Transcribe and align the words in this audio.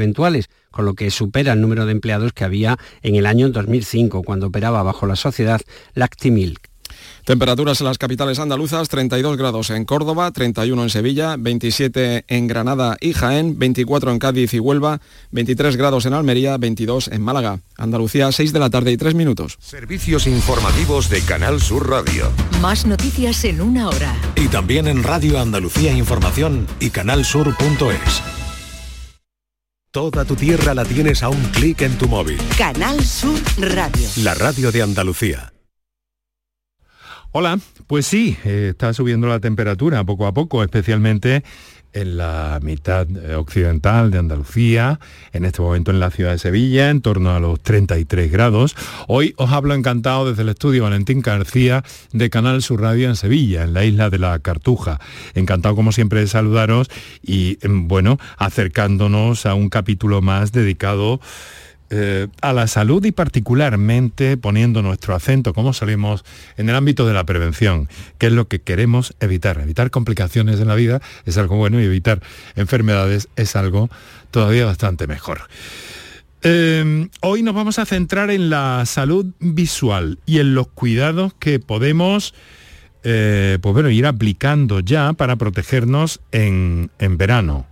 eventuales, 0.00 0.48
con 0.70 0.84
lo 0.84 0.94
que 0.94 1.10
supera 1.10 1.52
el 1.52 1.60
número 1.60 1.86
de 1.86 1.92
empleados 1.92 2.32
que 2.32 2.44
había 2.44 2.78
en 3.02 3.14
el 3.14 3.26
año 3.26 3.50
2005, 3.50 4.22
cuando 4.22 4.48
operaba 4.48 4.82
bajo 4.82 5.06
la 5.06 5.16
sociedad 5.16 5.60
Lactimilk. 5.94 6.70
Temperaturas 7.24 7.80
en 7.80 7.86
las 7.86 7.98
capitales 7.98 8.38
andaluzas, 8.38 8.88
32 8.88 9.36
grados 9.36 9.70
en 9.70 9.84
Córdoba, 9.84 10.30
31 10.30 10.82
en 10.82 10.90
Sevilla, 10.90 11.36
27 11.38 12.24
en 12.26 12.46
Granada 12.46 12.96
y 13.00 13.12
Jaén, 13.12 13.58
24 13.58 14.10
en 14.10 14.18
Cádiz 14.18 14.54
y 14.54 14.58
Huelva, 14.58 15.00
23 15.30 15.76
grados 15.76 16.06
en 16.06 16.14
Almería, 16.14 16.56
22 16.56 17.08
en 17.08 17.22
Málaga. 17.22 17.60
Andalucía, 17.76 18.32
6 18.32 18.52
de 18.52 18.58
la 18.58 18.70
tarde 18.70 18.92
y 18.92 18.96
3 18.96 19.14
minutos. 19.14 19.58
Servicios 19.60 20.26
informativos 20.26 21.08
de 21.08 21.20
Canal 21.22 21.60
Sur 21.60 21.88
Radio. 21.88 22.30
Más 22.60 22.86
noticias 22.86 23.44
en 23.44 23.60
una 23.60 23.88
hora. 23.88 24.14
Y 24.36 24.48
también 24.48 24.88
en 24.88 25.02
Radio 25.02 25.38
Andalucía 25.38 25.92
Información 25.92 26.66
y 26.80 26.90
canalsur.es. 26.90 28.39
Toda 29.92 30.24
tu 30.24 30.36
tierra 30.36 30.72
la 30.72 30.84
tienes 30.84 31.20
a 31.24 31.30
un 31.30 31.42
clic 31.50 31.82
en 31.82 31.98
tu 31.98 32.06
móvil. 32.06 32.38
Canal 32.56 33.02
Sur 33.02 33.40
Radio. 33.58 34.08
La 34.22 34.34
radio 34.34 34.70
de 34.70 34.82
Andalucía. 34.82 35.52
Hola, 37.32 37.58
pues 37.88 38.06
sí, 38.06 38.36
eh, 38.44 38.68
está 38.70 38.94
subiendo 38.94 39.26
la 39.26 39.40
temperatura 39.40 40.04
poco 40.04 40.28
a 40.28 40.32
poco, 40.32 40.62
especialmente 40.62 41.42
en 41.92 42.16
la 42.16 42.58
mitad 42.62 43.06
eh, 43.10 43.34
occidental 43.34 44.10
de 44.10 44.18
Andalucía, 44.18 45.00
en 45.32 45.44
este 45.44 45.62
momento 45.62 45.90
en 45.90 46.00
la 46.00 46.10
ciudad 46.10 46.32
de 46.32 46.38
Sevilla, 46.38 46.90
en 46.90 47.00
torno 47.00 47.34
a 47.34 47.40
los 47.40 47.60
33 47.60 48.30
grados. 48.30 48.76
Hoy 49.08 49.34
os 49.36 49.50
hablo 49.50 49.74
encantado 49.74 50.28
desde 50.28 50.42
el 50.42 50.50
estudio 50.50 50.84
Valentín 50.84 51.20
García 51.20 51.84
de 52.12 52.30
Canal 52.30 52.62
Sur 52.62 52.80
Radio 52.80 53.08
en 53.08 53.16
Sevilla, 53.16 53.64
en 53.64 53.74
la 53.74 53.84
isla 53.84 54.10
de 54.10 54.18
la 54.18 54.38
Cartuja. 54.38 55.00
Encantado 55.34 55.76
como 55.76 55.92
siempre 55.92 56.20
de 56.20 56.26
saludaros 56.26 56.88
y 57.22 57.58
em, 57.62 57.88
bueno, 57.88 58.18
acercándonos 58.36 59.46
a 59.46 59.54
un 59.54 59.68
capítulo 59.68 60.22
más 60.22 60.52
dedicado 60.52 61.20
eh, 61.90 62.28
a 62.40 62.52
la 62.52 62.68
salud 62.68 63.04
y 63.04 63.10
particularmente 63.10 64.36
poniendo 64.36 64.80
nuestro 64.80 65.14
acento, 65.14 65.52
como 65.52 65.72
salimos, 65.72 66.24
en 66.56 66.68
el 66.68 66.76
ámbito 66.76 67.06
de 67.06 67.14
la 67.14 67.24
prevención, 67.24 67.88
que 68.18 68.28
es 68.28 68.32
lo 68.32 68.46
que 68.46 68.60
queremos 68.60 69.14
evitar. 69.18 69.60
Evitar 69.60 69.90
complicaciones 69.90 70.60
en 70.60 70.68
la 70.68 70.76
vida 70.76 71.00
es 71.26 71.36
algo 71.36 71.56
bueno 71.56 71.80
y 71.80 71.84
evitar 71.84 72.22
enfermedades 72.54 73.28
es 73.34 73.56
algo 73.56 73.90
todavía 74.30 74.66
bastante 74.66 75.06
mejor. 75.06 75.42
Eh, 76.42 77.08
hoy 77.20 77.42
nos 77.42 77.54
vamos 77.54 77.78
a 77.78 77.84
centrar 77.84 78.30
en 78.30 78.50
la 78.50 78.86
salud 78.86 79.26
visual 79.40 80.18
y 80.26 80.38
en 80.38 80.54
los 80.54 80.68
cuidados 80.68 81.34
que 81.38 81.58
podemos 81.58 82.34
eh, 83.04 83.58
pues 83.60 83.72
bueno, 83.72 83.90
ir 83.90 84.06
aplicando 84.06 84.80
ya 84.80 85.12
para 85.12 85.36
protegernos 85.36 86.20
en, 86.32 86.90
en 86.98 87.16
verano. 87.16 87.66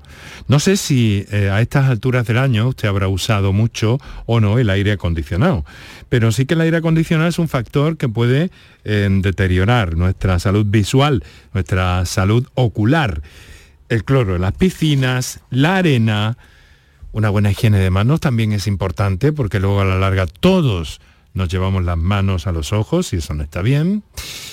No 0.46 0.60
sé 0.60 0.76
si 0.76 1.26
eh, 1.30 1.50
a 1.50 1.60
estas 1.60 1.90
alturas 1.90 2.26
del 2.26 2.38
año 2.38 2.68
usted 2.68 2.88
habrá 2.88 3.08
usado 3.08 3.52
mucho 3.52 3.98
o 4.26 4.40
no 4.40 4.58
el 4.58 4.70
aire 4.70 4.92
acondicionado, 4.92 5.64
pero 6.08 6.32
sí 6.32 6.46
que 6.46 6.54
el 6.54 6.62
aire 6.62 6.78
acondicionado 6.78 7.28
es 7.28 7.38
un 7.38 7.48
factor 7.48 7.96
que 7.96 8.08
puede 8.08 8.50
eh, 8.84 9.08
deteriorar 9.10 9.96
nuestra 9.96 10.38
salud 10.38 10.64
visual, 10.66 11.24
nuestra 11.52 12.04
salud 12.06 12.46
ocular. 12.54 13.22
El 13.88 14.04
cloro 14.04 14.36
en 14.36 14.42
las 14.42 14.52
piscinas, 14.52 15.40
la 15.50 15.76
arena, 15.76 16.36
una 17.12 17.30
buena 17.30 17.50
higiene 17.50 17.78
de 17.78 17.90
manos 17.90 18.20
también 18.20 18.52
es 18.52 18.66
importante 18.66 19.32
porque 19.32 19.60
luego 19.60 19.80
a 19.80 19.84
la 19.84 19.98
larga 19.98 20.26
todos 20.26 21.00
nos 21.38 21.48
llevamos 21.48 21.84
las 21.84 21.96
manos 21.96 22.46
a 22.46 22.52
los 22.52 22.74
ojos 22.74 23.12
y 23.14 23.16
eso 23.16 23.32
no 23.32 23.42
está 23.42 23.62
bien. 23.62 24.02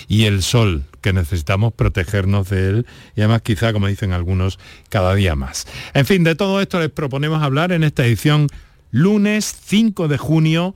Y 0.08 0.26
el 0.26 0.44
sol, 0.44 0.86
que 1.02 1.12
necesitamos 1.12 1.74
protegernos 1.74 2.50
de 2.50 2.70
él 2.70 2.88
y 3.16 3.22
además 3.22 3.42
quizá, 3.42 3.74
como 3.74 3.88
dicen 3.88 4.14
algunos, 4.14 4.60
cada 4.90 5.14
día 5.16 5.36
más. 5.36 5.68
En 5.94 6.06
fin, 6.06 6.24
de 6.24 6.36
todo 6.36 6.62
esto 6.62 6.80
les 6.80 6.92
proponemos 6.92 7.44
hablar 7.44 7.74
en 7.74 7.84
esta 7.84 8.06
edición 8.06 8.48
lunes 8.92 9.54
5 9.66 10.08
de 10.08 10.18
junio 10.18 10.76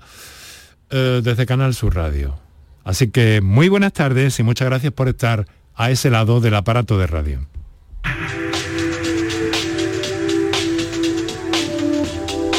eh, 0.90 1.22
desde 1.24 1.46
Canal 1.46 1.74
Sur 1.74 1.96
Radio. 1.96 2.38
Así 2.84 3.10
que 3.10 3.40
muy 3.42 3.70
buenas 3.70 3.94
tardes 3.94 4.40
y 4.40 4.44
muchas 4.44 4.68
gracias 4.68 4.92
por 4.92 5.08
estar 5.08 5.46
a 5.76 5.92
ese 5.92 6.10
lado 6.10 6.42
del 6.42 6.56
aparato 6.56 6.98
de 6.98 7.08
radio. 7.08 7.48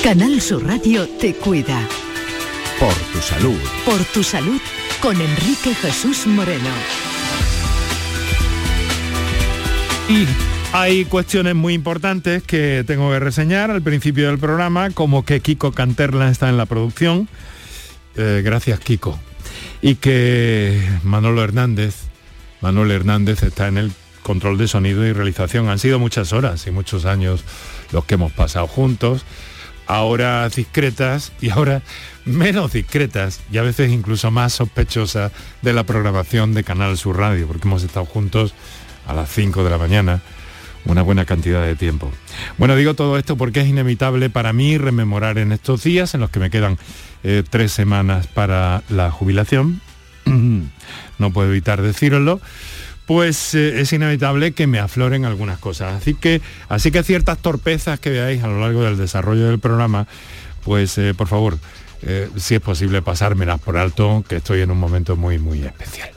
Canal 0.02 0.40
Sur 0.40 0.66
Radio 0.66 1.06
te 1.20 1.34
cuida. 1.34 1.86
Por 2.80 2.94
tu 2.94 3.20
salud. 3.20 3.60
Por 3.84 4.04
tu 4.06 4.22
salud 4.22 4.58
con 5.02 5.20
Enrique 5.20 5.74
Jesús 5.74 6.26
Moreno. 6.26 6.70
Y 10.08 10.26
hay 10.72 11.04
cuestiones 11.04 11.54
muy 11.54 11.74
importantes 11.74 12.42
que 12.42 12.82
tengo 12.86 13.10
que 13.10 13.18
reseñar 13.18 13.70
al 13.70 13.82
principio 13.82 14.28
del 14.28 14.38
programa, 14.38 14.88
como 14.92 15.26
que 15.26 15.40
Kiko 15.40 15.72
Canterla 15.72 16.30
está 16.30 16.48
en 16.48 16.56
la 16.56 16.64
producción. 16.64 17.28
Eh, 18.16 18.40
gracias, 18.42 18.80
Kiko. 18.80 19.20
Y 19.82 19.96
que 19.96 20.82
Manolo 21.02 21.44
Hernández, 21.44 21.96
Manuel 22.62 22.92
Hernández 22.92 23.42
está 23.42 23.68
en 23.68 23.76
el 23.76 23.92
control 24.22 24.56
de 24.56 24.68
sonido 24.68 25.04
y 25.06 25.12
realización. 25.12 25.68
Han 25.68 25.78
sido 25.78 25.98
muchas 25.98 26.32
horas 26.32 26.66
y 26.66 26.70
muchos 26.70 27.04
años 27.04 27.44
los 27.92 28.06
que 28.06 28.14
hemos 28.14 28.32
pasado 28.32 28.66
juntos 28.66 29.26
ahora 29.90 30.48
discretas 30.48 31.32
y 31.40 31.50
ahora 31.50 31.82
menos 32.24 32.72
discretas 32.72 33.40
y 33.50 33.58
a 33.58 33.62
veces 33.62 33.90
incluso 33.90 34.30
más 34.30 34.52
sospechosas 34.52 35.32
de 35.62 35.72
la 35.72 35.84
programación 35.84 36.54
de 36.54 36.62
Canal 36.62 36.96
Sur 36.96 37.18
Radio, 37.18 37.46
porque 37.48 37.66
hemos 37.66 37.82
estado 37.82 38.06
juntos 38.06 38.54
a 39.06 39.14
las 39.14 39.30
5 39.30 39.64
de 39.64 39.70
la 39.70 39.78
mañana 39.78 40.22
una 40.86 41.02
buena 41.02 41.24
cantidad 41.24 41.64
de 41.64 41.74
tiempo. 41.74 42.10
Bueno, 42.56 42.76
digo 42.76 42.94
todo 42.94 43.18
esto 43.18 43.36
porque 43.36 43.60
es 43.60 43.68
inevitable 43.68 44.30
para 44.30 44.52
mí 44.52 44.78
rememorar 44.78 45.38
en 45.38 45.52
estos 45.52 45.82
días 45.82 46.14
en 46.14 46.20
los 46.20 46.30
que 46.30 46.38
me 46.38 46.50
quedan 46.50 46.78
eh, 47.24 47.42
tres 47.48 47.72
semanas 47.72 48.28
para 48.28 48.82
la 48.88 49.10
jubilación, 49.10 49.80
no 51.18 51.32
puedo 51.32 51.50
evitar 51.50 51.82
decirlo, 51.82 52.40
pues 53.10 53.56
eh, 53.56 53.80
es 53.80 53.92
inevitable 53.92 54.52
que 54.52 54.68
me 54.68 54.78
afloren 54.78 55.24
algunas 55.24 55.58
cosas. 55.58 56.00
Así 56.00 56.14
que, 56.14 56.40
así 56.68 56.92
que 56.92 57.02
ciertas 57.02 57.38
torpezas 57.38 57.98
que 57.98 58.10
veáis 58.10 58.40
a 58.44 58.46
lo 58.46 58.60
largo 58.60 58.84
del 58.84 58.96
desarrollo 58.96 59.48
del 59.48 59.58
programa, 59.58 60.06
pues 60.62 60.96
eh, 60.96 61.12
por 61.12 61.26
favor, 61.26 61.58
eh, 62.02 62.30
si 62.36 62.54
es 62.54 62.60
posible 62.60 63.02
pasármelas 63.02 63.58
por 63.58 63.78
alto, 63.78 64.24
que 64.28 64.36
estoy 64.36 64.60
en 64.60 64.70
un 64.70 64.78
momento 64.78 65.16
muy, 65.16 65.40
muy 65.40 65.60
especial. 65.64 66.08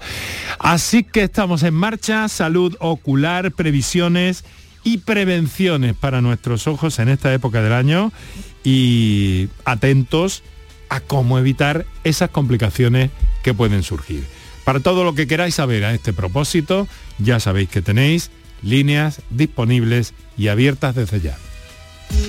Así 0.59 1.03
que 1.03 1.23
estamos 1.23 1.63
en 1.63 1.73
marcha, 1.73 2.27
salud 2.27 2.77
ocular, 2.79 3.51
previsiones 3.53 4.43
y 4.83 4.99
prevenciones 4.99 5.95
para 5.95 6.21
nuestros 6.21 6.67
ojos 6.67 6.99
en 6.99 7.09
esta 7.09 7.33
época 7.33 7.63
del 7.63 7.73
año 7.73 8.11
y 8.63 9.49
atentos 9.65 10.43
a 10.89 10.99
cómo 10.99 11.39
evitar 11.39 11.87
esas 12.03 12.29
complicaciones 12.29 13.09
que 13.41 13.55
pueden 13.55 13.81
surgir. 13.81 14.42
Para 14.63 14.79
todo 14.79 15.03
lo 15.03 15.13
que 15.13 15.27
queráis 15.27 15.55
saber 15.55 15.83
a 15.85 15.93
este 15.93 16.13
propósito, 16.13 16.87
ya 17.19 17.39
sabéis 17.39 17.69
que 17.69 17.81
tenéis 17.81 18.31
líneas 18.61 19.21
disponibles 19.29 20.13
y 20.37 20.47
abiertas 20.47 20.95
desde 20.95 21.21
ya. 21.21 21.37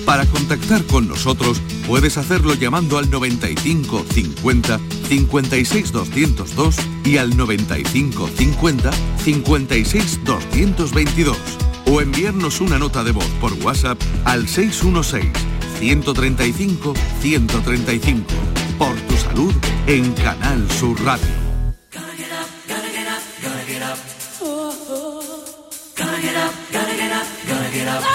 Para 0.05 0.25
contactar 0.25 0.83
con 0.85 1.07
nosotros 1.07 1.61
puedes 1.87 2.17
hacerlo 2.17 2.53
llamando 2.55 2.97
al 2.97 3.09
95 3.09 4.05
50 4.11 4.79
56 5.07 5.91
202 5.91 6.75
y 7.03 7.17
al 7.17 7.35
95 7.35 8.29
50 8.35 8.91
56 9.23 10.23
222 10.23 11.37
o 11.87 12.01
enviarnos 12.01 12.61
una 12.61 12.79
nota 12.79 13.03
de 13.03 13.11
voz 13.11 13.29
por 13.39 13.53
WhatsApp 13.53 14.01
al 14.25 14.47
616 14.47 15.31
135 15.79 16.93
135 17.21 18.23
por 18.77 18.95
tu 19.01 19.17
salud 19.17 19.53
en 19.87 20.11
Canal 20.13 20.69
Sur 20.71 20.99
Radio. 21.03 21.44
get 26.25 26.35
up, 26.37 26.53
gotta 26.71 26.97
get 26.97 27.11
up, 27.11 27.27
gotta 27.47 27.71
get 27.71 27.87
up. 27.87 28.14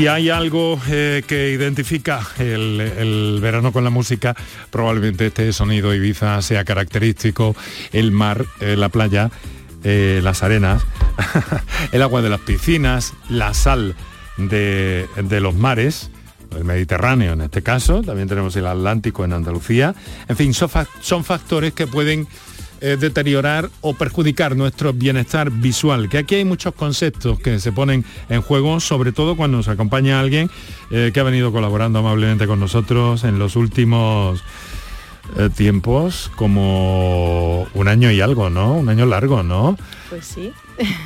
Si 0.00 0.08
hay 0.08 0.30
algo 0.30 0.80
eh, 0.88 1.22
que 1.26 1.50
identifica 1.50 2.26
el, 2.38 3.38
verano 3.42 3.70
con 3.70 3.84
la 3.84 3.90
música, 3.90 4.34
probablemente 4.70 5.26
este 5.26 5.52
sonido 5.52 5.94
Ibiza 5.94 6.40
sea 6.40 6.64
característico, 6.64 7.54
el 7.92 8.10
mar, 8.10 8.46
eh, 8.60 8.76
la 8.78 8.88
playa, 8.88 9.30
eh, 9.84 10.20
las 10.22 10.42
arenas, 10.42 10.86
el 11.92 12.00
agua 12.00 12.22
de 12.22 12.30
las 12.30 12.40
piscinas, 12.40 13.12
la 13.28 13.52
sal 13.52 13.94
de, 14.38 15.06
los 15.38 15.54
mares, 15.54 16.10
el 16.56 16.64
Mediterráneo 16.64 17.34
en 17.34 17.42
este 17.42 17.60
caso, 17.62 18.00
también 18.00 18.26
tenemos 18.26 18.56
el 18.56 18.68
Atlántico 18.68 19.26
en 19.26 19.34
Andalucía. 19.34 19.94
En 20.28 20.36
fin, 20.38 20.54
son, 20.54 21.24
factores 21.24 21.74
que 21.74 21.86
pueden 21.86 22.26
eh, 22.80 22.96
deteriorar 22.98 23.68
o 23.80 23.94
perjudicar 23.94 24.56
nuestro 24.56 24.92
bienestar 24.92 25.50
visual, 25.50 26.08
que 26.08 26.18
aquí 26.18 26.36
hay 26.36 26.44
muchos 26.44 26.74
conceptos 26.74 27.38
que 27.38 27.58
se 27.58 27.72
ponen 27.72 28.04
en 28.28 28.40
juego, 28.40 28.80
sobre 28.80 29.12
todo 29.12 29.36
cuando 29.36 29.58
nos 29.58 29.68
acompaña 29.68 30.20
alguien 30.20 30.50
eh, 30.90 31.10
que 31.12 31.20
ha 31.20 31.24
venido 31.24 31.52
colaborando 31.52 31.98
amablemente 31.98 32.46
con 32.46 32.58
nosotros 32.58 33.24
en 33.24 33.38
los 33.38 33.56
últimos 33.56 34.42
eh, 35.36 35.48
tiempos, 35.54 36.30
como 36.36 37.68
un 37.74 37.88
año 37.88 38.10
y 38.10 38.20
algo, 38.20 38.50
¿no? 38.50 38.74
Un 38.74 38.88
año 38.88 39.06
largo, 39.06 39.42
¿no? 39.42 39.76
Pues 40.08 40.24
sí. 40.26 40.52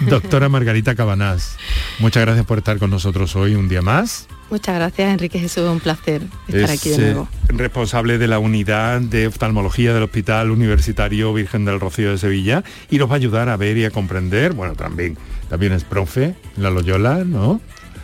Doctora 0.09 0.49
Margarita 0.49 0.95
Cabanás, 0.95 1.57
muchas 1.99 2.23
gracias 2.23 2.47
por 2.47 2.59
estar 2.59 2.79
con 2.79 2.91
nosotros 2.91 3.35
hoy 3.37 3.55
un 3.55 3.69
día 3.69 3.83
más. 3.83 4.29
Muchas 4.51 4.77
gracias, 4.77 5.13
Enrique 5.13 5.39
Jesús, 5.39 5.65
un 5.69 5.81
placer 5.81 6.23
estar 6.49 6.71
aquí 6.71 6.91
de 6.91 6.99
nuevo. 6.99 7.29
responsable 7.49 8.19
de 8.19 8.29
la 8.29 8.39
unidad 8.39 9.01
de 9.01 9.27
oftalmología 9.27 9.95
del 9.95 10.03
Hospital 10.03 10.51
Universitario 10.51 11.33
Virgen 11.33 11.65
del 11.65 11.81
Rocío 11.81 12.11
de 12.11 12.19
Sevilla 12.19 12.63
y 12.91 12.99
nos 12.99 13.09
va 13.09 13.15
a 13.15 13.17
ayudar 13.17 13.49
a 13.49 13.57
ver 13.57 13.77
y 13.77 13.85
a 13.85 13.91
comprender, 13.91 14.53
bueno, 14.53 14.75
también, 14.75 15.17
también 15.49 15.73
es 15.73 15.85
profe 15.85 16.35
en 16.57 16.63
la 16.63 16.71
Loyola, 16.71 17.25
¿no? 17.25 17.61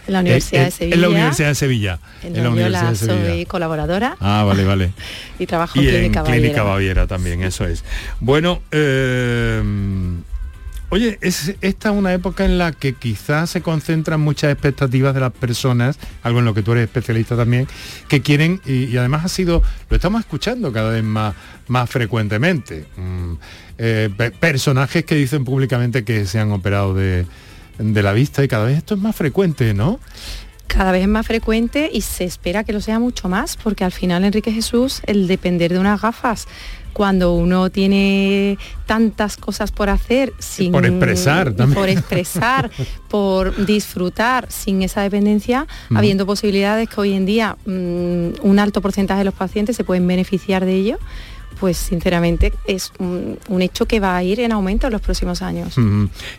En 0.07 0.15
la 0.15 0.21
Universidad 0.21 0.65
de 0.65 0.71
Sevilla. 0.71 0.95
En 0.95 1.01
la 1.03 1.09
Universidad 1.09 1.49
de 1.49 1.55
Sevilla. 1.55 1.99
En, 2.23 2.43
la 2.43 2.51
Universidad 2.51 2.91
de 2.91 2.97
Sevilla. 2.97 3.27
soy 3.27 3.47
colaboradora. 3.47 4.17
Ah, 4.19 4.43
vale, 4.45 4.65
vale. 4.65 4.93
y 5.39 5.47
trabajo 5.47 5.79
en 5.79 5.87
Clínica 5.87 6.21
en 6.21 6.27
Clínica 6.27 6.63
Baviera 6.63 7.07
también, 7.07 7.43
eso 7.43 7.65
es. 7.67 7.85
Bueno, 8.19 8.63
eh, 8.73 9.63
Oye, 10.93 11.19
es 11.21 11.55
esta 11.61 11.93
una 11.93 12.13
época 12.13 12.45
en 12.45 12.59
la 12.59 12.73
que 12.73 12.95
quizás 12.95 13.51
se 13.51 13.63
concentran 13.63 14.21
muchas 14.21 14.53
expectativas 14.53 15.15
de 15.15 15.21
las 15.21 15.33
personas, 15.33 15.99
algo 16.25 16.41
en 16.41 16.45
lo 16.45 16.53
que 16.53 16.63
tú 16.63 16.73
eres 16.73 16.85
especialista 16.85 17.37
también, 17.37 17.69
que 18.09 18.23
quieren, 18.23 18.61
y, 18.67 18.97
además 18.97 19.25
ha 19.25 19.29
sido, 19.29 19.63
lo 19.89 19.95
estamos 19.95 20.21
escuchando 20.21 20.73
cada 20.73 20.91
vez 20.91 21.05
más, 21.05 21.37
más 21.69 21.89
frecuentemente, 21.89 22.87
mm, 22.97 23.33
eh, 23.79 24.33
personajes 24.41 25.05
que 25.05 25.15
dicen 25.15 25.45
públicamente 25.45 26.03
que 26.03 26.27
se 26.27 26.41
han 26.41 26.51
operado 26.51 26.93
de 26.95 27.27
la 27.79 28.13
vista 28.13 28.43
y 28.43 28.49
cada 28.49 28.65
vez 28.65 28.79
esto 28.79 28.95
es 28.95 29.01
más 29.01 29.15
frecuente, 29.15 29.73
¿no? 29.75 30.01
cada 30.71 30.93
vez 30.93 31.03
es 31.03 31.09
más 31.09 31.27
frecuente 31.27 31.91
y 31.93 32.01
se 32.01 32.23
espera 32.25 32.63
que 32.63 32.73
lo 32.73 32.81
sea 32.81 33.01
mucho 33.01 33.29
más, 33.29 33.57
porque 33.57 33.83
al 33.83 33.91
final 33.91 34.25
Enrique 34.25 34.53
Jesús, 34.53 35.03
el 35.07 35.27
depender 35.27 35.73
de 35.73 35.81
unas 35.81 36.01
gafas 36.01 36.47
cuando 36.93 37.35
uno 37.35 37.71
tiene 37.71 38.59
tantas 38.87 39.37
cosas 39.37 39.73
por 39.73 39.89
hacer 39.89 40.33
sin 40.39 40.73
por 40.73 40.87
expresar 40.87 41.55
por 41.55 41.89
expresar 41.89 42.71
por 43.09 43.67
disfrutar 43.67 44.47
sin 44.51 44.83
esa 44.83 45.03
dependencia 45.03 45.67
habiendo 45.95 46.27
posibilidades 46.27 46.89
que 46.89 47.01
hoy 47.01 47.13
en 47.13 47.27
día 47.27 47.57
mm, 47.67 48.41
un 48.43 48.59
alto 48.59 48.81
porcentaje 48.81 49.21
de 49.21 49.25
los 49.25 49.35
pacientes 49.35 49.77
se 49.77 49.85
pueden 49.85 50.07
beneficiar 50.07 50.65
de 50.65 50.75
ello 50.75 50.99
pues 51.61 51.77
sinceramente 51.77 52.55
es 52.67 52.91
un, 52.99 53.39
hecho 53.61 53.87
que 53.87 54.01
va 54.01 54.17
a 54.17 54.25
ir 54.25 54.41
en 54.41 54.51
aumento 54.51 54.87
en 54.87 54.95
los 54.95 55.03
próximos 55.03 55.43
años. 55.43 55.77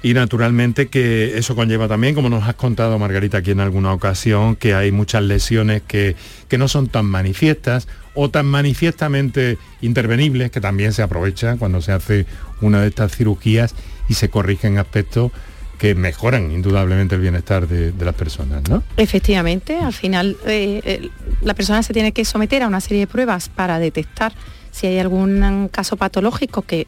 Y 0.02 0.14
naturalmente 0.16 0.88
que 0.88 1.38
eso 1.38 1.56
conlleva 1.56 1.88
también, 1.88 2.16
como 2.16 2.28
nos 2.28 2.44
has 2.48 2.56
contado 2.56 2.98
Margarita 2.98 3.38
aquí 3.38 3.52
en 3.52 3.60
alguna 3.60 3.94
ocasión, 3.94 4.56
que 4.56 4.74
hay 4.74 4.92
muchas 4.92 5.22
lesiones 5.22 5.84
que, 5.84 6.16
que 6.48 6.58
no 6.58 6.68
son 6.68 6.88
tan 6.88 7.06
manifiestas 7.06 7.88
o 8.16 8.32
tan 8.32 8.48
manifiestamente 8.48 9.60
intervenibles, 9.82 10.50
que 10.50 10.60
también 10.60 10.92
se 10.92 11.04
aprovecha 11.04 11.56
cuando 11.58 11.82
se 11.82 11.92
hace 11.92 12.26
una 12.60 12.82
de 12.82 12.88
estas 12.88 13.16
cirugías 13.16 13.76
y 14.10 14.16
se 14.16 14.30
corrigen 14.30 14.80
aspectos 14.80 15.32
que 15.78 15.94
mejoran 15.94 16.52
indudablemente 16.52 17.16
el 17.16 17.22
bienestar 17.22 17.68
de, 17.68 17.94
las 18.04 18.16
personas, 18.16 18.68
¿no? 18.70 18.84
Efectivamente, 18.98 19.78
al 19.78 19.94
final 19.94 20.38
eh, 20.46 21.10
la 21.42 21.54
persona 21.54 21.82
se 21.84 21.94
tiene 21.94 22.12
que 22.12 22.26
someter 22.26 22.64
a 22.64 22.68
una 22.68 22.82
serie 22.82 23.00
de 23.02 23.08
pruebas 23.08 23.50
para 23.50 23.80
detectar 23.80 24.34
si 24.72 24.88
hay 24.88 25.00
algún 25.00 25.70
caso 25.72 25.98
patológico 25.98 26.62
que 26.62 26.88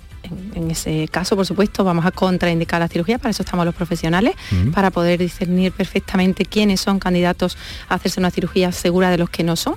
en, 0.56 0.71
ese 0.71 1.07
caso, 1.09 1.35
por 1.35 1.45
supuesto, 1.45 1.83
vamos 1.83 2.06
a 2.06 2.12
contraindicar 2.12 2.80
la 2.80 2.88
cirugía, 2.88 3.18
para 3.18 3.31
eso 3.31 3.44
estamos 3.44 3.65
los 3.65 3.75
profesionales, 3.75 4.35
para 4.74 4.89
poder 4.89 5.19
discernir 5.19 5.71
perfectamente 5.71 6.45
quiénes 6.45 6.80
son 6.80 7.00
candidatos 7.00 7.57
a 7.89 7.95
hacerse 7.95 8.19
una 8.19 8.31
cirugía 8.31 8.71
segura 8.71 9.09
de 9.09 9.18
los 9.18 9.30
que 9.30 9.44
no 9.44 9.56
son. 9.56 9.75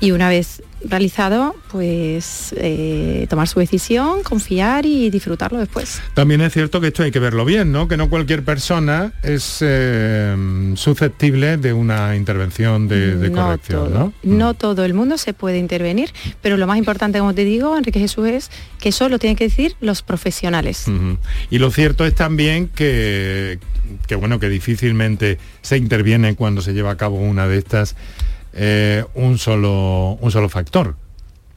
Y 0.00 0.10
una 0.10 0.28
vez 0.28 0.62
realizado, 0.84 1.56
pues 1.70 2.54
eh, 2.56 3.26
tomar 3.28 3.48
su 3.48 3.60
decisión, 3.60 4.22
confiar 4.22 4.86
y 4.86 5.10
disfrutarlo 5.10 5.58
después. 5.58 6.00
También 6.14 6.40
es 6.42 6.52
cierto 6.52 6.80
que 6.80 6.88
esto 6.88 7.02
hay 7.02 7.10
que 7.10 7.18
verlo 7.18 7.44
bien, 7.44 7.72
¿no? 7.72 7.88
Que 7.88 7.96
no 7.96 8.08
cualquier 8.08 8.44
persona 8.44 9.12
es 9.22 9.58
eh, 9.60 10.36
susceptible 10.76 11.56
de 11.56 11.72
una 11.72 12.14
intervención 12.16 12.88
de, 12.88 13.32
corrección, 13.32 13.92
¿no? 13.92 14.12
No 14.22 14.54
todo 14.54 14.84
el 14.84 14.94
mundo 14.94 15.18
se 15.18 15.32
puede 15.32 15.58
intervenir, 15.58 16.12
pero 16.42 16.56
lo 16.56 16.66
más 16.66 16.78
importante, 16.78 17.18
como 17.18 17.32
te 17.36 17.44
digo, 17.44 17.76
Enrique 17.76 18.00
Jesús, 18.00 18.26
es 18.26 18.50
que 18.80 18.88
eso 18.88 19.08
lo 19.08 19.20
tienen 19.20 19.36
que 19.36 19.44
decir 19.44 19.76
los 19.80 20.02
profesionales. 20.02 20.86
Y 21.50 21.58
lo 21.58 21.70
cierto 21.70 22.04
es 22.04 22.14
también 22.14 22.68
que, 22.68 23.60
que, 24.08 24.16
bueno, 24.16 24.40
que 24.40 24.48
difícilmente 24.48 25.38
se 25.62 25.76
interviene 25.76 26.34
cuando 26.34 26.62
se 26.62 26.72
lleva 26.72 26.90
a 26.90 26.96
cabo 26.96 27.16
una 27.16 27.46
de 27.46 27.58
estas 27.58 27.94
eh, 28.52 29.04
un, 29.14 29.38
solo, 29.38 30.18
un 30.20 30.30
solo 30.32 30.48
factor. 30.48 30.96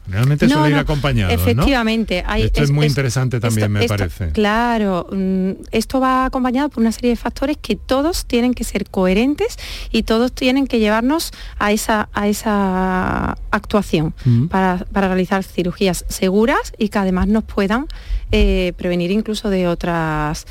Realmente 0.09 0.49
suele 0.49 0.71
ir 0.71 0.77
acompañado. 0.77 1.31
Efectivamente. 1.31 2.23
Hay, 2.25 2.43
esto 2.43 2.63
es, 2.63 2.71
muy 2.71 2.85
interesante 2.85 3.39
también, 3.39 3.71
me 3.71 3.87
parece. 3.87 4.31
Claro, 4.31 5.07
mm, 5.11 5.51
esto 5.71 5.99
va 5.99 6.25
acompañado 6.25 6.69
por 6.69 6.81
una 6.81 6.91
serie 6.91 7.11
de 7.11 7.15
factores 7.15 7.57
que 7.57 7.75
todos 7.75 8.25
tienen 8.25 8.53
que 8.53 8.63
ser 8.63 8.89
coherentes 8.89 9.57
y 9.91 10.03
todos 10.03 10.31
tienen 10.31 10.67
que 10.67 10.79
llevarnos 10.79 11.31
a 11.57 11.71
esa, 11.71 12.09
a 12.13 12.27
esa 12.27 13.37
actuación 13.51 14.13
para, 14.49 14.85
realizar 14.91 15.43
cirugías 15.43 16.05
seguras 16.07 16.73
y 16.77 16.89
que 16.89 16.99
además 16.99 17.27
nos 17.27 17.43
puedan 17.43 17.87
eh, 18.31 18.73
prevenir 18.77 19.11
incluso 19.11 19.49
de 19.49 19.67
otras 19.67 20.45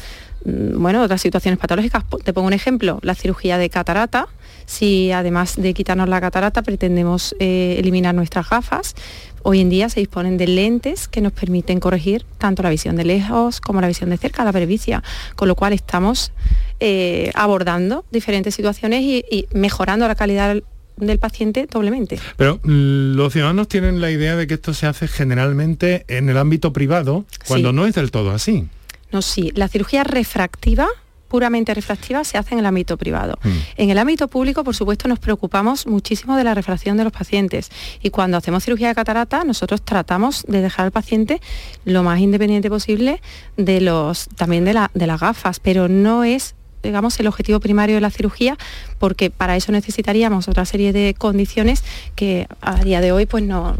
mm, 0.44 0.80
bueno, 0.80 1.02
otras 1.02 1.20
situaciones 1.20 1.58
patológicas. 1.58 2.04
Te 2.24 2.32
pongo 2.32 2.46
un 2.46 2.54
ejemplo, 2.54 2.98
la 3.02 3.14
cirugía 3.14 3.58
de 3.58 3.70
catarata, 3.70 4.28
si 4.68 5.10
además 5.12 5.56
de 5.56 5.72
quitarnos 5.72 6.10
la 6.10 6.20
catarata 6.20 6.60
pretendemos 6.60 7.34
eh, 7.38 7.76
eliminar 7.78 8.14
nuestras 8.14 8.50
gafas, 8.50 8.94
hoy 9.42 9.60
en 9.60 9.70
día 9.70 9.88
se 9.88 10.00
disponen 10.00 10.36
de 10.36 10.46
lentes 10.46 11.08
que 11.08 11.22
nos 11.22 11.32
permiten 11.32 11.80
corregir 11.80 12.26
tanto 12.36 12.62
la 12.62 12.68
visión 12.68 12.94
de 12.94 13.06
lejos 13.06 13.62
como 13.62 13.80
la 13.80 13.88
visión 13.88 14.10
de 14.10 14.18
cerca, 14.18 14.44
la 14.44 14.52
previcia, 14.52 15.02
con 15.36 15.48
lo 15.48 15.54
cual 15.54 15.72
estamos 15.72 16.32
eh, 16.80 17.30
abordando 17.34 18.04
diferentes 18.10 18.54
situaciones 18.54 19.02
y, 19.02 19.48
mejorando 19.54 20.06
la 20.06 20.14
calidad 20.14 20.56
del 20.98 21.18
paciente 21.18 21.66
doblemente. 21.66 22.18
Pero 22.36 22.60
mm, 22.62 23.16
los 23.16 23.32
ciudadanos 23.32 23.68
tienen 23.68 24.02
la 24.02 24.10
idea 24.10 24.36
de 24.36 24.46
que 24.46 24.54
esto 24.54 24.74
se 24.74 24.86
hace 24.86 25.08
generalmente 25.08 26.04
en 26.08 26.28
el 26.28 26.36
ámbito 26.36 26.74
privado, 26.74 27.24
cuando 27.46 27.72
no 27.72 27.86
es 27.86 27.94
del 27.94 28.10
todo 28.10 28.32
así. 28.32 28.68
No, 29.12 29.22
sí. 29.22 29.50
La 29.54 29.68
cirugía 29.68 30.04
refractiva 30.04 30.88
puramente 31.28 31.74
refractiva 31.74 32.24
se 32.24 32.38
hace 32.38 32.54
en 32.54 32.60
el 32.60 32.66
ámbito 32.66 32.96
privado. 32.96 33.38
Mm. 33.42 33.48
En 33.76 33.90
el 33.90 33.98
ámbito 33.98 34.28
público, 34.28 34.64
por 34.64 34.74
supuesto, 34.74 35.08
nos 35.08 35.18
preocupamos 35.18 35.86
muchísimo 35.86 36.36
de 36.36 36.44
la 36.44 36.54
refracción 36.54 36.96
de 36.96 37.04
los 37.04 37.12
pacientes 37.12 37.70
y 38.02 38.10
cuando 38.10 38.36
hacemos 38.36 38.64
cirugía 38.64 38.88
de 38.88 38.94
catarata, 38.94 39.44
nosotros 39.44 39.82
tratamos 39.82 40.44
de 40.48 40.60
dejar 40.60 40.86
al 40.86 40.92
paciente 40.92 41.40
lo 41.84 42.02
más 42.02 42.18
independiente 42.20 42.68
posible 42.70 43.20
de 43.56 43.80
los 43.80 44.28
también 44.36 44.64
de, 44.64 44.72
la, 44.72 44.90
de 44.94 45.06
las 45.06 45.20
gafas, 45.20 45.60
pero 45.60 45.88
no 45.88 46.24
es 46.24 46.54
digamos, 46.82 47.18
el 47.20 47.26
objetivo 47.26 47.60
primario 47.60 47.96
de 47.96 48.00
la 48.00 48.10
cirugía, 48.10 48.56
porque 48.98 49.30
para 49.30 49.56
eso 49.56 49.72
necesitaríamos 49.72 50.48
otra 50.48 50.64
serie 50.64 50.92
de 50.92 51.14
condiciones 51.16 51.84
que 52.14 52.46
a 52.60 52.82
día 52.82 53.00
de 53.00 53.12
hoy 53.12 53.26
pues 53.26 53.44
no, 53.44 53.76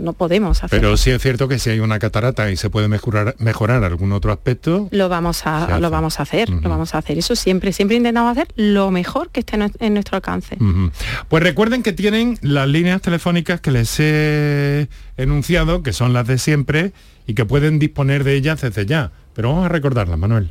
no 0.00 0.12
podemos 0.12 0.62
hacer. 0.62 0.80
Pero 0.80 0.96
sí 0.96 1.10
es 1.10 1.22
cierto 1.22 1.48
que 1.48 1.58
si 1.58 1.70
hay 1.70 1.80
una 1.80 1.98
catarata 1.98 2.50
y 2.50 2.56
se 2.56 2.70
puede 2.70 2.88
mejorar, 2.88 3.34
mejorar 3.38 3.84
algún 3.84 4.12
otro 4.12 4.32
aspecto... 4.32 4.88
Lo 4.90 5.08
vamos 5.08 5.46
a, 5.46 5.78
lo 5.78 5.90
vamos 5.90 6.20
a 6.20 6.22
hacer, 6.22 6.48
lo 6.50 6.68
vamos 6.68 6.94
a 6.94 6.98
hacer. 6.98 7.18
Eso 7.18 7.36
siempre, 7.36 7.72
siempre 7.72 7.96
intentamos 7.96 8.32
hacer 8.32 8.48
lo 8.56 8.90
mejor 8.90 9.30
que 9.30 9.40
esté 9.40 9.58
en 9.80 9.94
nuestro 9.94 10.16
alcance. 10.16 10.56
Pues 11.28 11.42
recuerden 11.42 11.82
que 11.82 11.92
tienen 11.92 12.38
las 12.42 12.68
líneas 12.68 13.02
telefónicas 13.02 13.60
que 13.60 13.70
les 13.70 13.98
he 14.00 14.88
enunciado, 15.16 15.82
que 15.82 15.92
son 15.92 16.12
las 16.12 16.26
de 16.26 16.38
siempre, 16.38 16.92
y 17.26 17.34
que 17.34 17.44
pueden 17.44 17.78
disponer 17.78 18.24
de 18.24 18.34
ellas 18.34 18.60
desde 18.60 18.86
ya. 18.86 19.12
Pero 19.34 19.50
vamos 19.50 19.66
a 19.66 19.68
recordarlas, 19.68 20.18
Manuel. 20.18 20.50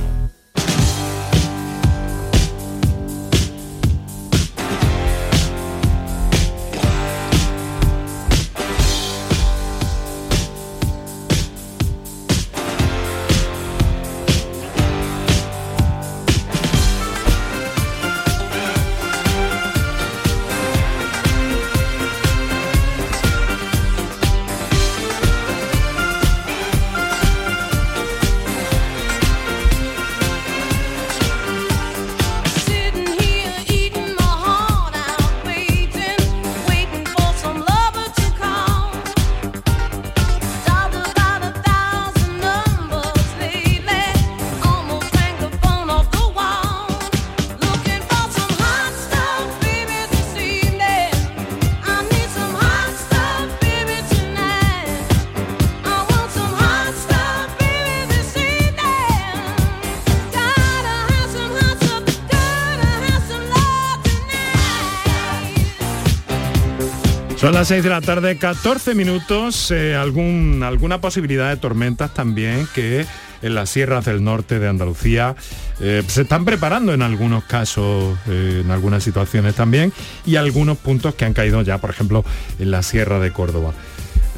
Son 67.41 67.53
las 67.53 67.69
6 67.69 67.83
de 67.83 67.89
la 67.89 68.01
tarde, 68.01 68.37
14 68.37 68.93
minutos, 68.93 69.71
eh, 69.71 69.95
algún, 69.95 70.61
alguna 70.63 71.01
posibilidad 71.01 71.49
de 71.49 71.57
tormentas 71.57 72.13
también 72.13 72.67
que 72.75 73.03
en 73.41 73.55
las 73.55 73.71
sierras 73.71 74.05
del 74.05 74.23
norte 74.23 74.59
de 74.59 74.67
Andalucía 74.67 75.35
eh, 75.79 76.03
se 76.05 76.21
están 76.21 76.45
preparando 76.45 76.93
en 76.93 77.01
algunos 77.01 77.43
casos, 77.45 78.15
eh, 78.27 78.61
en 78.63 78.69
algunas 78.69 79.03
situaciones 79.03 79.55
también, 79.55 79.91
y 80.23 80.35
algunos 80.35 80.77
puntos 80.77 81.15
que 81.15 81.25
han 81.25 81.33
caído 81.33 81.63
ya, 81.63 81.79
por 81.79 81.89
ejemplo, 81.89 82.23
en 82.59 82.69
la 82.69 82.83
sierra 82.83 83.17
de 83.17 83.33
Córdoba. 83.33 83.73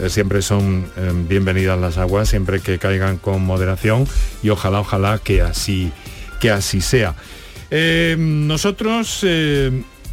siempre 0.08 0.42
son 0.42 0.86
bienvenidas 1.28 1.78
las 1.78 1.98
aguas, 1.98 2.30
siempre 2.30 2.62
que 2.62 2.80
caigan 2.80 3.18
con 3.18 3.46
moderación 3.46 4.08
y 4.42 4.50
ojalá, 4.50 4.80
ojalá 4.80 5.20
que 5.22 5.42
así, 5.42 5.92
que 6.40 6.52
así 6.52 6.80
sea. 6.80 7.16
nosotros 8.18 9.26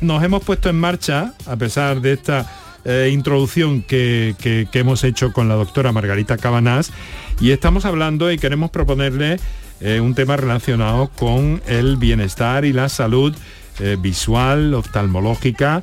nos 0.00 0.24
hemos 0.24 0.42
puesto 0.42 0.68
en 0.68 0.80
marcha, 0.80 1.34
a 1.46 1.54
pesar 1.54 2.00
de 2.00 2.14
esta 2.14 2.59
eh, 2.84 3.10
introducción 3.12 3.82
que, 3.82 4.34
hemos 4.72 5.04
hecho 5.04 5.32
con 5.32 5.48
la 5.48 5.54
doctora 5.54 5.92
Margarita 5.92 6.38
Cabanás 6.38 6.92
y 7.40 7.50
estamos 7.50 7.84
hablando 7.84 8.32
y 8.32 8.38
queremos 8.38 8.70
proponerle 8.70 9.38
eh, 9.80 10.00
un 10.00 10.14
tema 10.14 10.36
relacionado 10.36 11.08
con 11.08 11.62
el 11.66 11.96
bienestar 11.98 12.64
y 12.64 12.72
la 12.72 12.88
salud 12.88 13.36
eh, 13.80 13.96
visual, 14.00 14.72
oftalmológica, 14.74 15.82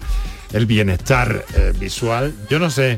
el 0.54 0.66
bienestar 0.66 1.46
visual. 1.80 2.34
Yo 2.50 2.58
no 2.58 2.70
sé 2.70 2.98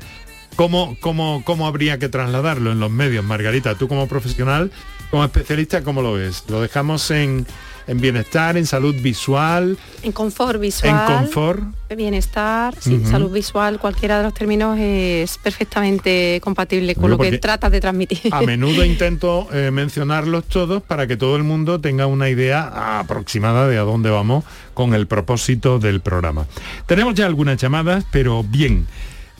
cómo, 0.55 0.95
cómo, 1.01 1.41
cómo 1.43 1.67
habría 1.67 1.99
que 1.99 2.09
trasladarlo 2.09 2.71
en 2.71 2.79
los 2.79 2.91
medios, 2.91 3.25
Margarita, 3.25 3.75
tú 3.75 3.87
como 3.87 4.07
profesional, 4.07 4.71
como 5.09 5.23
especialista, 5.23 5.83
¿cómo 5.83 6.01
lo 6.01 6.13
ves? 6.13 6.43
¿Lo 6.47 6.61
dejamos 6.61 7.09
en 7.11 7.45
en 7.89 7.99
bienestar, 7.99 8.55
en 8.55 8.67
salud 8.67 8.95
visual. 9.01 9.75
En 10.03 10.11
confort 10.11 10.61
visual. 10.61 11.09
En 11.09 11.17
confort. 11.17 11.63
Bienestar, 11.97 12.75
sí, 12.79 13.01
salud 13.03 13.31
visual, 13.31 13.79
cualquiera 13.79 14.17
de 14.19 14.23
los 14.25 14.33
términos 14.35 14.77
es 14.77 15.39
perfectamente 15.39 16.39
compatible 16.43 16.93
con 16.93 17.09
lo 17.09 17.17
que 17.17 17.39
tratas 17.39 17.71
de 17.71 17.81
transmitir. 17.81 18.31
A 18.31 18.41
menudo 18.41 18.85
intento 18.85 19.47
eh, 19.51 19.71
mencionarlos 19.71 20.45
todos 20.45 20.83
para 20.83 21.07
que 21.07 21.17
todo 21.17 21.35
el 21.35 21.43
mundo 21.43 21.81
tenga 21.81 22.05
una 22.05 22.29
idea 22.29 22.99
aproximada 22.99 23.67
de 23.67 23.79
a 23.79 23.81
dónde 23.81 24.11
vamos 24.11 24.43
con 24.75 24.93
el 24.93 25.07
propósito 25.07 25.79
del 25.79 25.99
programa. 26.01 26.45
Tenemos 26.85 27.15
ya 27.15 27.25
algunas 27.25 27.57
llamadas, 27.57 28.05
pero 28.11 28.43
bien, 28.43 28.85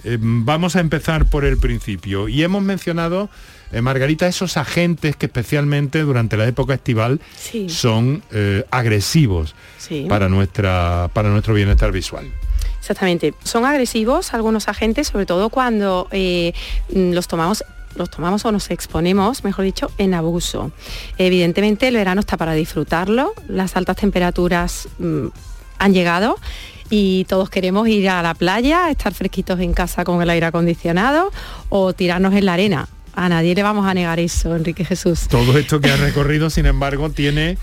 eh, 0.06 0.18
vamos 0.20 0.76
a 0.76 0.80
empezar 0.80 1.30
por 1.30 1.46
el 1.46 1.58
principio. 1.58 2.28
Y 2.28 2.42
hemos 2.42 2.64
mencionado 2.64 3.30
eh, 3.72 3.82
Margarita, 3.82 4.28
esos 4.28 4.58
agentes 4.58 5.16
que 5.16 5.28
especialmente 5.28 6.02
durante 6.02 6.38
la 6.38 6.48
época 6.48 6.74
estival 6.74 7.20
son 7.68 8.24
eh, 8.32 8.66
agresivos 8.72 9.56
para, 10.08 10.30
nuestra, 10.30 11.10
para 11.14 11.30
nuestro 11.30 11.54
bienestar 11.54 11.92
visual. 11.92 12.32
Exactamente, 12.80 13.34
son 13.44 13.66
agresivos 13.66 14.34
algunos 14.34 14.68
agentes, 14.68 15.08
sobre 15.08 15.26
todo 15.26 15.50
cuando 15.50 16.08
eh, 16.12 16.54
los 16.90 17.28
tomamos 17.28 17.64
los 17.96 18.10
tomamos 18.12 18.46
o 18.46 18.52
nos 18.52 18.70
exponemos, 18.70 19.44
mejor 19.44 19.66
dicho, 19.66 19.92
en 19.98 20.14
abuso. 20.14 20.72
Evidentemente 21.18 21.88
el 21.88 21.96
verano 21.96 22.22
está 22.22 22.38
para 22.38 22.54
disfrutarlo, 22.54 23.34
las 23.48 23.76
altas 23.76 23.98
temperaturas 23.98 24.88
mm, 25.00 25.28
han 25.80 25.94
llegado 25.94 26.38
y 26.90 27.26
todos 27.26 27.50
queremos 27.50 27.88
ir 27.88 28.10
a 28.10 28.22
la 28.22 28.36
playa, 28.36 28.90
estar 28.90 29.14
fresquitos 29.14 29.60
en 29.60 29.74
casa 29.74 30.06
con 30.06 30.22
el 30.22 30.30
aire 30.30 30.46
acondicionado 30.46 31.32
o 31.70 31.94
tirarnos 31.94 32.34
en 32.36 32.46
la 32.46 32.54
arena 32.54 32.88
a 33.20 33.28
nadie 33.28 33.54
le 33.54 33.64
vamos 33.64 33.86
a 33.86 33.94
negar 33.94 34.18
eso, 34.20 34.56
Enrique 34.56 34.86
Jesús. 34.86 35.28
Todo 35.28 35.58
esto 35.58 35.82
que 35.82 35.92
ha 35.92 35.98
recorrido, 35.98 36.50
sin 36.50 36.66
embargo, 36.66 37.10
tiene 37.10 37.58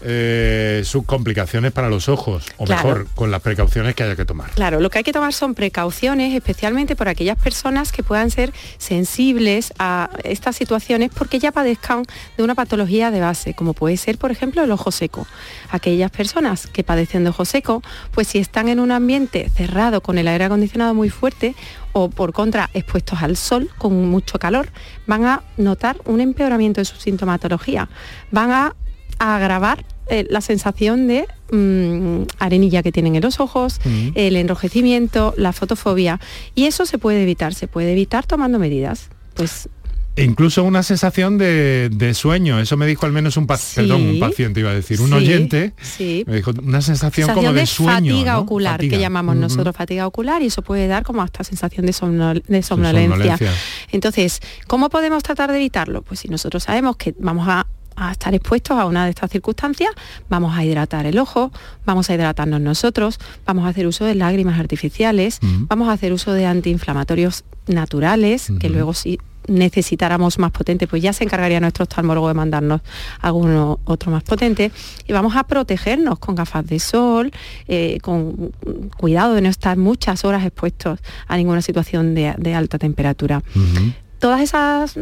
eh, 0.00 0.82
sus 0.84 1.04
complicaciones 1.04 1.72
para 1.72 1.88
los 1.88 2.08
ojos, 2.08 2.46
o 2.56 2.66
mejor, 2.66 3.08
con 3.14 3.30
las 3.30 3.42
precauciones 3.42 3.94
que 3.94 4.02
haya 4.02 4.16
que 4.16 4.24
tomar. 4.24 4.50
Claro, 4.50 4.80
lo 4.80 4.90
que 4.90 4.98
hay 4.98 5.04
que 5.04 5.12
tomar 5.12 5.32
son 5.32 5.54
precauciones, 5.54 6.34
especialmente 6.34 6.96
por 6.96 7.08
aquellas 7.08 7.36
personas 7.36 7.92
que 7.92 8.02
puedan 8.02 8.30
ser 8.30 8.52
sensibles 8.78 9.72
a 9.78 10.10
estas 10.24 10.56
situaciones 10.56 11.10
porque 11.14 11.38
ya 11.38 11.52
padezcan 11.52 12.04
de 12.36 12.42
una 12.42 12.54
patología 12.54 13.10
de 13.10 13.20
base, 13.20 13.54
como 13.54 13.74
puede 13.74 13.96
ser, 13.96 14.18
por 14.18 14.30
ejemplo, 14.30 14.62
el 14.62 14.70
ojo 14.70 14.90
seco. 14.90 15.26
Aquellas 15.70 16.10
personas 16.10 16.66
que 16.66 16.84
padecen 16.84 17.24
de 17.24 17.30
ojo 17.30 17.44
seco, 17.44 17.82
pues 18.12 18.28
si 18.28 18.38
están 18.38 18.68
en 18.68 18.80
un 18.80 18.92
ambiente 18.92 19.50
cerrado 19.54 20.00
con 20.00 20.18
el 20.18 20.28
aire 20.28 20.44
acondicionado 20.44 20.94
muy 20.94 21.10
fuerte, 21.10 21.54
o 21.92 22.10
por 22.10 22.32
contra 22.32 22.70
expuestos 22.74 23.22
al 23.22 23.36
sol 23.36 23.70
con 23.78 24.08
mucho 24.08 24.38
calor, 24.38 24.68
van 25.06 25.24
a 25.24 25.42
notar 25.56 25.96
un 26.04 26.20
empeoramiento 26.20 26.80
de 26.80 26.84
su 26.84 26.96
sintomatología, 26.96 27.88
van 28.30 28.52
a, 28.52 28.76
agravar 29.18 29.84
eh, 30.08 30.26
la 30.30 30.40
sensación 30.40 31.06
de 31.06 31.26
mm, 31.50 32.28
arenilla 32.38 32.82
que 32.82 32.92
tienen 32.92 33.16
en 33.16 33.22
los 33.22 33.40
ojos, 33.40 33.80
el 34.14 34.36
enrojecimiento, 34.36 35.34
la 35.36 35.52
fotofobia. 35.52 36.20
Y 36.54 36.64
eso 36.64 36.86
se 36.86 36.98
puede 36.98 37.22
evitar, 37.22 37.54
se 37.54 37.68
puede 37.68 37.92
evitar 37.92 38.26
tomando 38.26 38.58
medidas. 38.58 39.10
Pues 39.34 39.68
e 40.18 40.24
incluso 40.24 40.64
una 40.64 40.82
sensación 40.82 41.38
de, 41.38 42.12
sueño, 42.12 42.58
eso 42.58 42.76
me 42.76 42.88
dijo 42.88 43.06
al 43.06 43.12
menos 43.12 43.36
un, 43.36 43.46
paciente, 43.46 43.94
un 43.94 44.18
paciente, 44.18 44.58
iba 44.58 44.70
a 44.70 44.74
decir, 44.74 45.00
un 45.00 45.12
oyente, 45.12 45.74
me 46.26 46.34
dijo 46.34 46.50
una 46.60 46.80
sensación, 46.80 47.32
como 47.32 47.52
de, 47.52 47.66
sueño. 47.66 48.14
Fatiga 48.14 48.40
ocular, 48.40 48.80
que 48.80 48.98
llamamos 48.98 49.36
nosotros 49.36 49.76
fatiga 49.76 50.08
ocular, 50.08 50.42
y 50.42 50.46
eso 50.46 50.62
puede 50.62 50.88
dar 50.88 51.04
como 51.04 51.22
hasta 51.22 51.44
sensación 51.44 51.86
de, 51.86 51.92
somnolencia. 51.92 53.38
Entonces, 53.92 54.40
¿cómo 54.66 54.90
podemos 54.90 55.22
tratar 55.22 55.52
de 55.52 55.58
evitarlo? 55.58 56.02
Pues 56.02 56.18
si 56.18 56.26
nosotros 56.26 56.64
sabemos 56.64 56.96
que 56.96 57.14
vamos 57.20 57.46
a 57.48 57.68
estar 58.12 58.34
expuestos 58.34 58.78
a 58.78 58.86
una 58.86 59.04
de 59.04 59.10
estas 59.10 59.30
circunstancias, 59.30 59.90
vamos 60.28 60.56
a 60.56 60.64
hidratar 60.64 61.06
el 61.06 61.18
ojo, 61.18 61.52
vamos 61.84 62.10
a 62.10 62.14
hidratarnos 62.14 62.60
nosotros, 62.60 63.18
vamos 63.46 63.66
a 63.66 63.68
hacer 63.68 63.86
uso 63.86 64.04
de 64.04 64.14
lágrimas 64.14 64.58
artificiales, 64.58 65.40
vamos 65.42 65.88
a 65.88 65.92
hacer 65.92 66.12
uso 66.12 66.32
de 66.32 66.46
antiinflamatorios 66.46 67.44
naturales, 67.66 68.50
que 68.60 68.68
luego 68.68 68.94
sí 68.94 69.18
necesitáramos 69.48 70.38
más 70.38 70.52
potente, 70.52 70.86
pues 70.86 71.02
ya 71.02 71.12
se 71.12 71.24
encargaría 71.24 71.58
nuestro 71.60 71.84
oftalmólogo 71.84 72.28
de 72.28 72.34
mandarnos 72.34 72.82
alguno 73.20 73.80
otro 73.84 74.10
más 74.10 74.22
potente. 74.22 74.70
Y 75.06 75.12
vamos 75.12 75.36
a 75.36 75.44
protegernos 75.44 76.18
con 76.18 76.34
gafas 76.34 76.66
de 76.66 76.78
sol, 76.78 77.32
eh, 77.66 77.98
con 78.02 78.52
cuidado 78.96 79.34
de 79.34 79.40
no 79.40 79.48
estar 79.48 79.76
muchas 79.76 80.24
horas 80.24 80.44
expuestos 80.44 81.00
a 81.26 81.36
ninguna 81.36 81.62
situación 81.62 82.14
de, 82.14 82.54
alta 82.54 82.78
temperatura. 82.78 83.42
Todas 84.18 84.40
esas 84.40 84.98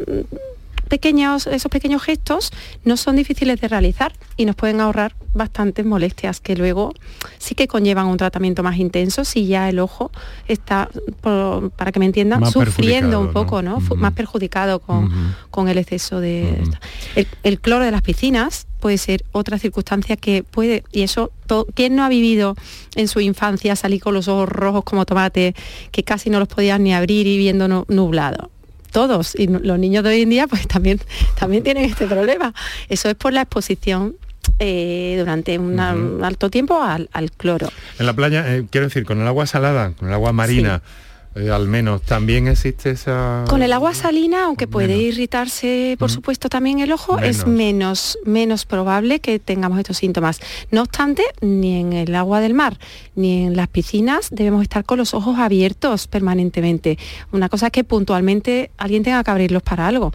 pequeños, 0.89 1.47
esos 1.47 1.71
pequeños 1.71 2.03
gestos 2.03 2.51
no 2.85 2.97
son 2.97 3.17
difíciles 3.17 3.61
de 3.61 3.69
realizar 3.69 4.13
y 4.37 4.45
nos 4.45 4.57
pueden 4.57 4.81
ahorrar 4.81 5.15
bastantes 5.35 5.85
molestias 5.85 6.41
que 6.41 6.57
luego 6.57 6.93
sí 7.39 7.55
que 7.55 7.69
conllevan 7.69 8.07
un 8.07 8.17
tratamiento 8.17 8.63
más 8.63 8.79
intenso 8.79 9.25
si 9.25 9.47
ya 9.47 9.69
el 9.69 9.79
ojo 9.79 10.11
está, 10.49 10.89
para 11.21 11.93
que 11.93 12.01
me 12.01 12.07
entiendan, 12.07 12.45
sufriendo 12.51 13.21
un 13.21 13.33
poco, 13.33 13.63
¿no? 13.63 13.81
Más 13.97 14.13
perjudicado 14.13 14.81
con, 14.81 15.69
el 15.69 15.79
exceso 15.79 16.21
de... 16.21 16.63
El, 17.43 17.61
cloro 17.61 17.85
de 17.85 17.91
las 17.91 18.03
piscinas 18.03 18.67
puede 18.81 18.99
ser 18.99 19.25
otra 19.33 19.59
circunstancia 19.59 20.17
que 20.17 20.43
puede, 20.43 20.85
y 20.93 21.03
eso, 21.03 21.33
¿quién 21.75 21.97
no 21.97 22.05
ha 22.05 22.09
vivido 22.09 22.55
en 22.95 23.09
su 23.09 23.21
infancia 23.21 23.75
salir 23.77 24.01
con 24.01 24.15
los 24.15 24.29
ojos 24.29 24.49
rojos 24.49 24.85
como 24.85 25.05
tomate, 25.05 25.55
que 25.91 26.03
casi 26.05 26.31
no 26.31 26.39
los 26.39 26.49
podían 26.49 26.85
ni 26.85 26.95
abrir 26.95 27.27
y 27.27 27.37
viendo 27.39 27.85
nublado? 27.89 28.51
Todos 28.87 29.35
y 29.35 29.47
los 29.47 29.79
niños 29.79 30.05
de 30.05 30.11
hoy 30.11 30.23
en 30.23 30.31
día 30.31 30.47
pues 30.47 30.67
también, 30.67 31.01
también 31.39 31.63
tienen 31.63 31.85
este 31.85 32.07
problema. 32.07 32.55
Eso 32.89 33.09
es 33.09 33.15
por 33.15 33.33
la 33.33 33.43
exposición 33.43 34.17
eh, 34.59 35.17
durante 35.19 35.59
un 35.59 35.79
alto 35.79 36.51
tiempo 36.51 36.81
al, 36.81 37.09
cloro. 37.37 37.69
En 37.99 38.07
la 38.07 38.15
playa, 38.15 38.55
eh, 38.55 38.65
quiero 38.71 38.87
decir, 38.87 39.05
con 39.05 39.21
el 39.21 39.27
agua 39.27 39.47
salada, 39.47 39.93
con 39.93 40.09
el 40.09 40.15
agua 40.15 40.33
marina. 40.33 40.83
Eh, 41.37 41.51
al 41.51 41.69
menos 41.69 42.01
también 42.01 42.49
existe 42.49 42.91
esa... 42.91 43.45
Con 43.49 43.63
el 43.63 43.73
agua 43.75 43.93
salina, 43.93 44.45
aunque 44.45 44.67
puede 44.67 44.97
irritarse, 44.97 45.97
por 45.99 46.11
supuesto, 46.11 46.49
también 46.49 46.79
el 46.79 46.91
ojo, 46.93 47.19
es 47.19 47.47
menos, 47.47 48.19
menos 48.25 48.65
probable 48.65 49.21
que 49.21 49.39
tengamos 49.39 49.79
estos 49.79 49.99
síntomas. 49.99 50.41
No 50.71 50.81
obstante, 50.81 51.23
ni 51.43 51.79
en 51.79 51.93
el 51.93 52.15
agua 52.15 52.41
del 52.41 52.55
mar, 52.55 52.79
ni 53.17 53.45
en 53.45 53.57
las 53.57 53.69
piscinas 53.69 54.29
debemos 54.31 54.63
estar 54.63 54.85
con 54.85 54.97
los 54.97 55.13
ojos 55.13 55.39
abiertos 55.39 56.07
permanentemente. 56.07 56.99
Una 57.33 57.51
cosa 57.51 57.69
que 57.69 57.85
puntualmente 57.85 58.71
alguien 58.79 59.03
tenga 59.03 59.23
que 59.23 59.31
abrirlos 59.31 59.63
para 59.63 59.87
algo. 59.87 60.15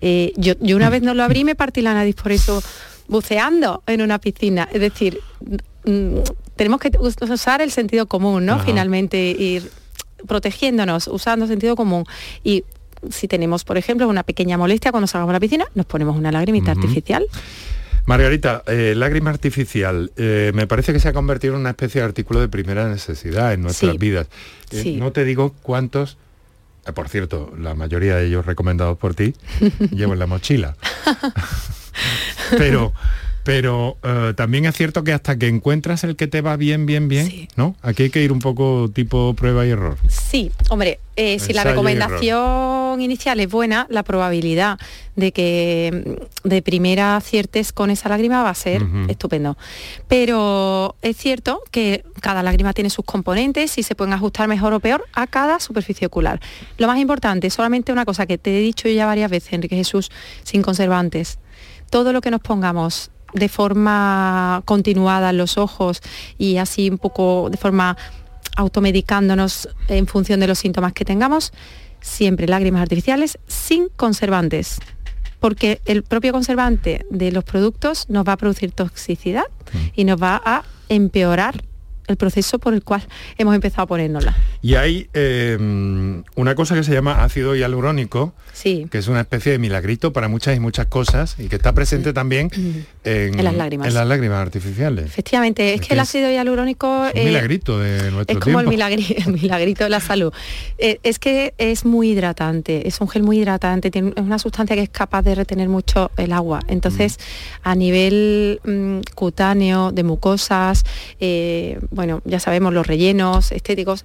Eh, 0.00 0.32
yo, 0.36 0.54
una 0.76 0.90
vez 0.90 1.02
no 1.02 1.14
lo 1.14 1.24
abrí 1.24 1.40
y 1.40 1.44
me 1.44 1.56
partí 1.56 1.82
la 1.82 1.92
nariz 1.92 2.14
por 2.14 2.30
eso 2.30 2.62
buceando 3.08 3.82
en 3.88 4.00
una 4.00 4.20
piscina. 4.20 4.68
Es 4.72 4.80
decir, 4.80 5.18
mm, 5.86 6.18
tenemos 6.54 6.78
que 6.78 6.92
usar 6.98 7.62
el 7.62 7.72
sentido 7.72 8.06
común, 8.06 8.46
¿no? 8.46 8.60
Finalmente 8.60 9.18
ir 9.18 9.81
protegiéndonos, 10.26 11.08
usando 11.08 11.46
sentido 11.46 11.76
común 11.76 12.04
y 12.42 12.64
si 13.10 13.28
tenemos, 13.28 13.64
por 13.64 13.78
ejemplo, 13.78 14.08
una 14.08 14.22
pequeña 14.22 14.56
molestia 14.56 14.92
cuando 14.92 15.06
salgamos 15.06 15.30
a 15.30 15.34
la 15.34 15.40
piscina, 15.40 15.66
nos 15.74 15.86
ponemos 15.86 16.16
una 16.16 16.30
lagrimita 16.30 16.70
artificial. 16.70 17.26
Margarita, 18.04 18.62
eh, 18.66 18.94
lágrima 18.96 19.30
artificial, 19.30 20.10
eh, 20.16 20.50
me 20.54 20.66
parece 20.66 20.92
que 20.92 21.00
se 21.00 21.08
ha 21.08 21.12
convertido 21.12 21.54
en 21.54 21.60
una 21.60 21.70
especie 21.70 22.00
de 22.00 22.06
artículo 22.06 22.40
de 22.40 22.48
primera 22.48 22.88
necesidad 22.88 23.52
en 23.52 23.62
nuestras 23.62 23.96
vidas. 23.96 24.28
Eh, 24.72 24.96
no 24.98 25.12
te 25.12 25.24
digo 25.24 25.54
cuántos, 25.62 26.16
por 26.94 27.08
cierto, 27.08 27.52
la 27.58 27.74
mayoría 27.74 28.16
de 28.16 28.26
ellos 28.26 28.44
recomendados 28.44 28.98
por 28.98 29.14
ti, 29.14 29.34
llevo 29.92 30.14
en 30.14 30.18
la 30.18 30.26
mochila. 30.26 30.76
Pero 32.58 32.92
pero 33.44 33.96
eh, 34.02 34.34
también 34.36 34.66
es 34.66 34.76
cierto 34.76 35.02
que 35.04 35.12
hasta 35.12 35.36
que 35.36 35.48
encuentras 35.48 36.04
el 36.04 36.16
que 36.16 36.26
te 36.26 36.40
va 36.40 36.56
bien, 36.56 36.86
bien, 36.86 37.08
bien, 37.08 37.48
¿no? 37.56 37.74
Aquí 37.82 38.04
hay 38.04 38.10
que 38.10 38.22
ir 38.22 38.32
un 38.32 38.38
poco 38.38 38.90
tipo 38.92 39.34
prueba 39.34 39.66
y 39.66 39.70
error. 39.70 39.98
Sí, 40.08 40.52
hombre, 40.70 41.00
eh, 41.16 41.38
si 41.40 41.52
la 41.52 41.64
recomendación 41.64 43.00
inicial 43.00 43.40
es 43.40 43.50
buena, 43.50 43.86
la 43.90 44.02
probabilidad 44.02 44.78
de 45.16 45.32
que 45.32 46.16
mm, 46.44 46.48
de 46.48 46.62
primera 46.62 47.16
aciertes 47.16 47.72
con 47.72 47.90
esa 47.90 48.08
lágrima 48.08 48.42
va 48.42 48.50
a 48.50 48.54
ser 48.54 48.82
estupendo. 49.08 49.58
Pero 50.08 50.94
es 51.02 51.16
cierto 51.16 51.62
que 51.70 52.04
cada 52.20 52.42
lágrima 52.42 52.72
tiene 52.72 52.90
sus 52.90 53.04
componentes 53.04 53.76
y 53.76 53.82
se 53.82 53.94
pueden 53.94 54.14
ajustar 54.14 54.48
mejor 54.48 54.72
o 54.72 54.80
peor 54.80 55.04
a 55.12 55.26
cada 55.26 55.58
superficie 55.58 56.06
ocular. 56.06 56.40
Lo 56.78 56.86
más 56.86 56.98
importante, 56.98 57.50
solamente 57.50 57.92
una 57.92 58.04
cosa 58.04 58.26
que 58.26 58.38
te 58.38 58.56
he 58.56 58.60
dicho 58.60 58.88
ya 58.88 59.06
varias 59.06 59.30
veces, 59.30 59.52
Enrique 59.52 59.76
Jesús, 59.76 60.10
sin 60.44 60.62
conservantes. 60.62 61.38
Todo 61.90 62.12
lo 62.12 62.22
que 62.22 62.30
nos 62.30 62.40
pongamos 62.40 63.10
de 63.32 63.48
forma 63.48 64.62
continuada 64.64 65.30
en 65.30 65.38
los 65.38 65.58
ojos 65.58 66.00
y 66.38 66.56
así 66.56 66.90
un 66.90 66.98
poco 66.98 67.48
de 67.50 67.56
forma 67.56 67.96
automedicándonos 68.56 69.68
en 69.88 70.06
función 70.06 70.40
de 70.40 70.46
los 70.46 70.58
síntomas 70.58 70.92
que 70.92 71.04
tengamos, 71.04 71.52
siempre 72.00 72.46
lágrimas 72.46 72.82
artificiales 72.82 73.38
sin 73.46 73.88
conservantes, 73.96 74.78
porque 75.40 75.80
el 75.86 76.02
propio 76.02 76.32
conservante 76.32 77.06
de 77.10 77.32
los 77.32 77.44
productos 77.44 78.08
nos 78.08 78.26
va 78.26 78.32
a 78.32 78.36
producir 78.36 78.72
toxicidad 78.72 79.44
mm. 79.72 79.78
y 79.96 80.04
nos 80.04 80.22
va 80.22 80.40
a 80.44 80.64
empeorar 80.88 81.64
el 82.06 82.16
proceso 82.16 82.58
por 82.58 82.74
el 82.74 82.82
cual 82.82 83.02
hemos 83.38 83.54
empezado 83.54 83.82
a 83.84 83.86
ponérnosla. 83.86 84.36
Y 84.60 84.74
hay 84.74 85.08
eh, 85.14 85.56
una 86.34 86.54
cosa 86.54 86.74
que 86.74 86.84
se 86.84 86.92
llama 86.92 87.24
ácido 87.24 87.54
hialurónico, 87.54 88.32
sí. 88.52 88.86
que 88.90 88.98
es 88.98 89.08
una 89.08 89.20
especie 89.20 89.52
de 89.52 89.58
milagrito 89.58 90.12
para 90.12 90.28
muchas 90.28 90.56
y 90.56 90.60
muchas 90.60 90.86
cosas 90.86 91.36
y 91.38 91.48
que 91.48 91.56
está 91.56 91.72
presente 91.72 92.12
también 92.12 92.50
en, 93.04 93.44
las 93.44 93.54
lágrimas. 93.54 93.88
En 93.88 93.94
las 93.94 94.06
lágrimas 94.06 94.38
artificiales. 94.38 95.06
Efectivamente, 95.06 95.74
es, 95.74 95.80
que, 95.80 95.94
el 95.94 96.00
ácido 96.00 96.30
hialurónico... 96.30 97.06
Es 97.06 97.20
un 97.20 97.24
milagrito 97.24 97.78
de 97.78 98.10
nuestro 98.10 98.36
Es 98.36 98.42
como 98.42 98.60
El, 98.62 98.66
milagrito 98.66 99.84
de 99.84 99.90
la 99.90 100.00
salud. 100.00 100.32
Eh, 100.78 100.98
es 101.02 101.18
que 101.18 101.54
es 101.58 101.84
muy 101.84 102.10
hidratante, 102.10 102.86
es 102.86 103.00
un 103.00 103.08
gel 103.08 103.22
muy 103.22 103.38
hidratante, 103.38 103.90
tiene, 103.90 104.12
es 104.16 104.22
una 104.22 104.38
sustancia 104.38 104.76
que 104.76 104.82
es 104.82 104.90
capaz 104.90 105.22
de 105.22 105.34
retener 105.34 105.68
mucho 105.68 106.10
el 106.16 106.32
agua. 106.32 106.60
Entonces, 106.68 107.18
mm. 107.18 107.68
a 107.68 107.74
nivel 107.74 108.60
mm, 108.64 109.00
cutáneo, 109.14 109.92
de 109.92 110.02
mucosas, 110.02 110.84
eh, 111.20 111.78
bueno, 111.92 112.22
ya 112.24 112.40
sabemos, 112.40 112.72
los 112.72 112.86
rellenos 112.86 113.52
estéticos, 113.52 114.04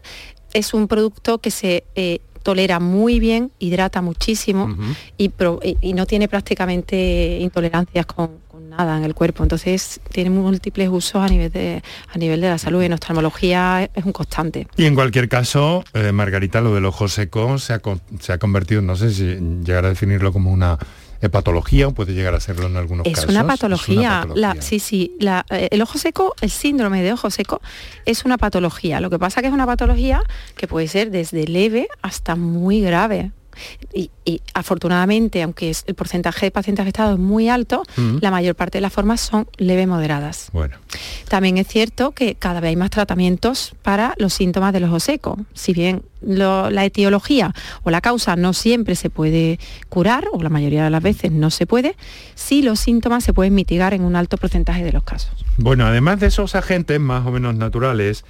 es 0.54 0.74
un 0.74 0.88
producto 0.88 1.40
que 1.40 1.52
se 1.52 1.84
eh, 1.96 2.20
tolera 2.44 2.80
muy 2.80 3.20
bien, 3.20 3.52
hidrata 3.60 4.02
muchísimo 4.02 4.74
y, 5.18 5.32
no 5.94 6.06
tiene 6.06 6.30
prácticamente 6.30 7.40
intolerancias 7.42 8.06
con, 8.06 8.48
nada 8.70 8.98
en 8.98 9.04
el 9.04 9.14
cuerpo. 9.14 9.44
Entonces 9.44 10.00
tiene 10.12 10.30
múltiples 10.30 10.88
usos 10.90 11.22
a 11.22 11.28
nivel 11.28 11.52
de, 11.52 11.84
a 12.14 12.18
nivel 12.18 12.40
de 12.42 12.50
la 12.50 12.58
salud 12.58 12.82
y 12.82 12.86
en 12.86 12.94
oftalmología 12.94 13.90
es 13.94 14.06
un 14.06 14.14
constante. 14.14 14.68
Y 14.78 14.86
en 14.86 14.96
cualquier 14.96 15.28
caso, 15.28 15.84
eh, 15.94 16.12
Margarita, 16.12 16.62
lo 16.62 16.74
del 16.74 16.86
ojo 16.86 17.08
seco 17.08 17.58
se 17.60 17.74
ha, 17.74 17.82
se 18.20 18.34
ha 18.34 18.38
convertido, 18.38 18.82
no 18.82 18.96
sé 18.96 19.12
si 19.12 19.24
llegar 19.66 19.86
a 19.86 19.90
definirlo 19.90 20.32
como 20.32 20.52
una 20.52 20.78
patología 21.32 21.88
o 21.88 21.94
puede 21.94 22.14
llegar 22.14 22.36
a 22.36 22.40
serlo 22.40 22.68
en 22.68 22.78
algunos 22.78 23.06
casos. 23.08 23.30
Una 23.30 23.46
patología. 23.46 23.94
Es 23.94 24.00
una 24.00 24.20
patología. 24.22 24.62
sí, 24.62 24.80
sí. 24.80 25.18
Eh, 25.50 25.68
el 25.72 25.82
ojo 25.82 25.98
seco, 25.98 26.36
el 26.42 26.50
síndrome 26.50 27.02
de 27.04 27.14
ojo 27.14 27.30
seco, 27.30 27.62
es 28.06 28.26
una 28.26 28.38
patología. 28.38 29.02
Lo 29.02 29.10
que 29.10 29.20
pasa 29.20 29.42
que 29.42 29.48
es 29.48 29.54
una 29.54 29.66
patología 29.66 30.22
que 30.56 30.68
puede 30.68 30.88
ser 30.88 31.12
desde 31.12 31.48
leve 31.48 31.88
hasta 32.02 32.36
muy 32.36 32.82
grave. 32.82 33.32
Y, 33.94 34.12
afortunadamente, 34.54 35.42
aunque 35.42 35.74
el 35.86 35.96
porcentaje 35.96 36.48
de 36.48 36.52
pacientes 36.52 36.84
afectados 36.84 37.14
es 37.14 37.20
muy 37.20 37.50
alto, 37.50 37.84
la 38.22 38.32
mayor 38.32 38.56
parte 38.56 38.78
de 38.78 38.82
las 38.82 38.94
formas 38.94 39.22
son 39.22 39.48
leve 39.58 39.88
moderadas. 39.88 40.50
Bueno. 40.52 40.78
También 41.30 41.58
es 41.58 41.68
cierto 41.68 42.12
que 42.12 42.36
cada 42.36 42.60
vez 42.60 42.70
hay 42.70 42.76
más 42.76 42.90
tratamientos 42.90 43.74
para 43.82 44.14
los 44.18 44.34
síntomas 44.34 44.74
del 44.74 44.84
ojo 44.86 45.00
seco. 45.00 45.38
Si 45.54 45.74
bien 45.74 46.04
la 46.22 46.84
etiología 46.84 47.54
o 47.84 47.92
la 47.92 48.02
causa 48.02 48.36
no 48.36 48.54
siempre 48.54 48.96
se 48.96 49.10
puede 49.10 49.60
curar, 49.90 50.26
o 50.34 50.42
la 50.42 50.50
mayoría 50.50 50.84
de 50.84 50.90
las 50.90 51.04
veces 51.04 51.32
no 51.32 51.52
se 51.52 51.66
puede, 51.66 51.96
sí 52.36 52.62
los 52.62 52.80
síntomas 52.80 53.24
se 53.24 53.34
pueden 53.34 53.56
mitigar 53.56 53.94
en 53.94 54.04
un 54.04 54.16
alto 54.16 54.38
porcentaje 54.38 54.84
de 54.84 54.92
los 54.92 55.04
casos. 55.04 55.46
Bueno, 55.58 55.86
además 55.86 56.20
de 56.20 56.28
esos 56.28 56.56
agentes 56.56 57.00
más 57.00 57.26
o 57.26 57.32
menos 57.32 57.56
naturales, 57.56 58.26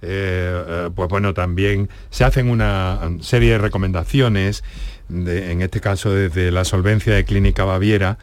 eh, 0.00 0.64
eh, 0.66 0.90
pues 0.94 1.08
bueno, 1.08 1.34
también 1.34 1.88
se 2.10 2.24
hacen 2.24 2.50
una 2.50 3.00
serie 3.20 3.52
de 3.52 3.58
recomendaciones, 3.58 4.62
en 5.10 5.62
este 5.62 5.80
caso 5.80 6.12
desde 6.12 6.50
la 6.50 6.64
solvencia 6.64 7.14
de 7.14 7.24
Clínica 7.24 7.64
Baviera, 7.64 8.18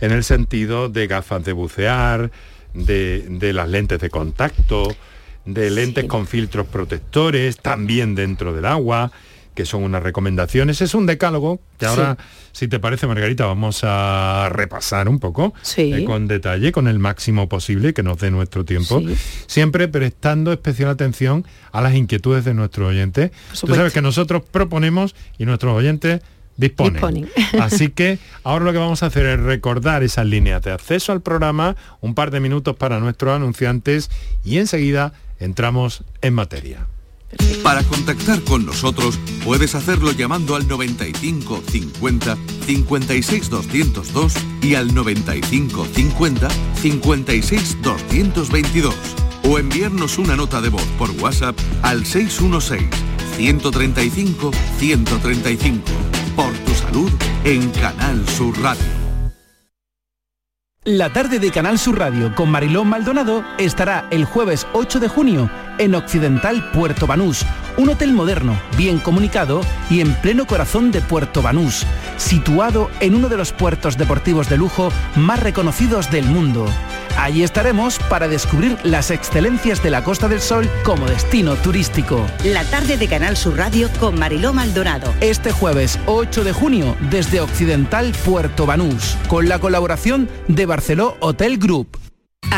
en 0.00 0.12
el 0.12 0.24
sentido 0.24 0.88
de 0.88 1.06
gafas 1.06 1.44
de 1.44 1.52
bucear, 1.52 2.30
de, 2.74 3.52
las 3.52 3.68
lentes 3.68 4.00
de 4.00 4.10
contacto, 4.10 4.94
de 5.44 5.70
lentes 5.70 6.04
con 6.04 6.26
filtros 6.26 6.66
protectores, 6.66 7.58
también 7.58 8.14
dentro 8.14 8.52
del 8.52 8.66
agua, 8.66 9.10
que 9.54 9.66
son 9.66 9.82
unas 9.82 10.02
recomendaciones. 10.02 10.80
Es 10.80 10.94
un 10.94 11.06
decálogo 11.06 11.60
que 11.78 11.86
ahora, 11.86 12.16
si 12.52 12.68
te 12.68 12.78
parece, 12.78 13.06
Margarita, 13.06 13.46
vamos 13.46 13.80
a 13.82 14.48
repasar 14.50 15.08
un 15.08 15.18
poco 15.18 15.54
eh, 15.76 16.04
con 16.04 16.28
detalle, 16.28 16.72
con 16.72 16.88
el 16.88 16.98
máximo 16.98 17.48
posible 17.48 17.94
que 17.94 18.02
nos 18.02 18.18
dé 18.18 18.30
nuestro 18.30 18.64
tiempo, 18.64 19.02
siempre 19.46 19.88
prestando 19.88 20.52
especial 20.52 20.90
atención 20.90 21.44
a 21.72 21.80
las 21.80 21.94
inquietudes 21.94 22.44
de 22.44 22.54
nuestros 22.54 22.88
oyentes. 22.88 23.30
Tú 23.60 23.74
sabes 23.74 23.92
que 23.92 24.02
nosotros 24.02 24.42
proponemos 24.50 25.14
y 25.38 25.44
nuestros 25.44 25.76
oyentes 25.76 26.20
disponen. 26.56 27.28
Así 27.60 27.88
que 27.88 28.18
ahora 28.44 28.64
lo 28.66 28.72
que 28.72 28.78
vamos 28.78 29.02
a 29.02 29.06
hacer 29.06 29.26
es 29.26 29.40
recordar 29.40 30.02
esas 30.02 30.26
líneas 30.26 30.62
de 30.62 30.72
acceso 30.72 31.12
al 31.12 31.22
programa, 31.22 31.76
un 32.00 32.14
par 32.14 32.30
de 32.30 32.40
minutos 32.40 32.76
para 32.76 33.00
nuestros 33.00 33.34
anunciantes 33.34 34.10
y 34.44 34.58
enseguida 34.58 35.12
entramos 35.38 36.04
en 36.20 36.34
materia. 36.34 36.86
Para 37.62 37.82
contactar 37.84 38.42
con 38.42 38.66
nosotros 38.66 39.18
puedes 39.44 39.74
hacerlo 39.74 40.12
llamando 40.12 40.56
al 40.56 40.66
95 40.66 41.62
50 41.70 42.36
56 42.66 43.50
202 43.50 44.34
y 44.62 44.74
al 44.74 44.94
95 44.94 45.86
50 45.94 46.48
56 46.80 47.82
222 47.82 48.94
o 49.44 49.58
enviarnos 49.58 50.18
una 50.18 50.36
nota 50.36 50.60
de 50.60 50.68
voz 50.68 50.86
por 50.98 51.10
WhatsApp 51.22 51.56
al 51.82 52.04
616 52.04 52.88
135 53.36 54.50
135. 54.78 55.82
Por 56.36 56.52
tu 56.52 56.74
salud 56.74 57.10
en 57.44 57.70
Canal 57.70 58.28
Sur 58.28 58.60
Radio. 58.60 59.00
La 60.84 61.12
tarde 61.12 61.38
de 61.38 61.50
Canal 61.50 61.78
Sur 61.78 61.98
Radio 61.98 62.34
con 62.34 62.50
Marilón 62.50 62.88
Maldonado 62.88 63.44
estará 63.58 64.08
el 64.10 64.24
jueves 64.24 64.66
8 64.72 64.98
de 64.98 65.08
junio 65.08 65.50
en 65.80 65.94
Occidental 65.94 66.70
Puerto 66.72 67.06
Banús, 67.06 67.44
un 67.78 67.88
hotel 67.88 68.12
moderno, 68.12 68.60
bien 68.76 68.98
comunicado 68.98 69.62
y 69.88 70.00
en 70.00 70.14
pleno 70.16 70.46
corazón 70.46 70.92
de 70.92 71.00
Puerto 71.00 71.40
Banús, 71.40 71.86
situado 72.18 72.90
en 73.00 73.14
uno 73.14 73.30
de 73.30 73.38
los 73.38 73.52
puertos 73.52 73.96
deportivos 73.96 74.48
de 74.50 74.58
lujo 74.58 74.92
más 75.16 75.42
reconocidos 75.42 76.10
del 76.10 76.26
mundo. 76.26 76.66
Allí 77.16 77.42
estaremos 77.42 77.98
para 78.10 78.28
descubrir 78.28 78.76
las 78.84 79.10
excelencias 79.10 79.82
de 79.82 79.90
la 79.90 80.04
Costa 80.04 80.28
del 80.28 80.40
Sol 80.40 80.68
como 80.84 81.06
destino 81.06 81.54
turístico. 81.56 82.26
La 82.44 82.64
tarde 82.64 82.98
de 82.98 83.08
Canal 83.08 83.36
Sur 83.36 83.56
Radio 83.56 83.88
con 83.98 84.18
Mariló 84.18 84.52
Maldonado. 84.52 85.12
Este 85.22 85.50
jueves 85.50 85.98
8 86.06 86.44
de 86.44 86.52
junio 86.52 86.94
desde 87.10 87.40
Occidental 87.40 88.12
Puerto 88.24 88.66
Banús, 88.66 89.16
con 89.28 89.48
la 89.48 89.58
colaboración 89.58 90.28
de 90.46 90.66
Barceló 90.66 91.16
Hotel 91.20 91.58
Group. 91.58 92.09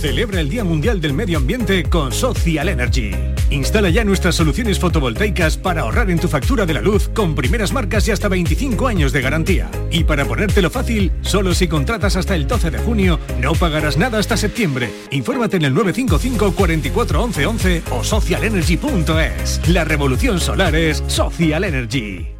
Celebra 0.00 0.40
el 0.40 0.48
Día 0.48 0.64
Mundial 0.64 0.98
del 0.98 1.12
Medio 1.12 1.36
Ambiente 1.36 1.84
con 1.84 2.10
Social 2.10 2.70
Energy. 2.70 3.10
Instala 3.50 3.90
ya 3.90 4.02
nuestras 4.02 4.34
soluciones 4.34 4.78
fotovoltaicas 4.78 5.58
para 5.58 5.82
ahorrar 5.82 6.10
en 6.10 6.18
tu 6.18 6.26
factura 6.26 6.64
de 6.64 6.72
la 6.72 6.80
luz 6.80 7.10
con 7.10 7.34
primeras 7.34 7.70
marcas 7.74 8.08
y 8.08 8.10
hasta 8.10 8.28
25 8.28 8.88
años 8.88 9.12
de 9.12 9.20
garantía. 9.20 9.70
Y 9.90 10.04
para 10.04 10.24
ponértelo 10.24 10.70
fácil, 10.70 11.12
solo 11.20 11.52
si 11.52 11.68
contratas 11.68 12.16
hasta 12.16 12.34
el 12.34 12.46
12 12.46 12.70
de 12.70 12.78
junio, 12.78 13.20
no 13.42 13.52
pagarás 13.52 13.98
nada 13.98 14.18
hasta 14.18 14.38
septiembre. 14.38 14.90
Infórmate 15.10 15.58
en 15.58 15.66
el 15.66 15.74
955 15.74 16.54
44 16.54 17.22
11 17.22 17.46
11 17.46 17.82
o 17.90 18.02
socialenergy.es. 18.02 19.68
La 19.68 19.84
revolución 19.84 20.40
solar 20.40 20.74
es 20.74 21.04
Social 21.08 21.62
Energy. 21.64 22.39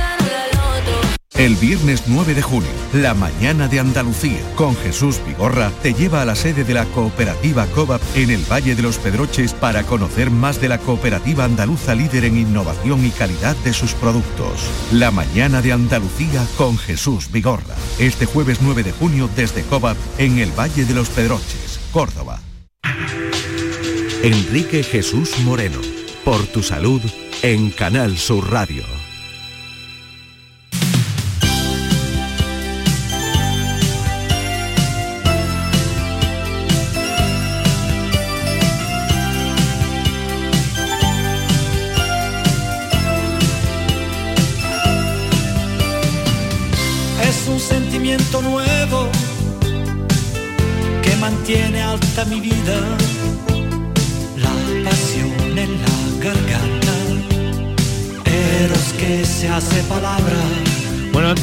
El 1.35 1.55
viernes 1.55 2.03
9 2.07 2.35
de 2.35 2.41
junio, 2.41 2.69
la 2.93 3.13
mañana 3.13 3.67
de 3.67 3.79
Andalucía, 3.79 4.39
con 4.55 4.75
Jesús 4.75 5.19
Vigorra, 5.25 5.71
te 5.81 5.93
lleva 5.93 6.21
a 6.21 6.25
la 6.25 6.35
sede 6.35 6.63
de 6.63 6.73
la 6.73 6.85
cooperativa 6.85 7.65
COVAP 7.67 8.01
en 8.15 8.31
el 8.31 8.43
Valle 8.51 8.75
de 8.75 8.81
los 8.81 8.97
Pedroches 8.97 9.53
para 9.53 9.83
conocer 9.83 10.29
más 10.29 10.59
de 10.59 10.69
la 10.69 10.77
cooperativa 10.77 11.45
andaluza 11.45 11.95
líder 11.95 12.25
en 12.25 12.37
innovación 12.37 13.05
y 13.05 13.11
calidad 13.11 13.55
de 13.63 13.73
sus 13.73 13.93
productos. 13.93 14.69
La 14.91 15.09
mañana 15.09 15.61
de 15.61 15.71
Andalucía 15.71 16.45
con 16.57 16.77
Jesús 16.77 17.31
Vigorra. 17.31 17.75
Este 17.97 18.25
jueves 18.25 18.59
9 18.61 18.83
de 18.83 18.91
junio 18.91 19.29
desde 19.35 19.63
COVAP 19.63 19.97
en 20.17 20.37
el 20.37 20.51
Valle 20.51 20.85
de 20.85 20.93
los 20.93 21.09
Pedroches, 21.09 21.79
Córdoba. 21.91 22.41
Enrique 24.21 24.83
Jesús 24.83 25.39
Moreno, 25.39 25.79
por 26.23 26.45
tu 26.47 26.61
salud, 26.61 27.01
en 27.41 27.71
Canal 27.71 28.17
Sur 28.19 28.51
Radio. 28.51 29.00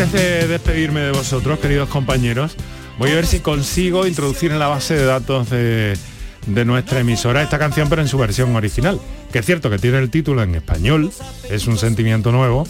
Antes 0.00 0.12
de 0.12 0.46
despedirme 0.46 1.00
de 1.00 1.10
vosotros, 1.10 1.58
queridos 1.58 1.88
compañeros, 1.88 2.54
voy 3.00 3.10
a 3.10 3.14
ver 3.16 3.26
si 3.26 3.40
consigo 3.40 4.06
introducir 4.06 4.52
en 4.52 4.60
la 4.60 4.68
base 4.68 4.94
de 4.94 5.04
datos 5.04 5.50
de, 5.50 5.98
de 6.46 6.64
nuestra 6.64 7.00
emisora 7.00 7.42
esta 7.42 7.58
canción, 7.58 7.88
pero 7.88 8.00
en 8.00 8.06
su 8.06 8.16
versión 8.16 8.54
original. 8.54 9.00
Que 9.32 9.40
es 9.40 9.46
cierto 9.46 9.70
que 9.70 9.78
tiene 9.78 9.98
el 9.98 10.08
título 10.08 10.44
en 10.44 10.54
español, 10.54 11.10
es 11.50 11.66
un 11.66 11.78
sentimiento 11.78 12.30
nuevo, 12.30 12.64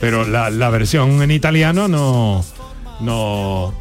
pero 0.00 0.26
la, 0.26 0.50
la 0.50 0.68
versión 0.68 1.22
en 1.22 1.30
italiano 1.30 1.88
no, 1.88 2.44
no, 3.00 3.72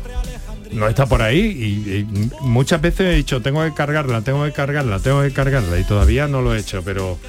no 0.71 0.87
está 0.87 1.05
por 1.05 1.21
ahí 1.21 1.39
y, 1.39 1.91
y 1.97 2.29
muchas 2.41 2.79
veces 2.79 3.07
he 3.07 3.15
dicho 3.15 3.41
tengo 3.41 3.61
que 3.65 3.73
cargarla, 3.73 4.21
tengo 4.21 4.45
que 4.45 4.53
cargarla, 4.53 4.99
tengo 4.99 5.21
que 5.21 5.33
cargarla 5.33 5.77
y 5.79 5.83
todavía 5.83 6.29
no 6.29 6.41
lo 6.41 6.55
he 6.55 6.59
hecho, 6.59 6.81
pero 6.85 7.19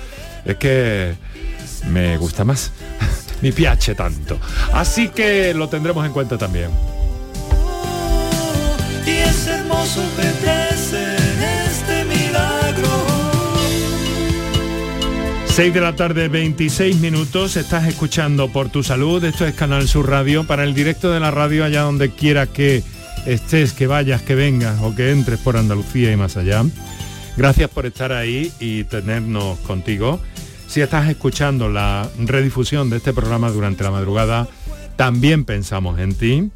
es 0.45 0.57
que 0.57 1.15
me 1.89 2.17
gusta 2.19 2.45
más, 2.45 2.73
me 3.43 3.53
piace 3.53 3.95
tanto. 3.95 4.39
Así 4.73 5.09
que 5.09 5.55
lo 5.55 5.69
tendremos 5.69 6.05
en 6.07 6.13
cuenta 6.13 6.39
también. 6.39 6.71
Y 9.07 9.11
es 9.11 9.47
hermoso 9.47 10.03
perderse 10.17 11.17
en 11.17 11.43
este 11.67 12.05
milagro. 12.05 12.89
6 15.49 15.75
de 15.75 15.81
la 15.81 15.97
tarde, 15.97 16.29
26 16.29 16.97
minutos, 16.97 17.57
estás 17.57 17.87
escuchando 17.89 18.49
por 18.49 18.69
tu 18.69 18.83
salud, 18.83 19.23
esto 19.25 19.47
es 19.47 19.55
Canal 19.55 19.89
Sur 19.89 20.09
Radio, 20.09 20.47
para 20.47 20.65
el 20.65 20.75
directo 20.75 21.11
de 21.11 21.21
la 21.21 21.31
radio 21.31 21.65
allá 21.65 21.83
donde 21.83 22.11
quiera 22.11 22.47
que 22.47 22.83
estés, 23.27 23.73
que 23.73 23.87
vayas, 23.87 24.23
que 24.23 24.35
vengas 24.35 24.81
o 24.81 24.95
que 24.95 25.11
entres 25.11 25.41
por 25.41 25.57
Andalucía 25.57 26.13
y 26.13 26.17
más 26.17 26.37
allá. 26.37 26.65
Gracias 27.37 27.71
por 27.71 27.87
estar 27.87 28.13
ahí 28.13 28.53
y 28.61 28.85
tenernos 28.85 29.59
contigo. 29.61 30.21
Si 30.71 30.81
estás 30.81 31.09
escuchando 31.09 31.69
la 31.69 32.09
redifusión 32.17 32.91
de 32.91 32.99
este 32.99 33.13
programa 33.13 33.51
durante 33.51 33.83
la 33.83 33.91
madrugada, 33.91 34.47
también 34.95 35.45
pensamos 35.45 35.99
en 35.99 36.15
ti. 36.15 36.49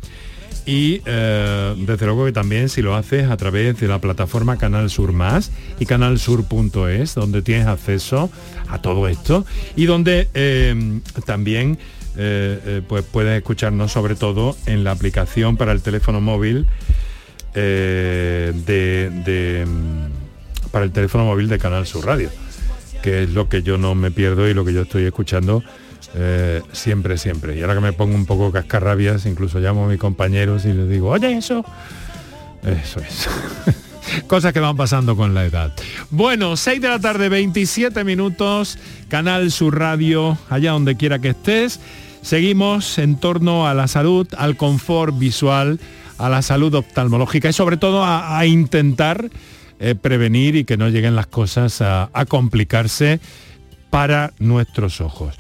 Y 0.64 1.02
eh, 1.04 1.74
desde 1.78 2.06
luego 2.06 2.24
que 2.24 2.30
también 2.30 2.68
si 2.68 2.80
lo 2.80 2.94
haces 2.94 3.28
a 3.28 3.36
través 3.36 3.80
de 3.80 3.88
la 3.88 4.00
plataforma 4.00 4.56
Canal 4.56 4.88
Sur 4.88 5.12
Más 5.12 5.50
y 5.80 5.86
canalsur.es, 5.86 7.16
donde 7.16 7.42
tienes 7.42 7.66
acceso 7.66 8.30
a 8.68 8.80
todo 8.80 9.08
esto 9.08 9.44
y 9.74 9.86
donde 9.86 10.28
eh, 10.32 11.00
también 11.26 11.76
eh, 12.16 12.82
pues 12.86 13.04
puedes 13.04 13.36
escucharnos 13.36 13.90
sobre 13.90 14.14
todo 14.14 14.56
en 14.66 14.84
la 14.84 14.92
aplicación 14.92 15.56
para 15.56 15.72
el 15.72 15.82
teléfono 15.82 16.20
móvil 16.20 16.68
de, 17.52 18.52
de, 18.64 19.66
mm, 19.66 20.70
para 20.70 20.84
el 20.84 20.92
teléfono 20.92 21.24
móvil 21.24 21.48
de 21.48 21.58
Canal 21.58 21.84
Sur 21.84 22.06
Radio, 22.06 22.30
que 23.04 23.24
es 23.24 23.30
lo 23.34 23.50
que 23.50 23.62
yo 23.62 23.76
no 23.76 23.94
me 23.94 24.10
pierdo 24.10 24.48
y 24.48 24.54
lo 24.54 24.64
que 24.64 24.72
yo 24.72 24.80
estoy 24.80 25.04
escuchando 25.04 25.62
eh, 26.14 26.62
siempre, 26.72 27.18
siempre. 27.18 27.54
Y 27.54 27.60
ahora 27.60 27.74
que 27.74 27.80
me 27.82 27.92
pongo 27.92 28.14
un 28.14 28.24
poco 28.24 28.50
cascarrabias, 28.50 29.26
incluso 29.26 29.58
llamo 29.58 29.84
a 29.84 29.88
mis 29.88 29.98
compañeros 29.98 30.64
y 30.64 30.72
les 30.72 30.88
digo, 30.88 31.10
oye, 31.10 31.36
eso, 31.36 31.62
eso 32.62 33.00
es. 33.00 33.28
Cosas 34.26 34.54
que 34.54 34.60
van 34.60 34.74
pasando 34.78 35.16
con 35.16 35.34
la 35.34 35.44
edad. 35.44 35.74
Bueno, 36.08 36.56
6 36.56 36.80
de 36.80 36.88
la 36.88 36.98
tarde, 36.98 37.28
27 37.28 38.04
minutos, 38.04 38.78
Canal 39.08 39.52
Sur 39.52 39.78
Radio, 39.78 40.38
allá 40.48 40.72
donde 40.72 40.96
quiera 40.96 41.18
que 41.18 41.28
estés. 41.28 41.80
Seguimos 42.22 42.96
en 42.96 43.16
torno 43.16 43.66
a 43.66 43.74
la 43.74 43.86
salud, 43.86 44.26
al 44.38 44.56
confort 44.56 45.18
visual, 45.18 45.78
a 46.16 46.30
la 46.30 46.40
salud 46.40 46.72
oftalmológica 46.72 47.50
y 47.50 47.52
sobre 47.52 47.76
todo 47.76 48.02
a, 48.02 48.38
a 48.38 48.46
intentar 48.46 49.28
prevenir 50.00 50.56
y 50.56 50.64
que 50.64 50.76
no 50.76 50.88
lleguen 50.88 51.14
las 51.16 51.26
cosas 51.26 51.82
a, 51.82 52.10
a 52.12 52.24
complicarse 52.24 53.20
para 53.90 54.32
nuestros 54.38 55.00
ojos. 55.00 55.36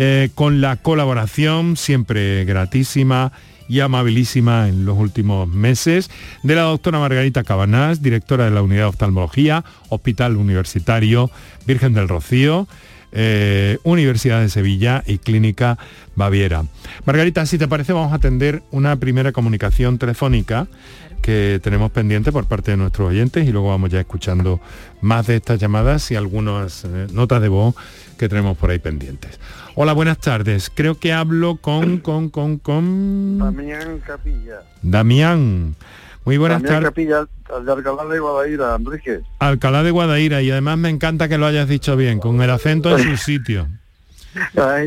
Eh, 0.00 0.30
con 0.36 0.60
la 0.60 0.76
colaboración 0.76 1.76
siempre 1.76 2.44
gratísima 2.44 3.32
y 3.68 3.80
amabilísima 3.80 4.68
en 4.68 4.84
los 4.84 4.96
últimos 4.96 5.48
meses 5.48 6.08
de 6.44 6.54
la 6.54 6.62
doctora 6.62 7.00
Margarita 7.00 7.42
Cabanás, 7.42 8.00
directora 8.00 8.44
de 8.44 8.52
la 8.52 8.62
Unidad 8.62 8.82
de 8.82 8.88
Oftalmología, 8.90 9.64
Hospital 9.88 10.36
Universitario 10.36 11.32
Virgen 11.66 11.94
del 11.94 12.06
Rocío, 12.08 12.68
eh, 13.10 13.78
Universidad 13.82 14.40
de 14.40 14.48
Sevilla 14.48 15.02
y 15.04 15.18
Clínica 15.18 15.76
Baviera. 16.14 16.64
Margarita, 17.04 17.44
si 17.44 17.58
te 17.58 17.66
parece, 17.66 17.92
vamos 17.92 18.12
a 18.12 18.16
atender 18.16 18.62
una 18.70 18.96
primera 18.96 19.32
comunicación 19.32 19.98
telefónica 19.98 20.68
que 21.18 21.60
tenemos 21.62 21.90
pendiente 21.90 22.32
por 22.32 22.46
parte 22.46 22.72
de 22.72 22.76
nuestros 22.76 23.08
oyentes 23.08 23.46
y 23.46 23.52
luego 23.52 23.68
vamos 23.68 23.90
ya 23.90 24.00
escuchando 24.00 24.60
más 25.00 25.26
de 25.26 25.36
estas 25.36 25.58
llamadas 25.58 26.10
y 26.10 26.16
algunas 26.16 26.84
eh, 26.84 27.06
notas 27.12 27.42
de 27.42 27.48
voz 27.48 27.74
que 28.18 28.28
tenemos 28.28 28.56
por 28.56 28.70
ahí 28.70 28.78
pendientes. 28.78 29.38
Hola, 29.74 29.92
buenas 29.92 30.18
tardes. 30.18 30.70
Creo 30.74 30.98
que 30.98 31.12
hablo 31.12 31.56
con, 31.56 31.98
con, 31.98 32.30
con, 32.30 32.58
con... 32.58 33.38
Damián 33.38 34.00
Capilla. 34.04 34.62
Damián. 34.82 35.76
Muy 36.24 36.36
buenas 36.36 36.62
tardes. 36.62 36.90
Capilla, 36.90 37.26
al 37.54 37.64
de 37.64 37.72
Alcalá 37.72 38.04
de 38.04 38.18
Guadaira, 38.18 38.74
Enrique. 38.74 39.20
Alcalá 39.38 39.82
de 39.82 39.90
Guadaira 39.90 40.42
y 40.42 40.50
además 40.50 40.78
me 40.78 40.88
encanta 40.90 41.28
que 41.28 41.38
lo 41.38 41.46
hayas 41.46 41.68
dicho 41.68 41.96
bien, 41.96 42.18
con 42.18 42.42
el 42.42 42.50
acento 42.50 42.98
en 42.98 43.04
su 43.04 43.16
sitio. 43.24 43.68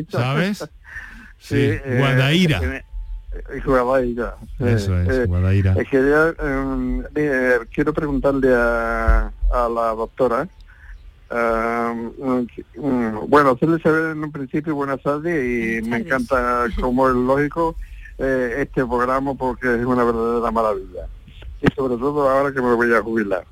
¿Sabes? 0.09 0.69
Sí, 1.43 1.55
eh, 1.57 1.95
Guadaira. 1.97 2.83
Eh, 3.31 3.61
Guadaira. 3.65 4.35
Eso 4.59 4.99
es, 4.99 5.09
eh, 5.09 5.25
Guadaira. 5.25 5.73
eh, 5.77 5.85
quería, 5.89 6.29
eh, 6.37 7.03
eh, 7.15 7.59
quiero 7.73 7.93
preguntarle 7.93 8.53
a, 8.53 9.31
a 9.51 9.69
la 9.69 9.87
doctora. 9.95 10.47
mm, 11.29 13.29
bueno, 13.29 13.51
hacerle 13.51 13.79
saber 13.81 14.11
en 14.11 14.23
un 14.23 14.31
principio 14.31 14.75
buenas 14.75 15.01
tardes 15.01 15.81
y 15.83 15.87
me 15.87 15.97
encanta, 15.97 16.65
como 16.79 17.07
es 17.09 17.15
lógico, 17.15 17.75
eh, 18.17 18.55
este 18.59 18.85
programa 18.85 19.33
porque 19.35 19.75
es 19.75 19.85
una 19.85 20.03
verdadera 20.03 20.51
maravilla. 20.51 21.07
Y 21.61 21.67
sobre 21.75 21.95
todo 21.97 22.29
ahora 22.29 22.51
que 22.51 22.61
me 22.61 22.73
voy 22.73 22.93
a 22.93 23.01
jubilar. 23.01 23.45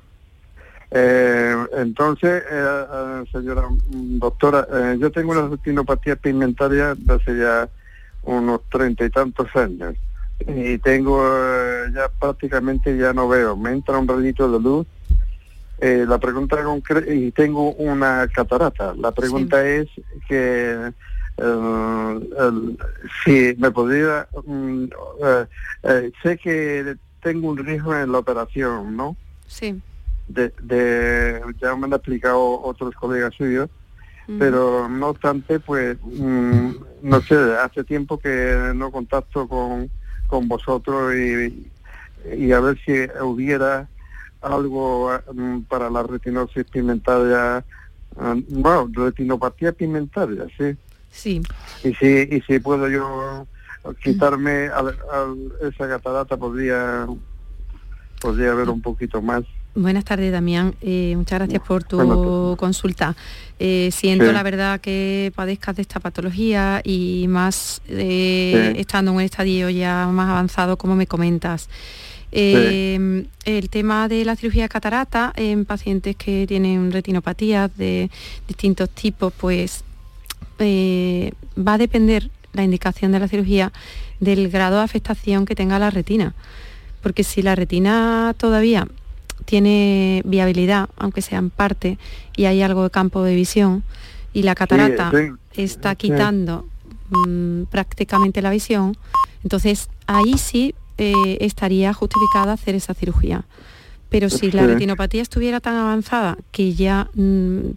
Eh, 0.92 1.54
entonces, 1.76 2.42
eh, 2.50 3.24
señora 3.30 3.62
mm, 3.68 4.18
doctora, 4.18 4.66
eh, 4.72 4.96
yo 5.00 5.12
tengo 5.12 5.30
una 5.30 5.48
retinopatía 5.48 6.16
pigmentaria 6.16 6.96
de 6.96 7.14
hace 7.14 7.38
ya 7.38 7.68
unos 8.22 8.60
treinta 8.68 9.04
y 9.04 9.10
tantos 9.10 9.48
años 9.56 9.96
y 10.46 10.78
tengo 10.78 11.22
eh, 11.26 11.90
ya 11.94 12.08
prácticamente 12.08 12.96
ya 12.96 13.12
no 13.12 13.28
veo, 13.28 13.56
me 13.56 13.70
entra 13.72 13.98
un 13.98 14.08
rayito 14.08 14.50
de 14.50 14.60
luz. 14.60 14.86
Eh, 15.82 16.04
la 16.06 16.18
pregunta 16.18 16.62
concreta 16.62 17.10
y 17.12 17.30
tengo 17.32 17.72
una 17.72 18.28
catarata. 18.28 18.94
La 18.94 19.12
pregunta 19.12 19.66
es 19.66 19.88
que 20.28 20.92
eh, 21.38 22.20
si 23.24 23.54
me 23.56 23.70
podría 23.70 24.28
mm, 24.44 24.84
eh, 25.84 26.12
sé 26.22 26.36
que 26.36 26.96
tengo 27.22 27.48
un 27.48 27.56
riesgo 27.56 27.96
en 27.96 28.12
la 28.12 28.18
operación, 28.18 28.94
¿no? 28.94 29.16
Sí. 29.46 29.80
De, 30.28 30.52
de 30.62 31.40
ya 31.60 31.74
me 31.76 31.86
han 31.86 31.94
explicado 31.94 32.60
otros 32.62 32.94
colegas 32.94 33.34
suyos, 33.34 33.70
pero 34.38 34.88
no 34.88 35.08
obstante, 35.08 35.60
pues, 35.60 35.98
mm, 36.02 36.70
no 37.02 37.20
sé, 37.22 37.34
hace 37.62 37.84
tiempo 37.84 38.18
que 38.18 38.72
no 38.74 38.90
contacto 38.92 39.46
con, 39.48 39.90
con 40.26 40.48
vosotros 40.48 41.14
y, 41.14 41.70
y 42.36 42.52
a 42.52 42.60
ver 42.60 42.78
si 42.84 42.92
hubiera 43.22 43.88
algo 44.40 45.10
mm, 45.32 45.62
para 45.62 45.90
la 45.90 46.02
retinosis 46.02 46.64
pigmentaria, 46.64 47.64
ah, 48.18 48.34
bueno, 48.48 48.88
retinopatía 48.92 49.72
pigmentaria, 49.72 50.46
sí. 50.56 50.76
Sí. 51.10 51.42
Y 51.82 51.94
si, 51.94 52.06
y 52.36 52.40
si 52.42 52.58
puedo 52.60 52.88
yo 52.88 53.46
quitarme 54.02 54.68
al- 54.68 54.98
al- 55.12 55.52
esa 55.62 55.88
catarata, 55.88 56.36
podría, 56.36 57.06
podría 58.20 58.54
ver 58.54 58.68
un 58.68 58.80
poquito 58.82 59.20
más. 59.20 59.42
Buenas 59.74 60.04
tardes, 60.04 60.32
Damián. 60.32 60.74
Eh, 60.82 61.14
muchas 61.16 61.38
gracias 61.38 61.62
por 61.62 61.84
tu 61.84 62.56
consulta. 62.58 63.14
Eh, 63.60 63.90
siento 63.92 64.26
Sí. 64.26 64.32
la 64.32 64.42
verdad 64.42 64.80
que 64.80 65.32
padezcas 65.36 65.76
de 65.76 65.82
esta 65.82 66.00
patología 66.00 66.80
y 66.82 67.26
más 67.28 67.80
eh, 67.88 68.72
Sí. 68.74 68.80
estando 68.80 69.12
en 69.12 69.18
un 69.18 69.22
estadio 69.22 69.70
ya 69.70 70.08
más 70.08 70.28
avanzado, 70.28 70.76
como 70.76 70.96
me 70.96 71.06
comentas. 71.06 71.68
El 72.32 73.28
tema 73.70 74.06
de 74.08 74.24
la 74.24 74.36
cirugía 74.36 74.64
de 74.64 74.68
catarata 74.68 75.32
en 75.36 75.64
pacientes 75.64 76.14
que 76.16 76.46
tienen 76.46 76.92
retinopatías 76.92 77.76
de 77.76 78.08
distintos 78.46 78.88
tipos, 78.90 79.32
pues 79.36 79.84
va 80.60 81.74
a 81.74 81.78
depender 81.78 82.30
la 82.52 82.62
indicación 82.64 83.12
de 83.12 83.18
la 83.20 83.28
cirugía 83.28 83.72
del 84.20 84.48
grado 84.48 84.76
de 84.78 84.82
afectación 84.84 85.44
que 85.44 85.54
tenga 85.54 85.78
la 85.78 85.90
retina. 85.90 86.34
Porque 87.02 87.24
si 87.24 87.40
la 87.42 87.54
retina 87.56 88.34
todavía 88.36 88.86
tiene 89.50 90.22
viabilidad, 90.24 90.90
aunque 90.96 91.22
sea 91.22 91.40
en 91.40 91.50
parte, 91.50 91.98
y 92.36 92.44
hay 92.44 92.62
algo 92.62 92.84
de 92.84 92.90
campo 92.90 93.24
de 93.24 93.34
visión, 93.34 93.82
y 94.32 94.44
la 94.44 94.54
catarata 94.54 95.10
sí, 95.10 95.62
está 95.62 95.90
sí. 95.90 95.96
quitando 95.96 96.68
mm, 97.10 97.64
prácticamente 97.64 98.42
la 98.42 98.50
visión, 98.50 98.96
entonces 99.42 99.88
ahí 100.06 100.38
sí 100.38 100.76
eh, 100.98 101.38
estaría 101.40 101.92
justificada 101.92 102.52
hacer 102.52 102.76
esa 102.76 102.94
cirugía. 102.94 103.44
Pero 104.08 104.30
si 104.30 104.52
la 104.52 104.66
retinopatía 104.66 105.22
estuviera 105.22 105.58
tan 105.58 105.74
avanzada 105.74 106.38
que 106.52 106.74
ya 106.74 107.08
mm, 107.14 107.70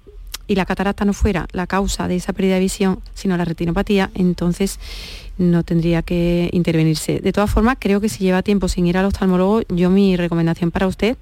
y 0.48 0.56
la 0.56 0.66
catarata 0.66 1.06
no 1.06 1.14
fuera 1.14 1.48
la 1.52 1.68
causa 1.68 2.08
de 2.08 2.16
esa 2.18 2.34
pérdida 2.34 2.56
de 2.56 2.60
visión, 2.62 3.00
sino 3.14 3.38
la 3.38 3.46
retinopatía, 3.46 4.10
entonces 4.16 4.80
no 5.38 5.64
tendría 5.64 6.02
que 6.02 6.50
intervenirse. 6.54 7.20
De 7.20 7.32
todas 7.32 7.50
formas, 7.50 7.78
creo 7.80 8.02
que 8.02 8.10
si 8.10 8.24
lleva 8.24 8.42
tiempo 8.44 8.68
sin 8.68 8.86
ir 8.86 8.98
al 8.98 9.06
oftalmólogo, 9.06 9.62
yo 9.70 9.90
mi 9.90 10.16
recomendación 10.18 10.70
para 10.72 10.88
usted 10.88 11.18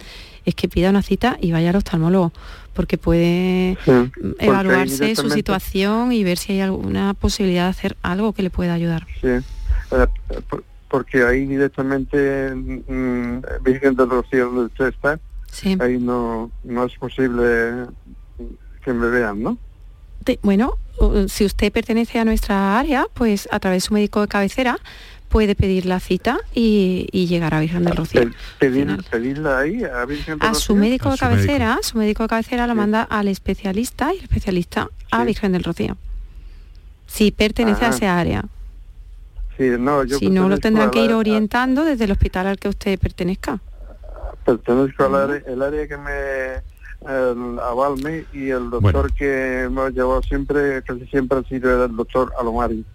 es 0.46 0.56
que 0.56 0.68
pida 0.68 0.90
una 0.90 1.02
cita 1.04 1.38
y 1.40 1.52
vaya 1.52 1.70
al 1.70 1.76
oftalmólogo, 1.76 2.34
porque 2.74 2.98
puede 2.98 3.78
Sí, 3.86 3.92
porque 3.92 4.36
evaluarse 4.46 5.16
su 5.16 5.30
situación 5.30 6.12
y 6.12 6.24
ver 6.24 6.38
si 6.38 6.54
hay 6.54 6.62
alguna 6.62 7.14
posibilidad 7.14 7.66
de 7.66 7.70
hacer 7.70 7.98
algo 8.02 8.34
que 8.34 8.42
le 8.42 8.50
pueda 8.50 8.74
ayudar. 8.74 9.06
Sí, 9.22 9.28
eh, 9.28 9.44
por- 10.50 10.64
porque 10.90 11.24
ahí 11.24 11.46
directamente, 11.46 12.54
mm, 12.54 13.42
Virgen 13.64 13.96
del 13.96 14.10
Rocío, 14.10 14.48
donde 14.48 14.64
usted 14.66 14.88
está, 14.88 15.20
Sí. 15.50 15.78
ahí 15.80 15.98
no, 16.00 16.52
no 16.66 16.86
es 16.86 16.94
posible 16.96 17.86
que 18.84 18.94
me 18.94 19.08
vean, 19.10 19.42
¿no? 19.44 19.58
Bueno, 20.44 20.78
si 21.28 21.46
usted 21.46 21.72
pertenece 21.72 22.20
a 22.20 22.26
nuestra 22.26 22.78
área, 22.80 23.06
pues 23.14 23.48
a 23.52 23.60
través 23.60 23.84
de 23.84 23.88
su 23.88 23.94
médico 23.94 24.22
de 24.22 24.28
cabecera 24.28 24.78
puede 25.30 25.56
pedir 25.56 25.86
la 25.86 26.00
cita 26.00 26.40
y, 26.54 27.08
y 27.12 27.26
llegar 27.26 27.54
a 27.56 27.60
Virgen 27.62 27.86
del 27.86 27.96
Rocío. 27.96 28.22
Pe- 28.22 28.34
Pedir, 28.60 29.04
pedirla 29.10 29.60
ahí 29.60 29.84
a 29.84 30.06
Virgen 30.06 30.38
del 30.38 30.50
A 30.50 30.54
su 30.54 30.76
médico 30.76 31.10
de 31.10 31.18
cabecera, 31.18 31.80
su 31.82 31.98
médico 31.98 32.24
de 32.24 32.30
cabecera 32.30 32.68
la 32.68 32.76
manda 32.76 33.02
al 33.04 33.30
especialista 33.30 34.14
y 34.14 34.18
el 34.18 34.24
especialista 34.24 34.90
a 35.10 35.24
Virgen 35.24 35.54
del 35.54 35.64
Rocío. 35.64 35.98
Si 37.08 37.32
pertenece 37.32 37.86
a 37.86 37.90
esa 37.90 38.20
área. 38.20 38.46
Sí, 39.58 39.70
no, 39.80 40.04
yo 40.04 40.18
Si 40.18 40.30
no, 40.30 40.50
lo 40.50 40.58
tendrán 40.60 40.92
que 40.92 41.04
ir 41.04 41.14
orientando 41.14 41.84
desde 41.84 42.06
el 42.06 42.12
hospital 42.12 42.48
al 42.48 42.58
que 42.60 42.70
usted 42.70 43.00
pertenezca. 43.00 43.60
Pertenezco 44.46 45.06
al 45.06 45.16
área, 45.16 45.44
el 45.48 45.62
área 45.62 45.88
que 45.88 45.98
me 45.98 46.71
el 47.08 47.60
avalme 47.60 48.26
y 48.34 48.50
el 48.50 48.70
doctor 48.70 49.12
que 49.14 49.68
me 49.72 49.82
ha 49.82 49.90
llevado 49.90 50.22
siempre, 50.24 50.82
casi 50.84 51.06
siempre 51.08 51.40
ha 51.40 51.44
sido 51.44 51.86
el 51.86 51.96
doctor 51.96 52.32
Alomari. 52.40 52.86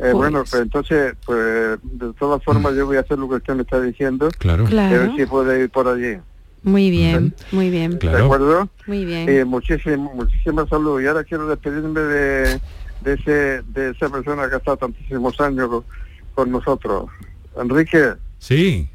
Eh, 0.00 0.12
bueno, 0.12 0.44
pues 0.48 0.62
entonces, 0.62 1.14
pues 1.26 1.78
de 1.82 2.12
todas 2.18 2.42
formas 2.42 2.74
yo 2.74 2.86
voy 2.86 2.96
a 2.96 3.00
hacer 3.00 3.18
lo 3.18 3.28
que 3.28 3.36
usted 3.36 3.54
me 3.54 3.62
está 3.62 3.80
diciendo. 3.80 4.28
Claro. 4.38 4.62
A 4.66 4.70
ver 4.70 4.70
Claro. 4.70 5.16
si 5.16 5.26
puede 5.26 5.62
ir 5.64 5.70
por 5.70 5.86
allí. 5.88 6.18
Muy 6.62 6.90
bien, 6.90 7.34
muy 7.52 7.70
bien. 7.70 7.98
¿De 7.98 8.16
acuerdo? 8.16 8.68
Muy 8.86 9.04
bien. 9.04 9.28
Eh, 9.28 9.44
muchísimo, 9.44 10.12
muchísimas 10.14 10.68
saludos. 10.68 11.02
Y 11.02 11.06
ahora 11.06 11.24
quiero 11.24 11.46
despedirme 11.46 12.00
de, 12.00 12.60
de, 13.02 13.12
ese, 13.14 13.62
de 13.68 13.90
esa 13.90 14.08
persona 14.08 14.48
que 14.48 14.54
ha 14.56 14.58
estado 14.58 14.76
tantísimos 14.78 15.40
años 15.40 15.68
con, 15.68 15.84
con 16.34 16.50
nosotros. 16.50 17.06
Enrique, 17.60 18.14
Sí, 18.38 18.88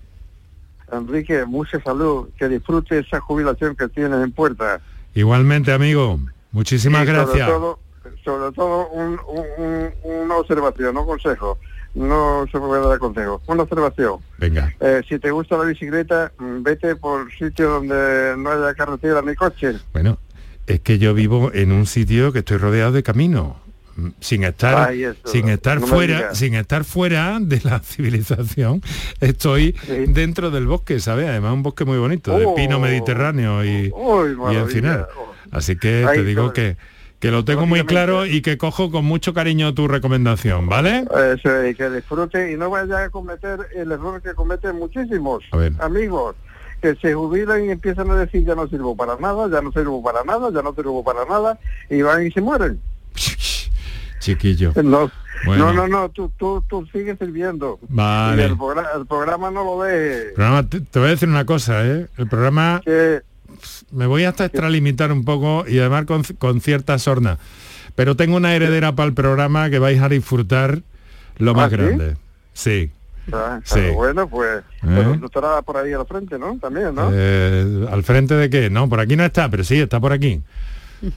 Enrique, 0.98 1.46
mucha 1.46 1.82
salud. 1.82 2.30
Que 2.38 2.48
disfrute 2.50 3.00
esa 3.00 3.20
jubilación 3.20 3.76
que 3.76 3.88
tienes 3.90 4.24
en 4.24 4.32
puerta. 4.32 4.80
igualmente, 5.16 5.72
amigo. 5.72 6.20
Muchísimas 6.52 7.04
Y 7.04 7.08
sobre 7.08 7.18
gracias. 7.24 7.48
todo, 7.48 7.80
sobre 8.24 8.52
todo 8.56 8.88
un- 8.90 9.20
un- 9.28 9.66
un- 9.66 9.94
una 10.24 10.36
observación, 10.38 10.94
no 10.96 11.06
consejo. 11.06 11.58
No 11.96 12.46
se 12.52 12.58
puede 12.60 12.88
dar 12.88 12.98
consejo. 12.98 13.40
Una 13.46 13.64
observación. 13.64 14.20
Venga. 14.40 14.74
Eh, 14.80 15.02
si 15.08 15.20
te 15.20 15.30
gusta 15.30 15.58
la 15.58 15.66
bicicleta, 15.66 16.32
mm, 16.40 16.64
vete 16.64 16.96
por 16.96 17.32
sitios 17.32 17.70
donde 17.72 18.34
no 18.38 18.50
haya 18.50 18.74
carretera 18.74 19.22
ni 19.22 19.36
coche. 19.36 19.74
Bueno, 19.94 20.18
es 20.66 20.80
que 20.80 20.98
yo 20.98 21.14
vivo 21.14 21.52
en 21.54 21.72
un 21.72 21.86
sitio 21.86 22.34
que 22.34 22.40
estoy 22.40 22.58
rodeado 22.58 22.92
de 22.94 23.04
camino. 23.04 23.58
Sin 24.20 24.44
estar, 24.44 24.90
Ay, 24.90 25.04
eso, 25.04 25.20
sin 25.26 25.50
estar 25.50 25.80
no 25.80 25.86
fuera, 25.88 26.34
sin 26.34 26.56
estar 26.56 26.84
fuera 26.84 27.38
de 27.40 27.62
la 27.64 27.80
civilización, 27.84 28.82
estoy 29.20 29.76
dentro 30.08 30.50
del 30.50 30.66
bosque, 30.66 31.00
¿sabes? 31.00 31.28
Además 31.30 31.54
un 31.54 31.64
bosque 31.64 31.86
muy 31.86 31.98
bonito, 32.00 32.38
de 32.38 32.48
pino 32.56 32.80
mediterráneo 32.80 33.64
y, 33.64 33.92
Uy, 33.94 34.32
y 34.32 34.36
maravilla. 34.36 34.62
encinar. 34.64 35.10
Así 35.52 35.76
que 35.76 36.06
Ahí 36.08 36.18
te 36.18 36.24
digo 36.24 36.48
está. 36.48 36.54
que, 36.54 36.78
que 37.20 37.30
lo 37.30 37.46
tengo 37.46 37.68
muy 37.68 37.84
claro 37.86 38.26
y 38.26 38.42
que 38.42 38.58
cojo 38.58 38.90
con 38.90 39.06
mucho 39.06 39.34
cariño 39.34 39.74
tu 39.76 39.88
recomendación, 39.88 40.68
¿vale? 40.68 41.06
Eso 41.36 41.56
es, 41.62 41.78
que 41.78 41.90
disfrute 41.92 42.52
y 42.52 42.58
no 42.58 42.72
vaya 42.72 43.04
a 43.04 43.10
cometer 43.12 43.60
el 43.76 43.92
error 43.92 44.22
que 44.22 44.34
cometen 44.34 44.76
muchísimos 44.78 45.44
A 45.52 45.86
amigos 45.86 46.36
que 46.82 46.96
se 46.96 47.14
jubilan 47.14 47.64
y 47.66 47.70
empiezan 47.70 48.12
a 48.12 48.16
decir 48.16 48.44
ya 48.44 48.56
no 48.56 48.68
sirvo 48.68 48.94
para 48.98 49.16
nada, 49.18 49.48
ya 49.50 49.62
no 49.62 49.72
sirvo 49.72 50.04
para 50.04 50.24
nada, 50.26 50.50
ya 50.54 50.62
no 50.62 50.74
sirvo 50.74 51.02
para 51.04 51.24
nada 51.26 51.58
y 51.90 52.02
van 52.02 52.26
y 52.28 52.32
se 52.32 52.42
mueren. 52.42 52.82
Chiquillo. 54.24 54.72
No, 54.84 55.12
Bueno. 55.46 55.74
no, 55.74 55.74
no, 55.74 55.88
no, 55.88 56.10
tú, 56.10 56.32
tú, 56.38 56.64
tú 56.70 56.88
sigues 56.92 57.18
sirviendo. 57.20 57.80
Vale. 57.90 58.46
El, 58.46 58.56
progra- 58.58 58.88
el 58.98 59.06
programa 59.06 59.52
no 59.52 59.64
lo 59.64 59.84
dejes. 59.84 60.34
Programa, 60.34 60.64
te, 60.68 60.80
te 60.82 61.00
voy 61.00 61.10
a 61.10 61.12
decir 61.12 61.28
una 61.30 61.46
cosa, 61.46 61.86
¿eh? 61.86 62.08
El 62.18 62.28
programa 62.28 62.82
me 63.92 64.08
voy 64.08 64.24
hasta 64.24 64.46
extralimitar 64.46 65.12
un 65.12 65.24
poco 65.26 65.66
y 65.68 65.80
además 65.80 66.06
con, 66.06 66.24
con 66.40 66.62
cierta 66.62 66.98
sorna. 67.00 67.38
Pero 67.96 68.16
tengo 68.16 68.38
una 68.38 68.56
heredera 68.56 68.94
para 68.96 69.08
el 69.08 69.14
programa 69.14 69.70
que 69.70 69.78
vais 69.80 70.02
a 70.02 70.10
disfrutar 70.10 70.82
lo 71.38 71.54
más 71.54 71.70
¿sí? 71.70 71.76
grande. 71.78 72.16
Sí. 72.54 72.92
Ah, 73.32 73.60
Sí. 73.64 73.80
Bueno, 73.94 74.28
pues, 74.28 74.60
¿Eh? 74.60 74.64
pues 74.82 75.24
estará 75.24 75.62
por 75.62 75.78
ahí 75.78 75.94
al 75.94 76.06
frente, 76.06 76.38
¿no? 76.40 76.58
También, 76.60 76.96
¿no? 76.96 77.10
Eh, 77.14 77.88
¿Al 77.92 78.04
frente 78.04 78.34
de 78.36 78.50
qué? 78.50 78.70
No, 78.70 78.90
por 78.90 79.00
aquí 79.00 79.16
no 79.16 79.24
está, 79.24 79.50
pero 79.50 79.64
sí, 79.64 79.80
está 79.80 80.00
por 80.00 80.12
aquí. 80.12 80.42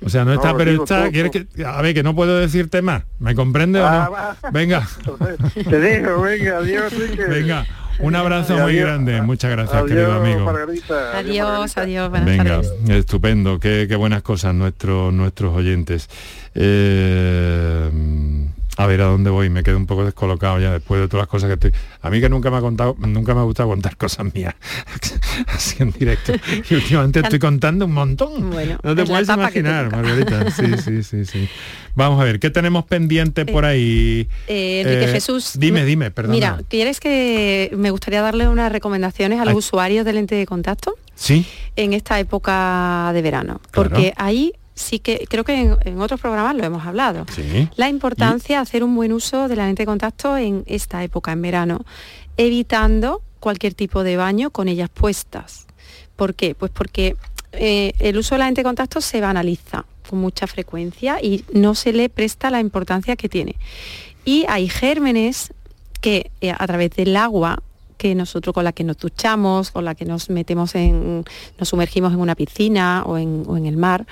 O 0.04 0.08
sea, 0.08 0.24
no 0.24 0.32
está, 0.34 0.52
No, 0.52 0.58
pero 0.58 0.70
digo, 0.72 0.84
está. 0.84 1.10
¿Quieres 1.10 1.30
que, 1.30 1.64
a 1.64 1.80
ver, 1.82 1.94
que 1.94 2.02
no 2.02 2.14
puedo 2.14 2.38
decirte 2.38 2.82
más. 2.82 3.04
¿Me 3.20 3.34
comprende 3.34 3.80
o 3.80 3.86
Ah, 3.86 4.04
no? 4.06 4.10
va. 4.12 4.36
Venga, 4.52 4.86
Te 5.54 5.78
dejo, 5.78 6.20
venga, 6.22 6.58
adiós, 6.58 6.92
Enrique. 6.92 7.24
venga. 7.24 7.66
Un 7.98 8.14
abrazo 8.14 8.54
Y 8.54 8.60
muy 8.60 8.72
adiós. 8.72 8.84
grande. 8.88 9.22
Muchas 9.22 9.50
gracias, 9.50 9.74
Adiós, 9.74 9.88
querido 9.88 10.12
amigo. 10.12 10.40
Margarita. 10.44 11.16
Adiós, 11.18 11.78
adiós, 11.78 12.10
buenas 12.10 12.28
Venga, 12.28 12.44
tardes. 12.44 12.72
estupendo, 12.90 13.58
qué, 13.58 13.86
qué 13.88 13.96
buenas 13.96 14.22
cosas 14.22 14.54
nuestros 14.54 15.14
nuestros 15.14 15.54
oyentes. 15.56 16.08
Eh, 16.54 17.90
a 18.78 18.86
ver 18.86 19.00
a 19.00 19.04
dónde 19.06 19.30
voy, 19.30 19.48
me 19.50 19.62
quedo 19.62 19.76
un 19.76 19.86
poco 19.86 20.04
descolocado 20.04 20.60
ya 20.60 20.72
después 20.72 21.00
de 21.00 21.08
todas 21.08 21.22
las 21.22 21.28
cosas 21.28 21.48
que 21.48 21.54
estoy. 21.54 21.72
A 22.02 22.10
mí 22.10 22.20
que 22.20 22.28
nunca 22.28 22.50
me 22.50 22.58
ha 22.58 22.60
contado, 22.60 22.94
nunca 22.98 23.34
me 23.34 23.40
ha 23.40 23.44
gustado 23.44 23.70
contar 23.70 23.96
cosas 23.96 24.32
mías 24.34 24.54
así 25.48 25.76
en 25.82 25.92
directo. 25.92 26.32
Y 26.70 26.74
últimamente 26.74 27.20
estoy 27.20 27.38
contando 27.38 27.86
un 27.86 27.92
montón. 27.92 28.50
Bueno, 28.50 28.78
no 28.82 28.94
te 28.94 29.04
puedes 29.04 29.26
te 29.26 29.32
imaginar. 29.34 29.90
Margarita. 29.90 30.50
Sí, 30.50 30.64
sí, 30.84 31.02
sí, 31.02 31.24
sí. 31.24 31.48
Vamos 31.94 32.20
a 32.20 32.24
ver, 32.24 32.38
¿qué 32.38 32.50
tenemos 32.50 32.84
pendiente 32.84 33.46
por 33.46 33.64
ahí? 33.64 34.28
Eh, 34.46 34.82
Enrique 34.82 35.04
Eh, 35.04 35.12
Jesús. 35.12 35.52
Dime, 35.58 35.80
me- 35.80 35.86
dime, 35.86 36.10
perdona. 36.10 36.34
Mira, 36.34 36.58
¿quieres 36.68 37.00
que 37.00 37.70
me 37.76 37.90
gustaría 37.90 38.20
darle 38.20 38.46
unas 38.48 38.70
recomendaciones 38.70 39.40
a 39.40 39.44
los 39.44 39.52
Ay. 39.52 39.58
usuarios 39.58 40.04
de 40.04 40.12
lente 40.12 40.34
de 40.34 40.44
contacto 40.46 40.94
Sí, 41.14 41.46
en 41.76 41.94
esta 41.94 42.20
época 42.20 43.10
de 43.14 43.22
verano? 43.22 43.60
Claro. 43.70 43.88
Porque 43.90 44.12
ahí 44.16 44.52
sí 44.76 45.00
que 45.00 45.26
creo 45.28 45.42
que 45.42 45.60
en, 45.60 45.76
en 45.84 46.00
otros 46.00 46.20
programas 46.20 46.54
lo 46.54 46.62
hemos 46.62 46.86
hablado. 46.86 47.26
sí. 47.34 47.68
La 47.74 47.88
importancia 47.88 48.58
de 48.58 48.62
hacer 48.62 48.84
un 48.84 48.94
buen 48.94 49.12
uso 49.12 49.48
de 49.48 49.56
la 49.56 49.66
lente 49.66 49.82
de 49.82 49.86
contacto 49.86 50.36
en 50.36 50.62
esta 50.66 51.02
época, 51.02 51.32
en 51.32 51.42
verano, 51.42 51.84
evitando 52.36 53.22
cualquier 53.40 53.74
tipo 53.74 54.04
de 54.04 54.16
baño 54.16 54.50
con 54.50 54.68
ellas 54.68 54.90
puestas. 54.90 55.66
¿Por 56.14 56.34
qué? 56.34 56.54
Pues 56.54 56.70
porque 56.70 57.16
eh, 57.52 57.92
el 57.98 58.18
uso 58.18 58.34
de 58.34 58.40
la 58.40 58.44
lente 58.44 58.60
de 58.60 58.64
contacto 58.64 59.00
se 59.00 59.20
banaliza 59.20 59.84
con 60.08 60.20
mucha 60.20 60.46
frecuencia 60.46 61.18
y 61.22 61.44
no 61.52 61.74
se 61.74 61.92
le 61.92 62.08
presta 62.08 62.50
la 62.50 62.60
importancia 62.60 63.16
que 63.16 63.28
tiene. 63.28 63.56
Y 64.24 64.44
hay 64.48 64.68
gérmenes 64.68 65.52
que 66.00 66.30
eh, 66.40 66.52
a 66.56 66.66
través 66.66 66.90
del 66.90 67.16
agua 67.16 67.62
que 67.96 68.14
nosotros 68.14 68.52
con 68.52 68.64
la 68.64 68.72
que 68.72 68.84
nos 68.84 68.98
duchamos, 68.98 69.70
con 69.70 69.84
la 69.84 69.94
que 69.94 70.04
nos 70.04 70.30
metemos 70.30 70.74
en, 70.74 71.24
nos 71.58 71.68
sumergimos 71.68 72.12
en 72.12 72.20
una 72.20 72.34
piscina 72.34 73.02
o 73.06 73.18
en, 73.18 73.66
el 73.66 73.76
mar, 73.76 74.06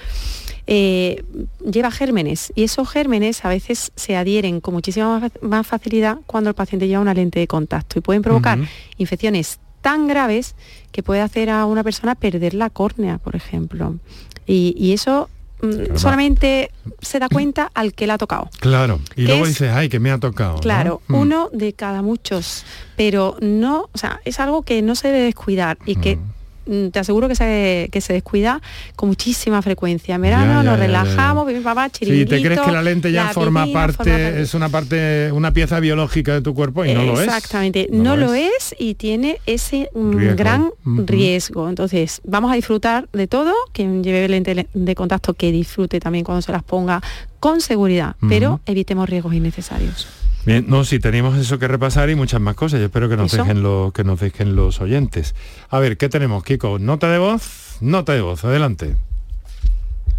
eh, 0.67 1.23
lleva 1.71 1.91
gérmenes 1.91 2.53
y 2.55 2.65
esos 2.65 2.89
gérmenes 2.89 3.45
a 3.45 3.49
veces 3.49 3.93
se 3.97 4.17
adhieren 4.17 4.61
con 4.61 4.75
muchísima 4.75 5.31
más 5.43 5.67
facilidad 5.67 6.19
cuando 6.27 6.51
el 6.51 6.55
paciente 6.55 6.89
lleva 6.89 7.03
una 7.03 7.15
lente 7.15 7.39
de 7.39 7.47
contacto 7.47 7.99
y 7.99 8.03
pueden 8.03 8.23
provocar 8.23 8.59
infecciones 8.97 9.59
tan 9.85 10.09
graves 10.09 10.55
que 10.93 11.03
puede 11.03 11.21
hacer 11.21 11.51
a 11.51 11.67
una 11.67 11.85
persona 11.85 12.15
perder 12.15 12.55
la 12.55 12.71
córnea, 12.71 13.19
por 13.19 13.37
ejemplo. 13.37 13.99
Y, 14.47 14.93
eso 14.93 15.29
mm, 15.63 15.97
solamente 15.97 16.71
se 17.01 17.19
da 17.19 17.29
cuenta 17.29 17.71
al 17.75 17.93
que 17.95 18.07
la 18.07 18.15
ha 18.15 18.19
tocado. 18.19 18.49
Claro, 18.61 19.01
y 19.17 19.27
luego 19.27 19.47
dices, 19.47 19.71
ay, 19.73 19.89
que 19.89 20.01
me 20.01 20.11
ha 20.11 20.19
tocado. 20.19 20.61
Claro, 20.61 21.01
mm. 21.09 21.15
uno 21.15 21.51
de 21.53 21.73
cada 21.73 22.03
muchos, 22.03 22.65
pero 22.97 23.37
no, 23.41 23.89
o 23.93 23.99
sea, 23.99 24.21
es 24.25 24.41
algo 24.41 24.63
que 24.63 24.83
no 24.83 24.95
se 24.95 25.09
debe 25.09 25.25
descuidar 25.25 25.79
y 25.87 25.97
que 25.97 26.17
mm. 26.17 26.21
Mm, 26.67 26.89
te 26.89 26.99
aseguro 26.99 27.29
que 27.29 27.35
se, 27.35 27.89
que 27.93 28.01
se 28.01 28.13
descuida 28.13 28.61
con 28.97 29.09
muchísima 29.09 29.61
frecuencia. 29.63 30.15
En 30.15 30.23
verano 30.23 30.63
nos 30.63 30.79
relajamos, 30.79 31.47
mi 31.47 31.61
papá, 31.61 31.91
Sí, 31.93 32.25
te 32.25 32.43
crees 32.43 32.61
que 32.61 32.73
la 32.73 32.83
lente 32.83 33.13
ya 33.13 33.29
forma, 33.29 33.67
parte, 33.73 34.41
es 34.43 34.55
una 34.55 34.69
parte, 34.69 35.31
una 35.33 35.53
pieza 35.53 35.81
biológica 35.81 36.35
de 36.35 36.41
tu 36.41 36.55
cuerpo 36.55 36.85
y 36.85 36.95
no 36.95 37.05
lo 37.05 37.21
es. 37.21 37.27
Exactamente, 37.27 37.89
no, 37.91 38.17
lo, 38.17 38.35
es. 38.35 38.75
y 38.79 38.95
tiene 38.95 39.39
ese 39.47 39.91
gran 39.95 40.71
riesgo. 40.85 41.69
Entonces, 41.69 42.21
vamos 42.25 42.53
a 42.53 42.55
disfrutar 42.55 43.09
de 43.13 43.27
todo, 43.27 43.53
quien 43.73 44.03
lleve 44.03 44.29
lente 44.29 44.67
de 44.73 44.95
contacto 44.95 45.35
que 45.35 45.53
disfrute 45.53 46.01
también 46.01 46.25
cuando 46.25 46.43
se 46.43 46.53
las 46.53 46.63
ponga 46.63 47.03
con 47.41 47.61
seguridad, 47.61 48.17
pero 48.29 48.61
evitemos 48.67 49.09
riesgos 49.09 49.35
innecesarios. 49.35 50.24
Bien, 50.47 50.67
no, 50.69 50.85
si 50.85 50.99
tenemos 50.99 51.39
eso 51.39 51.59
que 51.59 51.67
repasar 51.69 52.11
y 52.11 52.15
muchas 52.15 52.41
más 52.41 52.55
cosas. 52.55 52.79
Yo 52.81 52.87
espero 52.87 53.09
que 53.09 53.17
nos 53.17 53.33
dejen 53.33 53.63
lo, 53.63 53.93
que 53.95 54.05
nos 54.05 54.21
dejen 54.21 54.55
los 54.55 54.81
oyentes. 54.81 55.35
A 55.71 55.79
ver, 55.79 55.97
¿qué 55.97 56.11
tenemos, 56.11 56.45
Kiko? 56.45 56.79
Nota 56.79 57.11
de 57.11 57.19
voz, 57.19 57.79
nota 57.81 58.13
de 58.13 58.21
voz, 58.21 58.45
adelante. 58.45 58.95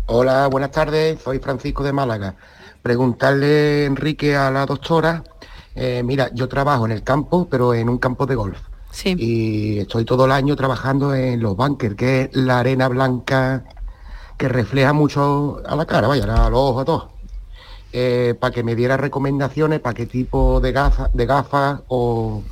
Hola, 0.07 0.47
buenas 0.47 0.71
tardes, 0.71 1.21
soy 1.23 1.39
Francisco 1.39 1.83
de 1.83 1.93
Málaga. 1.93 2.35
Preguntarle, 2.81 3.85
Enrique, 3.85 4.35
a 4.35 4.49
la 4.49 4.65
doctora, 4.65 5.23
eh, 5.75 6.01
mira, 6.03 6.31
yo 6.33 6.47
trabajo 6.47 6.85
en 6.85 6.91
el 6.91 7.03
campo, 7.03 7.47
pero 7.49 7.73
en 7.73 7.87
un 7.87 7.99
campo 7.99 8.25
de 8.25 8.35
golf. 8.35 8.57
Sí. 8.91 9.15
Y 9.17 9.79
estoy 9.79 10.05
todo 10.05 10.25
el 10.25 10.31
año 10.31 10.55
trabajando 10.55 11.13
en 11.13 11.41
los 11.41 11.55
bunkers, 11.55 11.95
que 11.95 12.21
es 12.21 12.35
la 12.35 12.59
arena 12.59 12.87
blanca 12.87 13.63
que 14.37 14.47
refleja 14.47 14.93
mucho 14.93 15.61
a 15.65 15.75
la 15.75 15.85
cara, 15.85 16.07
vaya, 16.07 16.23
a 16.23 16.49
los 16.49 16.59
ojos, 16.59 16.81
a 16.81 16.85
todos. 16.85 17.14
Eh, 17.97 18.35
para 18.37 18.53
que 18.53 18.61
me 18.61 18.75
diera 18.75 18.97
recomendaciones 18.97 19.79
para 19.79 19.93
qué 19.93 20.05
tipo 20.05 20.59
de 20.59 20.73
gafas 20.73 21.13
de 21.13 21.25
gafas 21.25 21.79
o, 21.87 22.43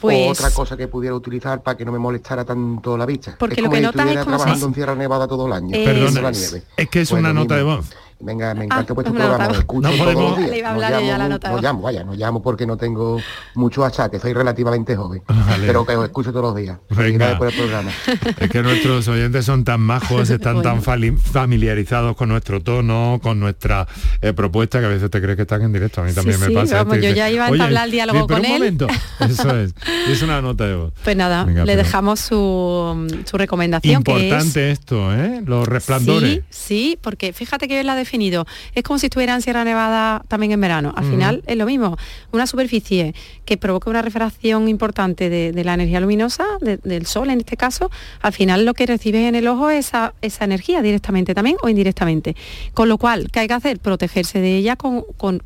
pues, 0.00 0.30
otra 0.30 0.50
cosa 0.52 0.74
que 0.74 0.88
pudiera 0.88 1.14
utilizar 1.14 1.62
para 1.62 1.76
que 1.76 1.84
no 1.84 1.92
me 1.92 1.98
molestara 1.98 2.46
tanto 2.46 2.96
la 2.96 3.04
vista. 3.04 3.36
Porque 3.38 3.60
lo 3.60 3.68
que 3.68 3.82
notas 3.82 4.06
es 4.06 4.24
como 4.24 4.38
trabajando 4.38 4.66
en 4.68 4.74
Sierra 4.74 4.94
Nevada 4.94 5.28
todo 5.28 5.46
el 5.48 5.52
año. 5.52 5.70
Perdón, 5.70 6.34
es 6.34 6.88
que 6.88 7.02
es 7.02 7.10
pues 7.10 7.12
una 7.12 7.34
nota 7.34 7.56
de 7.56 7.62
voz. 7.62 7.90
Venga, 8.20 8.54
me 8.54 8.64
encanta 8.64 8.92
ah, 8.92 8.94
vuestro 8.94 9.14
programa, 9.14 9.48
lo 9.48 9.58
escucho 9.58 9.88
no 9.88 9.96
todos 9.96 10.14
los 10.14 10.38
días. 10.38 10.50
Le 10.50 10.58
iba 10.58 10.68
a 10.68 10.72
hablar 10.72 10.92
no, 10.92 11.00
llamo, 11.00 11.18
la 11.18 11.28
nota 11.28 11.50
no 11.50 11.60
llamo, 11.60 11.82
vaya, 11.82 12.04
no 12.04 12.14
llamo 12.14 12.42
porque 12.42 12.66
no 12.66 12.76
tengo 12.76 13.20
mucho 13.54 13.84
achaque, 13.84 14.18
soy 14.18 14.32
relativamente 14.32 14.96
joven, 14.96 15.22
pero 15.60 15.84
que 15.84 15.96
os 15.96 16.04
escucho 16.04 16.30
todos 16.30 16.46
los 16.46 16.56
días. 16.56 16.78
Venga. 16.90 17.36
Por 17.38 17.48
el 17.48 17.54
programa. 17.54 17.90
Es 18.38 18.50
que 18.50 18.62
nuestros 18.62 19.06
oyentes 19.08 19.44
son 19.44 19.64
tan 19.64 19.80
majos, 19.80 20.30
están 20.30 20.62
tan 20.62 20.82
familiarizados 20.82 22.16
con 22.16 22.28
nuestro 22.28 22.62
tono, 22.62 23.20
con 23.22 23.40
nuestra 23.40 23.86
eh, 24.20 24.32
propuesta, 24.32 24.80
que 24.80 24.86
a 24.86 24.88
veces 24.88 25.10
te 25.10 25.20
crees 25.20 25.36
que 25.36 25.42
están 25.42 25.62
en 25.62 25.72
directo. 25.72 26.00
A 26.00 26.04
mí 26.04 26.12
también 26.12 26.40
me 26.40 26.50
pasa. 26.50 26.82
Vamos, 26.82 27.02
yo 27.02 27.10
ya 27.10 27.30
iba 27.30 27.46
a 27.46 27.48
entablar 27.48 27.86
el 27.86 27.90
diálogo 27.90 28.26
con 28.26 28.40
un 28.40 28.44
él. 28.44 28.52
Momento. 28.52 28.86
Eso 29.20 29.56
es. 29.58 29.74
Es 30.08 30.22
una 30.22 30.40
nota 30.40 30.66
de 30.66 30.74
voz. 30.74 30.92
Pues 31.02 31.16
nada, 31.16 31.44
le 31.44 31.76
dejamos 31.76 32.20
su, 32.20 33.06
su 33.24 33.38
recomendación. 33.38 33.96
Importante 33.96 34.70
esto, 34.70 35.14
¿eh? 35.14 35.42
Los 35.44 35.66
resplandores. 35.68 36.42
Sí, 36.50 36.64
sí, 36.64 36.98
porque 37.00 37.32
fíjate 37.32 37.68
que 37.68 37.82
la 37.82 37.92
ha 37.94 37.96
definido. 38.04 38.46
Es 38.74 38.82
como 38.82 38.98
si 38.98 39.06
estuviera 39.06 39.34
en 39.34 39.42
Sierra 39.42 39.64
Nevada 39.64 40.22
también 40.28 40.52
en 40.52 40.60
verano. 40.60 40.92
Al 40.96 41.04
final 41.04 41.42
es 41.46 41.56
lo 41.56 41.66
mismo. 41.66 41.96
Una 42.32 42.46
superficie 42.46 43.14
que 43.44 43.56
provoca 43.56 43.90
una 43.90 44.02
refracción 44.02 44.68
importante 44.68 45.28
de, 45.28 45.64
la 45.64 45.74
energía 45.74 46.00
luminosa, 46.00 46.44
del 46.60 47.06
sol 47.06 47.30
en 47.30 47.40
este 47.40 47.56
caso, 47.56 47.90
al 48.20 48.32
final 48.32 48.66
lo 48.66 48.74
que 48.74 48.84
recibe 48.84 49.28
en 49.28 49.34
el 49.34 49.48
ojo 49.48 49.70
es 49.70 49.86
esa, 49.86 50.12
esa 50.20 50.44
energía 50.44 50.82
directamente 50.82 51.34
también 51.34 51.56
o 51.62 51.68
indirectamente. 51.68 52.36
Con 52.74 52.88
lo 52.88 52.98
cual, 52.98 53.30
¿qué 53.30 53.40
hay 53.40 53.48
que 53.48 53.54
hacer? 53.54 53.78
Protegerse 53.78 54.40
de 54.40 54.56
ella 54.56 54.76
con, 54.76 55.04
con, 55.16 55.38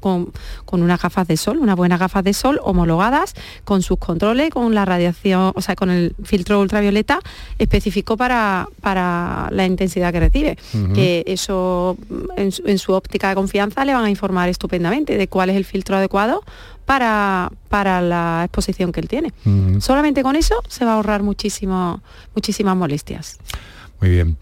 con 0.65 0.83
unas 0.83 1.01
gafas 1.01 1.29
de 1.29 1.37
sol, 1.37 1.59
unas 1.59 1.77
buenas 1.77 2.01
gafas 2.01 2.25
de 2.25 2.35
sol 2.35 2.61
homologadas, 2.63 3.35
con 3.65 3.83
sus 3.83 3.99
controles, 3.99 4.51
con 4.51 4.75
la 4.75 4.85
radiación, 4.85 5.53
o 5.55 5.61
sea, 5.61 5.77
con 5.77 5.91
el 5.91 6.15
filtro 6.25 6.61
ultravioleta 6.61 7.21
específico 7.59 8.17
para, 8.17 8.69
para 8.81 9.49
la 9.53 9.67
intensidad 9.67 10.13
que 10.13 10.21
recibe. 10.21 10.59
Que 10.95 11.25
eso 11.27 11.97
en 12.37 12.48
en 12.65 12.79
su 12.79 12.93
óptica 12.93 13.29
de 13.29 13.35
confianza 13.35 13.85
le 13.85 13.95
van 13.95 14.05
a 14.05 14.11
informar 14.11 14.49
estupendamente 14.49 15.17
de 15.17 15.29
cuál 15.29 15.51
es 15.51 15.57
el 15.57 15.65
filtro 15.65 15.97
adecuado 15.97 16.43
para, 16.85 17.53
para 17.69 18.01
la 18.01 18.43
exposición 18.45 18.93
que 18.93 19.01
él 19.01 19.09
tiene. 19.09 19.33
Solamente 19.81 20.23
con 20.23 20.37
eso 20.37 20.55
se 20.69 20.85
va 20.85 20.93
a 20.93 20.95
ahorrar 20.95 21.23
muchísimo, 21.23 22.03
muchísimas 22.35 22.77
molestias. 22.77 23.39
Muy 24.01 24.11
bien. 24.11 24.37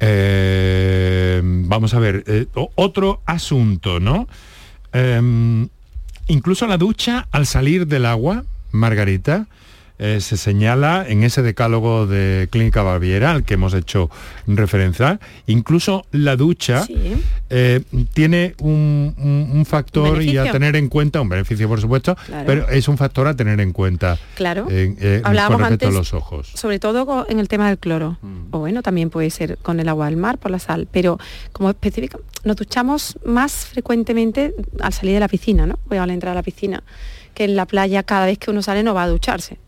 Eh, 0.00 1.40
vamos 1.44 1.92
a 1.92 1.98
ver, 1.98 2.24
eh, 2.26 2.46
otro 2.74 3.20
asunto, 3.26 4.00
¿no? 4.00 4.26
Em, 4.92 5.68
incluso 6.28 6.66
la 6.66 6.78
ducha 6.78 7.28
al 7.30 7.46
salir 7.46 7.86
del 7.86 8.06
agua, 8.06 8.44
Margarita, 8.72 9.46
eh, 10.02 10.22
se 10.22 10.38
señala 10.38 11.04
en 11.06 11.24
ese 11.24 11.42
decálogo 11.42 12.06
de 12.06 12.48
Clínica 12.50 12.82
Baviera 12.82 13.32
al 13.32 13.44
que 13.44 13.52
hemos 13.52 13.74
hecho 13.74 14.08
referencia, 14.46 15.20
incluso 15.46 16.06
la 16.10 16.36
ducha 16.36 16.86
eh, 17.50 17.82
tiene 18.14 18.54
un, 18.60 19.62
factor 19.68 20.22
y 20.22 20.38
a 20.38 20.50
tener 20.52 20.74
en 20.76 20.88
cuenta, 20.88 21.20
un 21.20 21.28
beneficio 21.28 21.68
por 21.68 21.82
supuesto, 21.82 22.16
pero 22.46 22.66
es 22.70 22.88
un 22.88 22.96
factor 22.96 23.26
a 23.26 23.36
tener 23.36 23.60
en 23.60 23.74
cuenta 23.74 24.18
claro. 24.36 24.68
Eh, 24.70 25.20
con 25.22 25.58
respecto 25.58 25.88
a 25.88 25.90
los 25.90 26.14
ojos. 26.14 26.50
Sobre 26.54 26.78
todo 26.78 27.26
en 27.28 27.38
el 27.38 27.48
tema 27.48 27.68
del 27.68 27.76
cloro, 27.76 28.16
mm. 28.22 28.54
o 28.54 28.58
bueno, 28.58 28.80
también 28.80 29.10
puede 29.10 29.28
ser 29.28 29.58
con 29.58 29.80
el 29.80 29.88
agua 29.90 30.06
del 30.06 30.16
mar, 30.16 30.38
por 30.38 30.50
la 30.50 30.58
sal, 30.58 30.88
pero 30.90 31.18
como 31.52 31.68
específico, 31.68 32.22
nos 32.42 32.56
duchamos 32.56 33.18
más 33.26 33.66
frecuentemente 33.66 34.54
al 34.80 34.94
salir 34.94 35.12
de 35.12 35.20
la 35.20 35.28
piscina, 35.28 35.66
¿no? 35.66 35.78
Voy 35.84 35.98
a 35.98 36.04
entrar 36.04 36.32
a 36.32 36.36
la 36.36 36.42
piscina, 36.42 36.82
que 37.34 37.44
en 37.44 37.54
la 37.54 37.66
playa 37.66 38.02
cada 38.02 38.24
vez 38.24 38.38
que 38.38 38.50
uno 38.50 38.62
sale 38.62 38.82
no 38.82 38.94
va 38.94 39.02
a 39.02 39.08
ducharse 39.08 39.58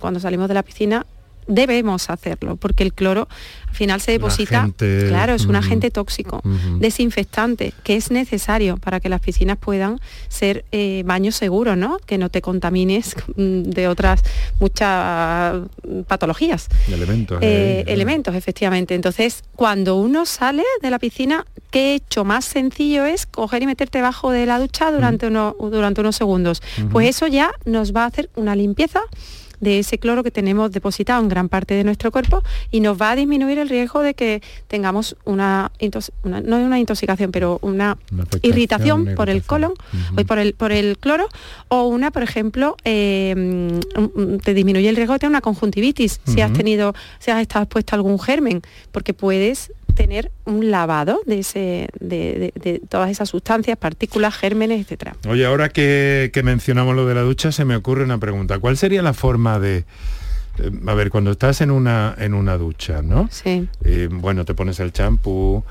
cuando 0.00 0.20
salimos 0.20 0.48
de 0.48 0.54
la 0.54 0.62
piscina 0.62 1.06
debemos 1.48 2.10
hacerlo, 2.10 2.56
porque 2.56 2.84
el 2.84 2.92
cloro 2.92 3.26
al 3.68 3.74
final 3.74 4.00
se 4.00 4.12
deposita, 4.12 4.70
claro, 4.76 5.34
es 5.34 5.46
un 5.46 5.56
agente 5.56 5.90
tóxico, 5.90 6.42
desinfectante, 6.78 7.72
que 7.82 7.96
es 7.96 8.10
necesario 8.10 8.76
para 8.76 9.00
que 9.00 9.08
las 9.08 9.20
piscinas 9.20 9.56
puedan 9.56 9.98
ser 10.28 10.64
eh, 10.72 11.02
baños 11.06 11.36
seguros, 11.36 11.76
¿no? 11.76 11.98
Que 12.06 12.18
no 12.18 12.28
te 12.28 12.42
contamines 12.42 13.16
de 13.36 13.88
otras 13.88 14.22
muchas 14.60 15.62
patologías. 16.06 16.68
Elementos. 16.88 17.38
Eh, 17.40 17.84
elementos, 17.86 18.34
efectivamente. 18.34 18.94
Entonces, 18.94 19.42
cuando 19.56 19.96
uno 19.96 20.26
sale 20.26 20.64
de 20.82 20.90
la 20.90 20.98
piscina, 20.98 21.46
¿qué 21.70 21.94
hecho 21.94 22.24
más 22.24 22.44
sencillo 22.44 23.06
es 23.06 23.26
coger 23.26 23.62
y 23.62 23.66
meterte 23.66 24.02
bajo 24.02 24.30
de 24.30 24.44
la 24.44 24.58
ducha 24.58 24.90
durante, 24.90 25.28
durante 25.30 26.00
unos 26.00 26.16
segundos? 26.16 26.62
Pues 26.90 27.08
eso 27.08 27.26
ya 27.26 27.52
nos 27.64 27.94
va 27.94 28.04
a 28.04 28.06
hacer 28.06 28.28
una 28.36 28.54
limpieza 28.54 29.00
de 29.60 29.78
ese 29.78 29.98
cloro 29.98 30.22
que 30.22 30.30
tenemos 30.30 30.70
depositado 30.70 31.22
en 31.22 31.28
gran 31.28 31.48
parte 31.48 31.74
de 31.74 31.84
nuestro 31.84 32.10
cuerpo 32.10 32.42
y 32.70 32.80
nos 32.80 33.00
va 33.00 33.12
a 33.12 33.16
disminuir 33.16 33.58
el 33.58 33.68
riesgo 33.68 34.00
de 34.00 34.14
que 34.14 34.42
tengamos 34.66 35.16
una, 35.24 35.70
no 36.22 36.56
una 36.58 36.78
intoxicación, 36.78 37.32
pero 37.32 37.58
una, 37.62 37.98
irritación 38.42 39.14
por 39.14 39.30
el 39.30 39.42
colon 39.42 39.72
o 40.16 40.24
por 40.24 40.38
el, 40.38 40.54
por 40.54 40.72
el 40.72 40.98
cloro 40.98 41.28
o 41.68 41.88
una, 41.88 42.10
por 42.10 42.22
ejemplo, 42.22 42.76
em, 42.84 43.80
te 44.44 44.54
disminuye 44.54 44.88
el 44.88 44.96
riesgo 44.96 45.14
de 45.14 45.18
tener 45.20 45.30
una 45.30 45.40
conjuntivitis 45.40 46.20
si 46.24 46.40
has 46.40 46.52
tenido, 46.52 46.94
si 47.18 47.30
has 47.30 47.40
estado 47.40 47.64
expuesto 47.64 47.94
a 47.94 47.96
algún 47.96 48.18
germen, 48.18 48.62
porque 48.92 49.14
puedes 49.14 49.72
tener 49.98 50.30
un 50.44 50.70
lavado 50.70 51.20
de, 51.26 51.40
ese, 51.40 51.88
de, 51.98 52.80
todas 52.88 53.10
esas 53.10 53.28
sustancias, 53.28 53.76
partículas, 53.76 54.34
gérmenes, 54.36 54.80
etcétera. 54.80 55.16
Oye, 55.28 55.44
ahora 55.44 55.70
que, 55.70 56.30
mencionamos 56.44 56.94
lo 56.94 57.04
de 57.04 57.16
la 57.16 57.22
ducha, 57.22 57.50
se 57.50 57.64
me 57.64 57.74
ocurre 57.74 58.04
una 58.04 58.18
pregunta. 58.18 58.60
¿Cuál 58.60 58.76
sería 58.76 59.02
la 59.02 59.12
forma 59.12 59.58
de, 59.58 59.78
eh, 60.58 60.70
a 60.86 60.94
ver, 60.94 61.10
cuando 61.10 61.32
estás 61.32 61.60
en 61.62 61.72
una, 61.72 62.14
en 62.16 62.34
una 62.34 62.56
ducha, 62.56 63.02
¿no? 63.02 63.28
Sí. 63.32 63.68
Eh, 63.84 64.08
bueno, 64.08 64.44
te 64.44 64.54
pones 64.54 64.78
el 64.78 64.92
champú, 64.92 65.64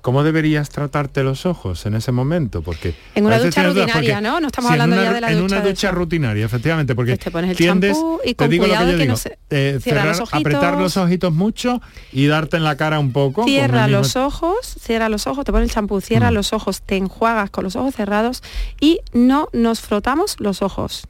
¿Cómo 0.00 0.22
deberías 0.22 0.70
tratarte 0.70 1.22
los 1.22 1.44
ojos 1.44 1.84
en 1.84 1.94
ese 1.94 2.10
momento? 2.10 2.62
Porque 2.62 2.94
en 3.14 3.26
una 3.26 3.38
ducha 3.38 3.62
rutinaria, 3.62 4.20
¿no? 4.22 4.40
No 4.40 4.46
estamos 4.46 4.70
hablando 4.70 4.96
ya 4.96 5.12
de 5.12 5.20
la 5.20 5.30
en 5.30 5.38
ducha. 5.40 5.56
En 5.56 5.60
una 5.60 5.70
ducha 5.70 5.90
rutinaria, 5.90 6.46
efectivamente, 6.46 6.94
porque 6.94 7.12
pues 7.12 7.24
te 7.24 7.30
pones 7.30 7.50
el 7.50 7.56
tiendes, 7.56 7.96
y 8.24 8.34
con 8.34 8.46
te 8.46 8.52
digo 8.52 8.66
lo 8.66 8.72
que, 8.72 8.78
yo 8.78 8.96
digo, 8.96 9.12
no 9.12 9.16
se... 9.16 9.38
eh, 9.50 9.78
cerrar, 9.82 10.16
los 10.16 10.32
apretar 10.32 10.78
los 10.78 10.96
ojitos 10.96 11.32
mucho 11.34 11.82
y 12.10 12.26
darte 12.26 12.56
en 12.56 12.64
la 12.64 12.76
cara 12.76 12.98
un 12.98 13.12
poco. 13.12 13.44
Cierra 13.44 13.86
los 13.86 14.16
ojos, 14.16 14.76
cierra 14.80 15.10
los 15.10 15.26
ojos, 15.26 15.44
te 15.44 15.52
pones 15.52 15.68
el 15.68 15.74
champú, 15.74 16.00
cierra 16.00 16.30
mm. 16.30 16.34
los 16.34 16.52
ojos, 16.54 16.80
te 16.80 16.96
enjuagas 16.96 17.50
con 17.50 17.64
los 17.64 17.76
ojos 17.76 17.94
cerrados 17.94 18.42
y 18.80 19.00
no 19.12 19.48
nos 19.52 19.80
frotamos 19.80 20.36
los 20.38 20.62
ojos. 20.62 21.06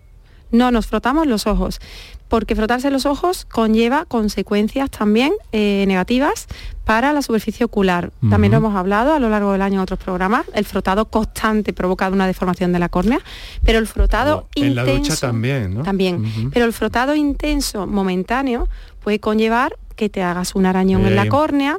No 0.50 0.70
nos 0.70 0.86
frotamos 0.86 1.26
los 1.26 1.46
ojos 1.46 1.80
porque 2.28 2.56
frotarse 2.56 2.90
los 2.90 3.06
ojos 3.06 3.44
conlleva 3.44 4.04
consecuencias 4.04 4.90
también 4.90 5.32
eh, 5.52 5.84
negativas 5.86 6.46
para 6.86 7.12
la 7.12 7.20
superficie 7.20 7.66
ocular. 7.66 8.12
También 8.30 8.52
lo 8.52 8.58
hemos 8.58 8.76
hablado 8.76 9.12
a 9.12 9.18
lo 9.18 9.28
largo 9.28 9.50
del 9.50 9.60
año 9.60 9.74
en 9.74 9.80
otros 9.80 9.98
programas. 9.98 10.46
El 10.54 10.64
frotado 10.64 11.06
constante 11.06 11.72
provoca 11.72 12.08
una 12.08 12.28
deformación 12.28 12.72
de 12.72 12.78
la 12.78 12.88
córnea, 12.88 13.18
pero 13.64 13.80
el 13.80 13.88
frotado 13.88 14.46
intenso... 14.54 14.80
En 14.80 14.86
la 14.86 14.92
ducha 14.92 15.16
también, 15.16 15.74
¿no? 15.74 15.82
También. 15.82 16.50
Pero 16.54 16.64
el 16.64 16.72
frotado 16.72 17.16
intenso, 17.16 17.88
momentáneo, 17.88 18.68
puede 19.02 19.18
conllevar 19.18 19.76
que 19.96 20.08
te 20.08 20.22
hagas 20.22 20.54
un 20.54 20.64
arañón 20.64 21.04
en 21.06 21.16
la 21.16 21.28
córnea. 21.28 21.76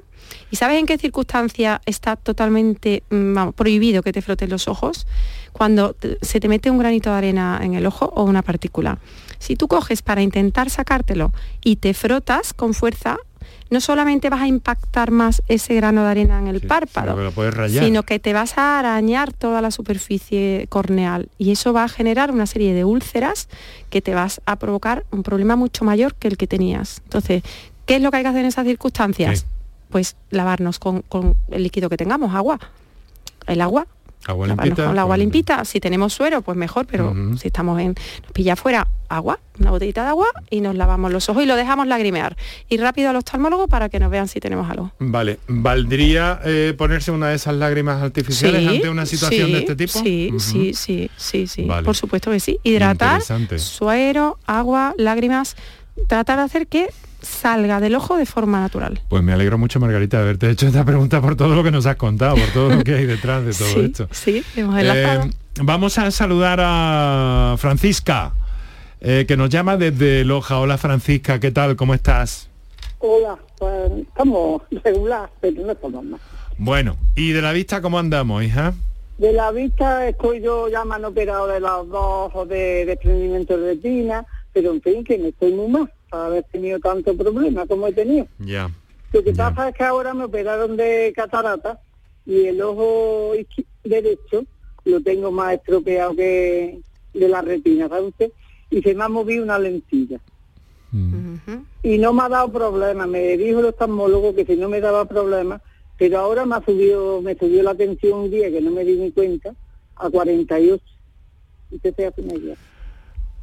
¿Y 0.51 0.57
sabes 0.57 0.77
en 0.77 0.85
qué 0.85 0.97
circunstancia 0.97 1.81
está 1.85 2.17
totalmente 2.17 3.03
mm, 3.09 3.51
prohibido 3.55 4.03
que 4.03 4.11
te 4.11 4.21
frotes 4.21 4.49
los 4.49 4.67
ojos? 4.67 5.07
Cuando 5.53 5.95
se 6.21 6.41
te 6.41 6.49
mete 6.49 6.69
un 6.69 6.79
granito 6.79 7.11
de 7.11 7.15
arena 7.15 7.61
en 7.63 7.75
el 7.75 7.85
ojo 7.85 8.11
o 8.13 8.25
una 8.25 8.41
partícula. 8.41 8.99
Si 9.39 9.55
tú 9.55 9.69
coges 9.69 10.01
para 10.01 10.21
intentar 10.21 10.69
sacártelo 10.69 11.31
y 11.63 11.77
te 11.77 11.93
frotas 11.93 12.53
con 12.53 12.73
fuerza, 12.73 13.17
no 13.69 13.81
solamente 13.81 14.29
vas 14.29 14.41
a 14.41 14.47
impactar 14.47 15.11
más 15.11 15.43
ese 15.47 15.75
grano 15.75 16.03
de 16.03 16.09
arena 16.09 16.39
en 16.39 16.47
el 16.47 16.61
párpado, 16.61 17.31
sino 17.69 18.03
que, 18.03 18.19
te 18.19 18.33
vas 18.33 18.57
a 18.57 18.79
arañar 18.79 19.33
toda 19.33 19.61
la 19.61 19.71
superficie 19.71 20.67
corneal 20.69 21.29
y 21.37 21.51
eso 21.51 21.73
va 21.73 21.83
a 21.83 21.89
generar 21.89 22.31
una 22.31 22.45
serie 22.45 22.73
de 22.73 22.83
úlceras 22.83 23.49
que 23.89 24.01
te 24.01 24.13
vas 24.13 24.41
a 24.45 24.57
provocar 24.57 25.05
un 25.11 25.23
problema 25.23 25.55
mucho 25.55 25.85
mayor 25.85 26.15
que 26.15 26.27
el 26.27 26.37
que 26.37 26.47
tenías. 26.47 27.01
Entonces, 27.03 27.43
¿qué 27.85 27.97
es 27.97 28.01
lo 28.01 28.11
que 28.11 28.17
hay 28.17 28.23
que 28.23 28.29
hacer 28.29 28.41
en 28.41 28.47
esas 28.47 28.65
circunstancias? 28.65 29.45
Pues 29.89 30.15
lavarnos 30.29 30.79
con, 30.79 31.01
con 31.03 31.35
el 31.49 31.63
líquido 31.63 31.89
que 31.89 31.97
tengamos, 31.97 32.33
agua. 32.33 32.59
El 33.45 33.61
agua 33.61 33.87
Agua 34.27 34.47
limpita. 34.47 34.85
Con 34.85 34.99
agua 34.99 35.17
limpita, 35.17 35.65
si 35.65 35.79
tenemos 35.79 36.13
suero, 36.13 36.41
pues 36.41 36.57
mejor, 36.57 36.85
pero 36.85 37.15
si 37.37 37.47
estamos 37.47 37.79
en, 37.79 37.95
nos 38.23 38.31
pilla 38.33 38.53
afuera, 38.53 38.87
agua, 39.07 39.39
una 39.57 39.71
botellita 39.71 40.03
de 40.03 40.09
agua 40.09 40.27
y 40.49 40.59
nos 40.59 40.75
lavamos 40.75 41.13
los 41.13 41.29
ojos 41.29 41.43
y 41.43 41.45
lo 41.45 41.55
dejamos 41.55 41.87
lagrimear. 41.87 42.35
Y 42.67 42.77
rápido 42.77 43.09
al 43.09 43.15
oftalmólogo 43.15 43.67
para 43.69 43.87
que 43.87 43.99
nos 43.99 44.11
vean 44.11 44.27
si 44.27 44.41
tenemos 44.41 44.69
algo. 44.69 44.91
Vale, 44.99 45.39
¿valdría 45.47 46.41
eh, 46.43 46.73
ponerse 46.77 47.11
una 47.11 47.29
de 47.29 47.35
esas 47.35 47.55
lágrimas 47.55 48.03
artificiales 48.03 48.67
ante 48.67 48.89
una 48.89 49.05
situación 49.05 49.51
de 49.53 49.59
este 49.59 49.75
tipo? 49.77 49.99
Sí, 49.99 50.33
sí, 50.39 50.73
sí, 50.73 51.09
sí, 51.15 51.47
sí, 51.47 51.67
por 51.83 51.95
supuesto 51.95 52.29
que 52.29 52.41
sí. 52.41 52.59
Hidratar, 52.63 53.21
suero, 53.57 54.39
agua, 54.45 54.93
lágrimas, 54.97 55.55
tratar 56.07 56.37
de 56.39 56.43
hacer 56.43 56.67
que 56.67 56.89
salga 57.21 57.79
del 57.79 57.95
ojo 57.95 58.17
de 58.17 58.25
forma 58.25 58.59
natural. 58.59 59.01
Pues 59.09 59.23
me 59.23 59.33
alegro 59.33 59.57
mucho, 59.57 59.79
Margarita, 59.79 60.17
de 60.17 60.23
haberte 60.23 60.49
hecho 60.49 60.67
esta 60.67 60.85
pregunta 60.85 61.21
por 61.21 61.35
todo 61.35 61.55
lo 61.55 61.63
que 61.63 61.71
nos 61.71 61.85
has 61.85 61.95
contado, 61.95 62.35
por 62.35 62.49
todo 62.53 62.69
lo 62.75 62.83
que 62.83 62.95
hay 62.95 63.05
detrás 63.05 63.45
de 63.45 63.53
todo 63.53 63.81
esto. 63.81 64.07
Sí, 64.11 64.43
hemos 64.55 64.79
eh, 64.79 65.31
vamos 65.61 65.97
a 65.97 66.11
saludar 66.11 66.59
a 66.61 67.55
Francisca, 67.57 68.33
eh, 69.01 69.25
que 69.27 69.37
nos 69.37 69.49
llama 69.49 69.77
desde 69.77 70.23
Loja. 70.23 70.59
Hola, 70.59 70.77
Francisca, 70.77 71.39
¿qué 71.39 71.51
tal? 71.51 71.75
¿Cómo 71.75 71.93
estás? 71.93 72.49
Hola, 72.99 73.37
pues 73.57 73.91
estamos 74.07 74.61
regular, 74.83 75.29
pero 75.39 75.65
no 75.65 75.71
estamos 75.71 76.03
más. 76.05 76.21
Bueno, 76.57 76.97
¿y 77.15 77.31
de 77.31 77.41
la 77.41 77.51
vista 77.51 77.81
cómo 77.81 77.99
andamos, 77.99 78.43
hija? 78.43 78.73
De 79.17 79.33
la 79.33 79.51
vista 79.51 80.07
estoy 80.07 80.41
yo, 80.41 80.69
ya 80.69 80.85
me 80.85 80.95
han 80.95 81.05
operado 81.05 81.47
de 81.47 81.59
los 81.59 81.89
dos 81.89 82.27
ojos 82.27 82.49
de 82.49 82.85
desprendimiento 82.85 83.57
de 83.57 83.73
retina, 83.73 84.25
pero 84.53 84.71
en 84.71 84.81
fin, 84.81 85.03
que 85.03 85.17
no 85.17 85.27
estoy 85.27 85.53
muy 85.53 85.67
mal 85.67 85.91
haber 86.11 86.43
tenido 86.43 86.79
tanto 86.79 87.15
problema 87.15 87.65
como 87.65 87.87
he 87.87 87.93
tenido. 87.93 88.27
Ya. 88.39 88.71
Lo 89.13 89.23
que 89.23 89.33
pasa 89.33 89.69
es 89.69 89.75
que 89.75 89.83
ahora 89.83 90.13
me 90.13 90.25
operaron 90.25 90.77
de 90.77 91.13
catarata 91.15 91.79
y 92.25 92.45
el 92.45 92.61
ojo 92.61 93.33
derecho 93.83 94.45
lo 94.83 95.01
tengo 95.01 95.31
más 95.31 95.53
estropeado 95.53 96.15
que 96.15 96.79
de 97.13 97.27
la 97.27 97.41
retina, 97.41 97.89
¿sabe 97.89 98.07
usted? 98.07 98.31
Y 98.69 98.81
se 98.81 98.93
me 98.93 99.03
ha 99.03 99.09
movido 99.09 99.43
una 99.43 99.59
lentilla. 99.59 100.19
Mm. 100.91 101.35
Y 101.83 101.97
no 101.97 102.13
me 102.13 102.23
ha 102.23 102.29
dado 102.29 102.51
problema, 102.51 103.07
me 103.07 103.37
dijo 103.37 103.59
el 103.59 103.65
oftalmólogo 103.65 104.35
que 104.35 104.45
si 104.45 104.55
no 104.55 104.69
me 104.69 104.81
daba 104.81 105.05
problema, 105.05 105.61
pero 105.97 106.19
ahora 106.19 106.45
me 106.45 106.55
ha 106.55 106.63
subido, 106.63 107.21
me 107.21 107.35
subió 107.35 107.63
la 107.63 107.75
tensión 107.75 108.19
un 108.19 108.31
día 108.31 108.51
que 108.51 108.61
no 108.61 108.71
me 108.71 108.83
di 108.83 108.97
ni 108.97 109.11
cuenta, 109.11 109.53
a 109.95 110.09
48. 110.09 110.83
Usted 111.71 111.95
se 111.95 112.05
hace 112.05 112.21
una 112.21 112.35
idea 112.35 112.55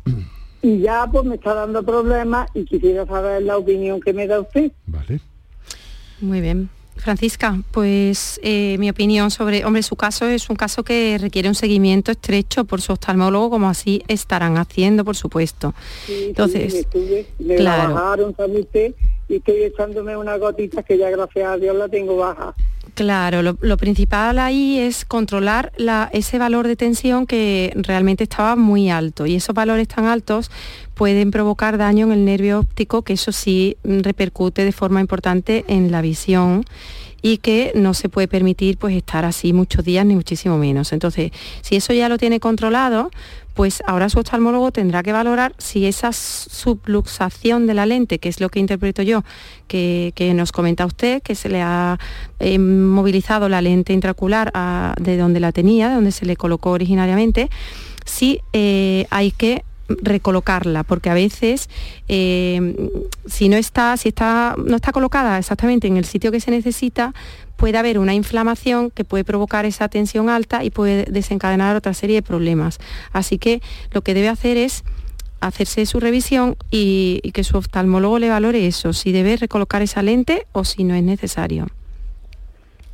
y 0.64 0.80
ya 0.80 1.06
pues 1.12 1.26
me 1.26 1.34
está 1.34 1.52
dando 1.52 1.82
problemas 1.82 2.48
y 2.54 2.64
quisiera 2.64 3.04
saber 3.04 3.42
la 3.42 3.58
opinión 3.58 4.00
que 4.00 4.14
me 4.14 4.26
da 4.26 4.40
usted. 4.40 4.72
Vale. 4.86 5.20
Muy 6.22 6.40
bien. 6.40 6.70
Francisca, 6.96 7.60
pues 7.70 8.40
eh, 8.42 8.78
mi 8.78 8.88
opinión 8.88 9.30
sobre, 9.30 9.66
hombre, 9.66 9.82
su 9.82 9.94
caso 9.94 10.26
es 10.26 10.48
un 10.48 10.56
caso 10.56 10.82
que 10.82 11.18
requiere 11.20 11.48
un 11.48 11.54
seguimiento 11.54 12.12
estrecho 12.12 12.64
por 12.64 12.80
su 12.80 12.92
oftalmólogo, 12.92 13.50
como 13.50 13.68
así 13.68 14.02
estarán 14.08 14.56
haciendo, 14.56 15.04
por 15.04 15.16
supuesto. 15.16 15.74
Sí, 16.06 16.26
Entonces, 16.28 16.72
sí, 16.72 16.76
me, 16.76 16.80
estuve, 16.80 17.26
me 17.40 17.56
claro. 17.56 17.92
bajaron, 17.92 18.34
y 19.28 19.34
estoy 19.34 19.64
echándome 19.64 20.16
una 20.16 20.38
gotita 20.38 20.82
que 20.82 20.96
ya 20.96 21.10
gracias 21.10 21.46
a 21.46 21.58
Dios 21.58 21.76
la 21.76 21.88
tengo 21.88 22.16
baja. 22.16 22.54
Claro, 22.95 23.42
lo, 23.42 23.76
principal 23.76 24.38
ahí 24.38 24.78
es 24.78 25.05
controlar 25.05 25.72
ese 26.12 26.38
valor 26.38 26.68
de 26.68 26.76
tensión 26.76 27.26
que 27.26 27.72
realmente 27.74 28.22
estaba 28.22 28.55
muy 28.55 28.88
alto. 28.88 29.26
Y 29.26 29.34
esos 29.34 29.53
valores 29.53 29.88
tan 29.88 30.07
altos 30.07 30.53
pueden 30.95 31.32
provocar 31.32 31.76
daño 31.76 32.07
en 32.07 32.12
el 32.12 32.24
nervio 32.24 32.61
óptico, 32.61 33.03
que 33.03 33.14
eso 33.14 33.32
sí 33.32 33.76
repercute 33.82 34.64
de 34.64 34.70
forma 34.70 35.01
importante 35.01 35.64
en 35.66 35.90
la 35.90 36.03
visión 36.03 36.64
y 37.25 37.39
que 37.39 37.72
no 37.75 37.95
se 37.95 38.11
puede 38.11 38.29
permitir 38.29 38.77
pues 38.77 38.95
estar 38.95 39.25
así 39.25 39.55
muchos 39.55 39.83
días 39.83 40.05
ni 40.05 40.14
muchísimo 40.14 40.59
menos. 40.59 40.93
Entonces, 40.93 41.33
si 41.62 41.75
eso 41.75 41.95
ya 41.95 42.11
lo 42.11 42.18
tiene 42.18 42.39
controlado, 42.39 43.11
pues 43.55 43.83
ahora 43.87 44.11
su 44.11 44.18
oftalmólogo 44.18 44.72
tendrá 44.72 45.03
que 45.03 45.11
valorar 45.11 45.55
si 45.57 45.87
esa 45.87 46.12
subluxación 46.12 47.66
de 47.66 47.72
la 47.72 47.87
lente, 47.87 48.18
que 48.18 48.29
es 48.29 48.43
lo 48.43 48.51
que 48.51 48.61
interpreto 48.61 49.01
yo, 49.01 49.25
que, 49.68 50.12
nos 50.37 50.53
comenta 50.53 50.85
usted, 50.85 51.22
que 51.22 51.35
se 51.35 51.49
le 51.49 51.62
ha 51.62 51.99
eh, 52.41 52.59
movilizado 52.59 53.49
la 53.49 53.62
lente 53.62 53.95
intracular 53.95 54.53
de 55.01 55.16
donde 55.16 55.41
la 55.41 55.51
tenía, 55.51 55.89
de 55.89 55.95
donde 55.95 56.12
se 56.12 56.27
le 56.27 56.37
colocó 56.37 56.72
originariamente, 56.72 57.49
si 58.05 58.43
eh, 58.53 59.07
hay 59.09 59.31
que 59.31 59.64
recolocarla, 59.89 60.82
porque 60.82 61.11
a 61.11 61.14
veces 61.14 61.68
eh, 62.09 62.91
si 63.26 63.49
no 63.49 63.57
está, 63.57 63.97
si 63.97 64.09
está, 64.09 64.57
no 64.57 64.76
está 64.76 64.93
colocada 64.93 65.39
exactamente 65.39 65.87
en 65.87 65.97
el 65.97 66.05
sitio 66.05 66.32
que 66.32 66.41
se 66.41 66.51
necesita, 66.51 67.12
puede 67.57 67.78
haber 67.78 67.99
una 67.99 68.14
inflamación 68.14 68.91
que 68.91 69.05
puede 69.05 69.24
provocar 69.24 69.64
esa 69.64 69.89
tensión 69.89 70.28
alta 70.28 70.64
y 70.64 70.70
puede 70.70 71.05
desencadenar 71.05 71.76
otra 71.76 71.95
serie 71.95 72.16
de 72.16 72.22
problemas. 72.22 72.78
Así 73.12 73.39
que 73.39 73.61
lo 73.93 74.03
que 74.03 74.14
debe 74.14 74.28
hacer 74.28 74.57
es 74.57 74.85
hacerse 75.41 75.85
su 75.87 76.01
revisión 76.01 76.57
y, 76.70 77.20
que 77.32 77.45
su 77.45 77.57
oftalmólogo 77.57 78.18
le 78.18 78.28
valore 78.28 78.66
eso, 78.66 78.93
si 78.93 79.12
debe 79.12 79.37
recolocar 79.37 79.82
esa 79.82 80.03
lente 80.03 80.47
o 80.53 80.64
si 80.64 80.85
no 80.85 80.95
es 80.95 81.03
necesario. 81.03 81.66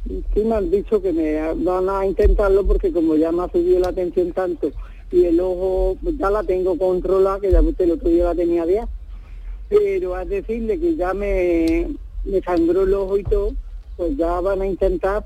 Sí 0.07 0.41
me 0.45 0.57
han 0.57 0.71
dicho 0.71 1.01
que 1.01 1.13
me 1.13 1.35
van 1.63 1.89
a 1.89 2.07
intentarlo 2.07 2.67
porque 2.67 2.91
como 2.91 3.17
ya 3.17 3.31
me 3.31 3.45
ha 3.45 3.49
subido 3.49 3.81
la 3.81 3.93
tensión 3.93 4.33
tanto 4.33 4.73
y 5.13 5.25
el 5.25 5.41
ojo 5.41 5.97
pues 6.03 6.17
ya 6.19 6.31
la 6.31 6.43
tengo 6.43 6.77
controlada, 6.79 7.41
que 7.41 7.51
ya 7.51 7.61
usted 7.61 7.85
el 7.85 7.93
otro 7.93 8.09
día 8.09 8.25
la 8.25 8.35
tenía 8.35 8.65
ya, 8.67 8.89
pero 9.69 10.15
a 10.15 10.25
decirle 10.25 10.79
que 10.79 10.97
ya 10.97 11.15
me, 11.15 11.89
me 12.25 12.41
sangró 12.41 12.83
el 12.83 12.95
ojo 12.95 13.19
y 13.19 13.25
todo, 13.25 13.55
pues 13.97 14.17
ya 14.17 14.41
van 14.41 14.63
a 14.63 14.67
intentar 14.67 15.25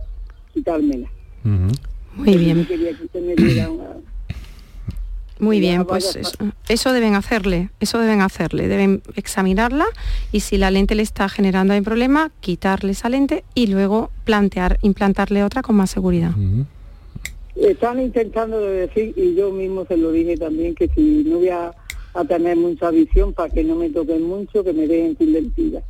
quitármela. 0.53 1.09
Muy 2.16 2.37
bien. 2.37 2.66
Muy 5.41 5.61
bien, 5.61 5.85
pues 5.85 6.16
eso, 6.68 6.93
deben 6.93 7.16
hacerle, 7.16 7.70
eso 7.80 7.99
deben 7.99 8.20
hacerle, 8.20 8.68
deben 8.68 9.03
examinarla 9.16 9.85
y 10.30 10.41
si 10.41 10.59
la 10.59 10.70
lente 10.70 10.95
le 10.95 11.03
está 11.03 11.28
generando 11.28 11.76
un 11.76 11.82
problema, 11.82 12.30
quitarle 12.41 12.93
esa 12.93 13.09
lente 13.09 13.45
y 13.53 13.66
luego 13.66 14.11
plantear, 14.24 14.78
implantarle 14.82 15.43
otra 15.43 15.62
con 15.62 15.74
más 15.74 15.91
seguridad. 15.91 16.32
Están 17.57 18.01
intentando 18.01 18.61
decir, 18.61 19.15
y 19.17 19.35
yo 19.35 19.51
mismo 19.53 19.87
se 19.87 19.97
lo 19.97 20.11
dije 20.11 20.37
también, 20.37 20.75
que 20.75 20.89
si 20.89 21.25
no 21.25 21.39
voy 21.39 21.51
a, 21.51 21.73
tener 22.29 22.57
mucha 22.57 22.91
visión 22.91 23.33
para 23.33 23.53
que 23.53 23.65
no 23.65 23.75
me 23.75 23.91
toquen 23.91 24.23
mucho, 24.23 24.63
que 24.63 24.73
me 24.73 24.87
dejen 24.87 25.17
sin 25.19 25.33
lentillas. 25.33 25.83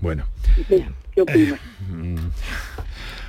Bueno. 0.00 0.24
¿Qué 0.68 1.22
opinas? 1.22 1.58
Mm. 1.90 2.16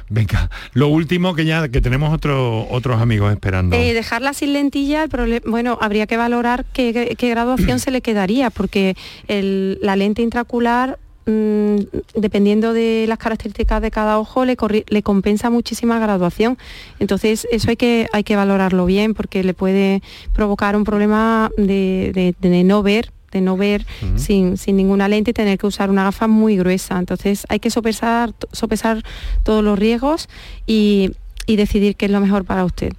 Venga, 0.09 0.49
lo 0.73 0.89
último 0.89 1.33
que 1.35 1.45
ya 1.45 1.69
que 1.69 1.79
tenemos 1.79 2.13
otros 2.13 2.67
otros 2.69 2.99
amigos 2.99 3.31
esperando. 3.31 3.77
Eh, 3.77 3.93
dejarla 3.93 4.33
sin 4.33 4.51
lentilla, 4.51 5.05
el 5.05 5.41
bueno, 5.45 5.77
habría 5.79 6.05
que 6.05 6.17
valorar 6.17 6.65
qué, 6.73 7.15
graduación 7.17 7.79
se 7.79 7.91
le 7.91 8.01
quedaría, 8.01 8.49
porque 8.49 8.97
la 9.29 9.95
lente 9.95 10.21
intracular 10.21 10.99
mm, 11.25 11.75
dependiendo 12.15 12.73
de 12.73 13.05
las 13.07 13.17
características 13.17 13.81
de 13.81 13.91
cada 13.91 14.19
ojo, 14.19 14.45
le, 14.45 14.57
le 14.87 15.03
compensa 15.03 15.49
muchísima 15.49 15.99
graduación. 15.99 16.57
Entonces, 16.99 17.47
eso 17.51 17.69
hay 17.69 17.77
que, 17.77 18.07
hay 18.13 18.23
que 18.23 18.35
valorarlo 18.35 18.85
bien 18.85 19.13
porque 19.13 19.43
le 19.43 19.53
puede 19.53 20.01
provocar 20.33 20.75
un 20.75 20.83
problema 20.83 21.51
de, 21.57 22.35
no 22.65 22.83
ver 22.83 23.11
de 23.31 23.39
no 23.39 23.55
ver 23.55 23.85
sin, 24.17 24.55
ninguna 24.67 25.07
lente 25.07 25.31
y 25.31 25.33
tener 25.33 25.57
que 25.57 25.65
usar 25.65 25.89
una 25.89 26.03
gafa 26.03 26.27
muy 26.27 26.57
gruesa. 26.57 26.99
Entonces 26.99 27.45
hay 27.47 27.59
que 27.59 27.69
sopesar, 27.69 28.33
sopesar 28.51 29.03
todos 29.43 29.63
los 29.63 29.79
riesgos 29.79 30.27
y, 30.67 31.11
y 31.45 31.55
decidir 31.55 31.95
qué 31.95 32.07
es 32.07 32.11
lo 32.11 32.19
mejor 32.19 32.43
para 32.43 32.65
usted. 32.65 32.91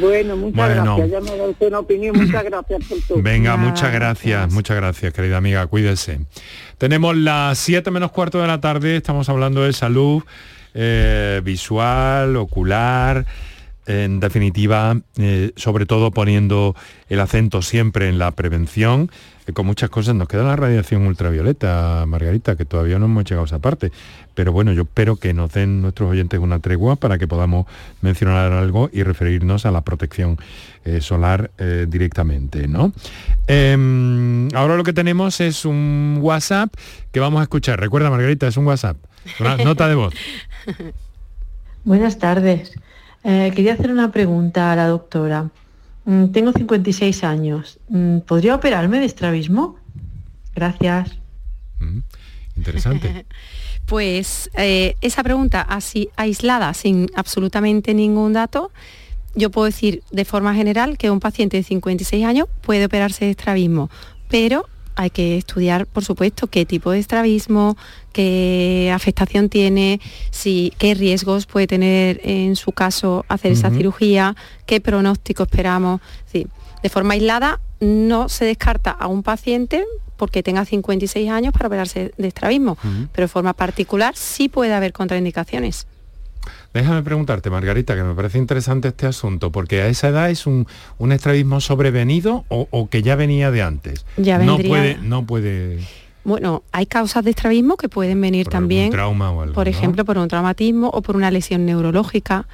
Bueno, 0.00 0.36
muchas 0.36 0.68
gracias. 0.68 1.10
Ya 1.10 1.20
me 1.20 1.30
ha 1.30 1.36
dado 1.36 1.54
una 1.60 1.78
opinión. 1.78 2.16
Muchas 2.16 2.44
gracias 2.50 2.84
por 2.84 2.98
todo. 3.08 3.22
Venga, 3.22 3.56
muchas 3.56 3.92
gracias, 3.92 4.52
muchas 4.52 4.76
gracias, 4.76 5.12
querida 5.12 5.36
amiga. 5.36 5.66
Cuídese. 5.66 6.20
Tenemos 6.78 7.16
las 7.16 7.58
7 7.58 7.90
menos 7.90 8.12
cuarto 8.12 8.40
de 8.40 8.46
la 8.46 8.60
tarde. 8.60 8.96
Estamos 8.96 9.28
hablando 9.28 9.62
de 9.62 9.72
salud 9.72 10.22
eh, 10.74 11.40
visual, 11.42 12.36
ocular. 12.36 13.24
En 13.86 14.20
definitiva, 14.20 14.98
eh, 15.16 15.52
sobre 15.56 15.86
todo 15.86 16.10
poniendo 16.10 16.74
el 17.08 17.20
acento 17.20 17.62
siempre 17.62 18.08
en 18.08 18.18
la 18.18 18.32
prevención, 18.32 19.10
con 19.52 19.66
muchas 19.66 19.90
cosas. 19.90 20.14
Nos 20.14 20.28
queda 20.28 20.42
la 20.42 20.56
radiación 20.56 21.06
ultravioleta, 21.06 22.04
Margarita, 22.06 22.56
que 22.56 22.64
todavía 22.64 22.98
no 22.98 23.06
hemos 23.06 23.24
llegado 23.24 23.42
a 23.42 23.46
esa 23.46 23.58
parte. 23.58 23.92
Pero 24.34 24.52
bueno, 24.52 24.72
yo 24.72 24.82
espero 24.82 25.16
que 25.16 25.32
nos 25.32 25.52
den 25.52 25.82
nuestros 25.82 26.10
oyentes 26.10 26.40
una 26.40 26.58
tregua 26.58 26.96
para 26.96 27.16
que 27.18 27.28
podamos 27.28 27.66
mencionar 28.02 28.52
algo 28.52 28.90
y 28.92 29.02
referirnos 29.02 29.64
a 29.66 29.70
la 29.70 29.82
protección 29.82 30.36
eh, 30.84 31.00
solar 31.00 31.50
eh, 31.58 31.86
directamente, 31.88 32.68
¿no? 32.68 32.92
Em, 33.46 34.48
ahora 34.54 34.76
lo 34.76 34.84
que 34.84 34.92
tenemos 34.92 35.40
es 35.40 35.64
un 35.64 36.18
WhatsApp 36.20 36.74
que 37.12 37.20
vamos 37.20 37.40
a 37.40 37.44
escuchar. 37.44 37.80
Recuerda, 37.80 38.10
Margarita, 38.10 38.46
es 38.46 38.56
un 38.56 38.66
WhatsApp. 38.66 38.96
Una 39.40 39.56
nota 39.56 39.88
de 39.88 39.94
voz. 39.94 40.14
Buenas 41.84 42.18
tardes. 42.18 42.72
Eh, 43.28 43.50
quería 43.56 43.72
hacer 43.72 43.90
una 43.90 44.12
pregunta 44.12 44.70
a 44.70 44.76
la 44.76 44.86
doctora. 44.86 45.50
Mm, 46.04 46.26
tengo 46.26 46.52
56 46.52 47.24
años. 47.24 47.80
Mm, 47.88 48.18
¿Podría 48.18 48.54
operarme 48.54 49.00
de 49.00 49.06
estrabismo? 49.06 49.76
Gracias. 50.54 51.18
Mm, 51.80 51.98
interesante. 52.56 53.26
Pues 53.86 54.50
eh, 54.56 54.96
esa 55.00 55.22
pregunta 55.22 55.60
así 55.60 56.08
aislada, 56.16 56.74
sin 56.74 57.08
absolutamente 57.14 57.94
ningún 57.94 58.32
dato, 58.32 58.72
yo 59.36 59.52
puedo 59.52 59.66
decir 59.66 60.02
de 60.10 60.24
forma 60.24 60.56
general 60.56 60.98
que 60.98 61.08
un 61.08 61.20
paciente 61.20 61.56
de 61.56 61.62
56 61.62 62.24
años 62.24 62.48
puede 62.62 62.86
operarse 62.86 63.26
de 63.26 63.30
estrabismo, 63.30 63.88
pero 64.28 64.66
hay 64.96 65.10
que 65.10 65.36
estudiar, 65.36 65.86
por 65.86 66.04
supuesto, 66.04 66.48
qué 66.48 66.64
tipo 66.64 66.90
de 66.90 66.98
estrabismo, 66.98 67.76
qué 68.12 68.90
afectación 68.94 69.48
tiene, 69.48 70.00
si, 70.30 70.72
qué 70.78 70.94
riesgos 70.94 71.46
puede 71.46 71.66
tener 71.66 72.20
en 72.24 72.56
su 72.56 72.72
caso 72.72 73.24
hacer 73.28 73.52
esa 73.52 73.70
cirugía, 73.70 74.34
qué 74.64 74.80
pronóstico 74.80 75.44
esperamos. 75.44 76.00
de 76.32 76.88
forma 76.88 77.14
aislada 77.14 77.60
no 77.80 78.28
se 78.28 78.44
descarta 78.44 78.90
a 78.90 79.06
un 79.06 79.22
paciente 79.22 79.84
porque 80.16 80.42
tenga 80.42 80.64
56 80.64 81.30
años 81.30 81.52
para 81.52 81.66
operarse 81.66 82.12
de 82.16 82.28
estrabismo, 82.28 82.78
pero 83.12 83.24
de 83.24 83.28
forma 83.28 83.52
particular 83.52 84.16
sí 84.16 84.48
puede 84.48 84.72
haber 84.72 84.92
contraindicaciones. 84.92 85.86
Déjame 86.74 87.02
preguntarte, 87.02 87.50
Margarita, 87.50 87.94
que 87.94 88.02
me 88.02 88.14
parece 88.14 88.38
interesante 88.38 88.88
este 88.88 89.06
asunto, 89.06 89.50
porque 89.50 89.82
a 89.82 89.88
esa 89.88 90.08
edad 90.08 90.30
es 90.30 90.46
un, 90.46 90.66
un 90.98 91.12
estrabismo 91.12 91.60
sobrevenido 91.60 92.44
o, 92.48 92.88
que 92.88 93.02
ya 93.02 93.16
venía 93.16 93.50
de 93.50 93.62
antes. 93.62 94.06
Ya 94.16 94.38
no 94.38 94.58
puede, 94.58 94.98
no 94.98 95.26
puede. 95.26 95.80
Bueno, 96.24 96.64
hay 96.72 96.86
causas 96.86 97.22
de 97.22 97.30
estrabismo 97.30 97.76
que 97.76 97.88
pueden 97.88 98.20
venir 98.20 98.48
también, 98.48 98.90
trauma 98.90 99.30
o 99.30 99.42
algo, 99.42 99.54
por 99.54 99.68
ejemplo, 99.68 100.04
por 100.04 100.18
un 100.18 100.26
traumatismo 100.26 100.88
o 100.88 101.00
por 101.00 101.14
una 101.14 101.30
lesión 101.30 101.64
neurológica, 101.64 102.48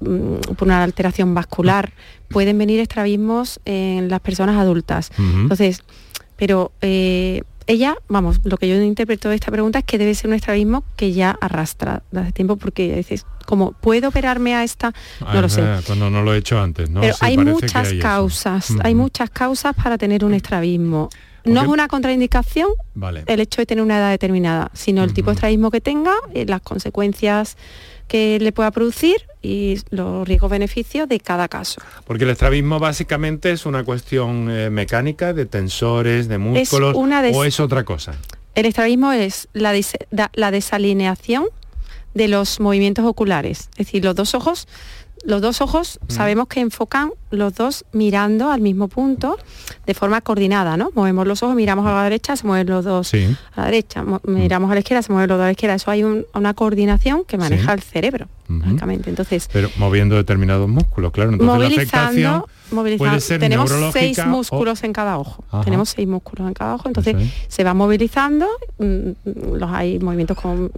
mm, 0.00 0.54
por 0.56 0.68
una 0.68 0.82
alteración 0.82 1.34
vascular. 1.34 1.92
Pueden 2.28 2.56
venir 2.56 2.80
estrabismos 2.80 3.60
en 3.66 4.08
las 4.08 4.20
personas 4.20 4.56
adultas. 4.56 5.10
Entonces, 5.18 5.82
pero 6.36 6.72
eh, 6.80 7.42
ella, 7.66 7.96
vamos, 8.08 8.40
lo 8.44 8.56
que 8.56 8.68
yo 8.68 8.80
interpreto 8.80 9.28
de 9.28 9.36
esta 9.36 9.50
pregunta 9.50 9.80
es 9.80 9.84
que 9.84 9.98
debe 9.98 10.14
ser 10.14 10.28
un 10.28 10.34
estrabismo 10.34 10.84
que 10.96 11.12
ya 11.12 11.30
arrastra 11.40 12.02
desde 12.10 12.32
tiempo, 12.32 12.56
porque 12.56 12.94
dices, 12.96 13.26
como 13.46 13.72
puedo 13.72 14.08
operarme 14.08 14.54
a 14.54 14.64
esta, 14.64 14.92
no 15.20 15.40
lo 15.40 15.48
sé. 15.48 15.62
Cuando 15.86 16.10
no 16.10 16.22
lo 16.22 16.34
he 16.34 16.38
hecho 16.38 16.60
antes, 16.60 16.90
¿no? 16.90 17.00
Pero 17.00 17.14
hay 17.20 17.38
muchas 17.38 17.92
causas, 17.94 18.72
hay 18.82 18.94
muchas 18.94 19.30
causas 19.30 19.74
para 19.74 19.98
tener 19.98 20.24
un 20.24 20.34
estrabismo. 20.34 21.08
No 21.44 21.60
es 21.62 21.66
una 21.66 21.88
contraindicación 21.88 22.68
el 23.26 23.40
hecho 23.40 23.62
de 23.62 23.66
tener 23.66 23.82
una 23.82 23.98
edad 23.98 24.10
determinada, 24.10 24.70
sino 24.74 25.02
el 25.02 25.12
tipo 25.12 25.30
de 25.30 25.34
estrabismo 25.34 25.70
que 25.70 25.80
tenga, 25.80 26.12
eh, 26.34 26.46
las 26.46 26.60
consecuencias 26.60 27.56
que 28.12 28.38
le 28.38 28.52
pueda 28.52 28.70
producir 28.70 29.26
y 29.40 29.78
los 29.88 30.28
riesgos-beneficios 30.28 31.08
de 31.08 31.18
cada 31.18 31.48
caso. 31.48 31.80
Porque 32.04 32.24
el 32.24 32.30
estrabismo 32.30 32.78
básicamente 32.78 33.50
es 33.52 33.64
una 33.64 33.84
cuestión 33.84 34.50
eh, 34.50 34.68
mecánica 34.68 35.32
de 35.32 35.46
tensores, 35.46 36.28
de 36.28 36.36
músculos, 36.36 36.94
o 36.94 37.44
es 37.44 37.58
otra 37.58 37.84
cosa. 37.84 38.12
El 38.54 38.66
estrabismo 38.66 39.12
es 39.12 39.48
la, 39.54 39.72
la 40.34 40.50
desalineación 40.50 41.46
de 42.12 42.28
los 42.28 42.60
movimientos 42.60 43.06
oculares, 43.06 43.70
es 43.78 43.86
decir, 43.86 44.04
los 44.04 44.14
dos 44.14 44.34
ojos 44.34 44.68
los 45.24 45.40
dos 45.40 45.60
ojos 45.60 46.00
mm. 46.02 46.10
sabemos 46.12 46.48
que 46.48 46.60
enfocan 46.60 47.12
los 47.32 47.54
dos 47.54 47.84
mirando 47.92 48.50
al 48.50 48.60
mismo 48.60 48.88
punto 48.88 49.38
de 49.86 49.94
forma 49.94 50.20
coordinada, 50.20 50.76
¿no? 50.76 50.90
Movemos 50.94 51.26
los 51.26 51.42
ojos, 51.42 51.56
miramos 51.56 51.86
a 51.86 51.92
la 51.92 52.04
derecha, 52.04 52.36
se 52.36 52.46
mueven 52.46 52.68
los 52.68 52.84
dos 52.84 53.12
a 53.14 53.60
la 53.60 53.64
derecha, 53.66 54.02
mm. 54.02 54.20
miramos 54.24 54.70
a 54.70 54.74
la 54.74 54.80
izquierda, 54.80 55.02
se 55.02 55.12
mueven 55.12 55.28
los 55.28 55.38
dos 55.38 55.44
a 55.44 55.46
la 55.46 55.52
izquierda. 55.52 55.74
Eso 55.74 55.90
hay 55.90 56.04
una 56.04 56.54
coordinación 56.54 57.24
que 57.24 57.38
maneja 57.38 57.72
el 57.72 57.82
cerebro, 57.82 58.28
básicamente. 58.48 59.10
Entonces, 59.10 59.48
Pero 59.52 59.70
moviendo 59.76 60.16
determinados 60.16 60.68
músculos, 60.68 61.12
claro. 61.12 61.32
Entonces 61.32 61.58
la 61.58 61.66
afectación 61.66 62.44
tenemos 63.40 63.70
seis 63.92 64.24
músculos 64.26 64.82
en 64.84 64.92
cada 64.92 65.18
ojo. 65.18 65.44
Tenemos 65.64 65.90
seis 65.90 66.08
músculos 66.08 66.48
en 66.48 66.54
cada 66.54 66.74
ojo, 66.74 66.88
entonces 66.88 67.16
se 67.48 67.64
va 67.64 67.74
movilizando, 67.74 68.46
mm, 68.78 69.54
los 69.54 69.70
hay 69.70 69.98
movimientos 69.98 70.36
con, 70.36 70.68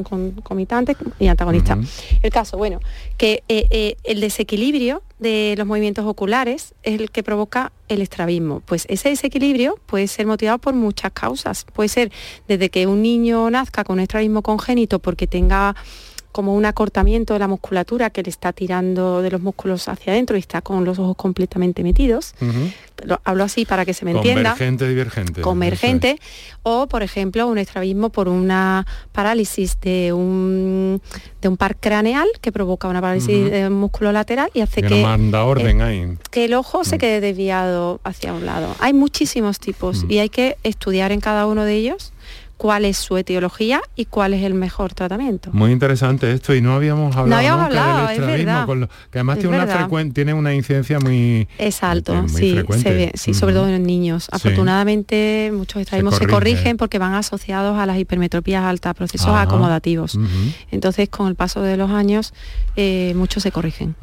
comitantes 0.42 0.96
y 1.18 1.26
antagonistas. 1.26 1.78
El 2.22 2.30
caso, 2.30 2.56
bueno, 2.56 2.80
que 3.16 3.42
eh, 3.48 3.66
eh, 3.70 3.96
el 4.04 4.20
desequilibrio 4.20 5.02
de 5.24 5.54
los 5.56 5.66
movimientos 5.66 6.04
oculares 6.04 6.74
es 6.82 7.00
el 7.00 7.10
que 7.10 7.22
provoca 7.22 7.72
el 7.88 8.02
estrabismo. 8.02 8.60
Pues 8.60 8.86
ese 8.90 9.08
desequilibrio 9.08 9.80
puede 9.86 10.06
ser 10.06 10.26
motivado 10.26 10.58
por 10.58 10.74
muchas 10.74 11.12
causas. 11.12 11.64
Puede 11.72 11.88
ser 11.88 12.12
desde 12.46 12.68
que 12.68 12.86
un 12.86 13.00
niño 13.02 13.50
nazca 13.50 13.84
con 13.84 13.94
un 13.94 14.00
estrabismo 14.00 14.42
congénito 14.42 14.98
porque 14.98 15.26
tenga 15.26 15.74
como 16.34 16.52
un 16.56 16.64
acortamiento 16.64 17.34
de 17.34 17.38
la 17.38 17.46
musculatura 17.46 18.10
que 18.10 18.20
le 18.24 18.28
está 18.28 18.52
tirando 18.52 19.22
de 19.22 19.30
los 19.30 19.40
músculos 19.40 19.86
hacia 19.86 20.12
adentro 20.12 20.36
y 20.36 20.40
está 20.40 20.62
con 20.62 20.84
los 20.84 20.98
ojos 20.98 21.16
completamente 21.16 21.84
metidos. 21.84 22.34
Lo, 23.04 23.20
hablo 23.22 23.44
así 23.44 23.64
para 23.64 23.84
que 23.84 23.94
se 23.94 24.04
me 24.04 24.10
entienda. 24.10 24.50
Convergente, 24.50 24.88
divergente. 24.88 25.40
Convergente. 25.42 26.18
O, 26.64 26.88
por 26.88 27.04
ejemplo, 27.04 27.46
un 27.46 27.58
estrabismo 27.58 28.10
por 28.10 28.28
una 28.28 28.84
parálisis 29.12 29.78
de 29.80 30.12
un, 30.12 31.00
de 31.40 31.46
un 31.46 31.56
par 31.56 31.76
craneal 31.76 32.26
que 32.40 32.50
provoca 32.50 32.88
una 32.88 33.00
parálisis 33.00 33.48
del 33.52 33.70
músculo 33.70 34.10
lateral 34.10 34.50
y 34.54 34.60
hace 34.60 34.82
que, 34.82 35.02
manda 35.02 35.44
orden 35.44 35.82
eh, 35.82 35.84
ahí. 35.84 36.18
que 36.32 36.46
el 36.46 36.54
ojo 36.54 36.82
se 36.82 36.96
mm. 36.96 36.98
quede 36.98 37.20
desviado 37.20 38.00
hacia 38.02 38.32
un 38.32 38.44
lado. 38.44 38.74
Hay 38.80 38.92
muchísimos 38.92 39.60
tipos 39.60 40.02
mm. 40.02 40.10
y 40.10 40.18
hay 40.18 40.30
que 40.30 40.56
estudiar 40.64 41.12
en 41.12 41.20
cada 41.20 41.46
uno 41.46 41.62
de 41.62 41.74
ellos 41.74 42.12
cuál 42.56 42.84
es 42.84 42.96
su 42.96 43.16
etiología 43.16 43.80
y 43.96 44.06
cuál 44.06 44.34
es 44.34 44.42
el 44.42 44.54
mejor 44.54 44.94
tratamiento. 44.94 45.50
Muy 45.52 45.72
interesante 45.72 46.30
esto 46.32 46.54
y 46.54 46.60
no 46.60 46.74
habíamos 46.74 47.14
hablado, 47.16 47.28
no 47.28 47.36
habíamos 47.36 47.66
hablado 47.66 48.08
del 48.08 48.40
estrabismo, 48.40 48.88
que 49.10 49.18
además 49.18 49.38
tiene 49.38 49.56
una, 49.58 50.12
tiene 50.12 50.34
una 50.34 50.54
incidencia 50.54 50.98
muy 51.00 51.48
es 51.58 51.82
alto, 51.82 52.28
sí, 52.28 52.58
se 52.78 52.90
ve, 52.92 53.12
sí, 53.14 53.34
sobre 53.34 53.54
todo 53.54 53.68
en 53.68 53.82
niños. 53.82 54.28
Afortunadamente 54.30 55.50
muchos 55.52 55.82
estrabismos 55.82 56.16
se 56.16 56.26
corrigen. 56.26 56.76
porque 56.76 56.98
van 56.98 57.14
asociados 57.14 57.78
a 57.78 57.86
las 57.86 57.98
hipermetropías 57.98 58.64
altas, 58.64 58.94
procesos 58.94 59.34
acomodativos. 59.34 60.18
Entonces 60.70 61.08
con 61.08 61.28
el 61.28 61.34
paso 61.34 61.62
de 61.62 61.76
los 61.76 61.90
años 61.90 62.34
eh, 62.76 63.12
muchos 63.16 63.42
se 63.42 63.52
corrigen. 63.52 63.96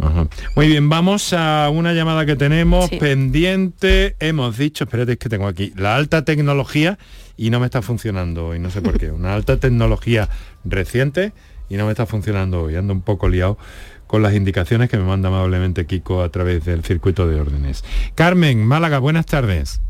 Muy 0.56 0.68
bien, 0.68 0.90
vamos 0.90 1.34
a 1.34 1.70
una 1.72 1.94
llamada 1.94 2.26
que 2.26 2.36
tenemos 2.36 2.90
pendiente. 2.90 4.16
Hemos 4.20 4.58
dicho, 4.58 4.84
espérate, 4.84 5.14
es 5.14 5.18
que 5.18 5.30
tengo 5.30 5.48
aquí 5.48 5.74
la 5.76 5.96
alta 5.96 6.24
tecnología 6.26 6.98
y 7.38 7.50
no 7.50 7.60
me 7.60 7.66
está 7.66 7.82
funcionando 7.82 8.48
hoy, 8.48 8.60
no 8.60 8.70
sé 8.70 8.82
por 8.82 8.98
qué. 8.98 9.12
Una 9.12 9.34
alta 9.34 9.58
tecnología 9.58 10.30
reciente 10.64 11.34
y 11.70 11.78
no 11.78 11.86
me 11.86 11.92
está 11.92 12.06
funcionando 12.06 12.64
hoy. 12.64 12.76
Ando 12.76 12.94
un 12.94 13.02
poco 13.02 13.30
liado 13.30 13.58
con 14.08 14.22
las 14.22 14.34
indicaciones 14.34 14.90
que 14.90 14.98
me 14.98 15.06
manda 15.06 15.30
amablemente 15.30 15.86
Kiko 15.86 16.22
a 16.22 16.30
través 16.30 16.66
del 16.66 16.84
circuito 16.84 17.28
de 17.28 17.40
órdenes. 17.40 17.84
Carmen, 18.16 18.66
Málaga, 18.66 19.00
buenas 19.00 19.26
tardes. 19.26 19.82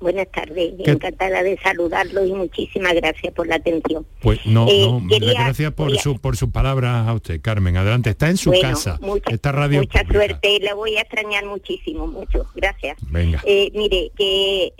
Buenas 0.00 0.30
tardes, 0.30 0.72
encantada 0.78 1.42
de 1.42 1.58
saludarlo 1.58 2.24
y 2.24 2.32
muchísimas 2.32 2.94
gracias 2.94 3.34
por 3.34 3.46
la 3.46 3.56
atención. 3.56 4.06
Pues 4.22 4.44
no, 4.46 4.66
eh, 4.66 4.86
no 4.86 5.02
gracias 5.20 5.72
por 5.72 5.94
su 5.98 6.18
por 6.18 6.38
sus 6.38 6.48
palabras 6.48 7.06
a 7.06 7.12
usted, 7.12 7.40
Carmen. 7.42 7.76
Adelante, 7.76 8.08
está 8.10 8.30
en 8.30 8.38
su 8.38 8.50
casa. 8.62 8.98
Mucha, 9.02 9.30
esta 9.30 9.52
radio 9.52 9.80
mucha 9.80 10.06
suerte, 10.06 10.58
la 10.62 10.74
voy 10.74 10.96
a 10.96 11.02
extrañar 11.02 11.44
muchísimo, 11.44 12.06
mucho. 12.06 12.46
Gracias. 12.54 12.96
Venga. 13.10 13.42
Eh, 13.44 13.70
mire, 13.74 14.10
que 14.16 14.72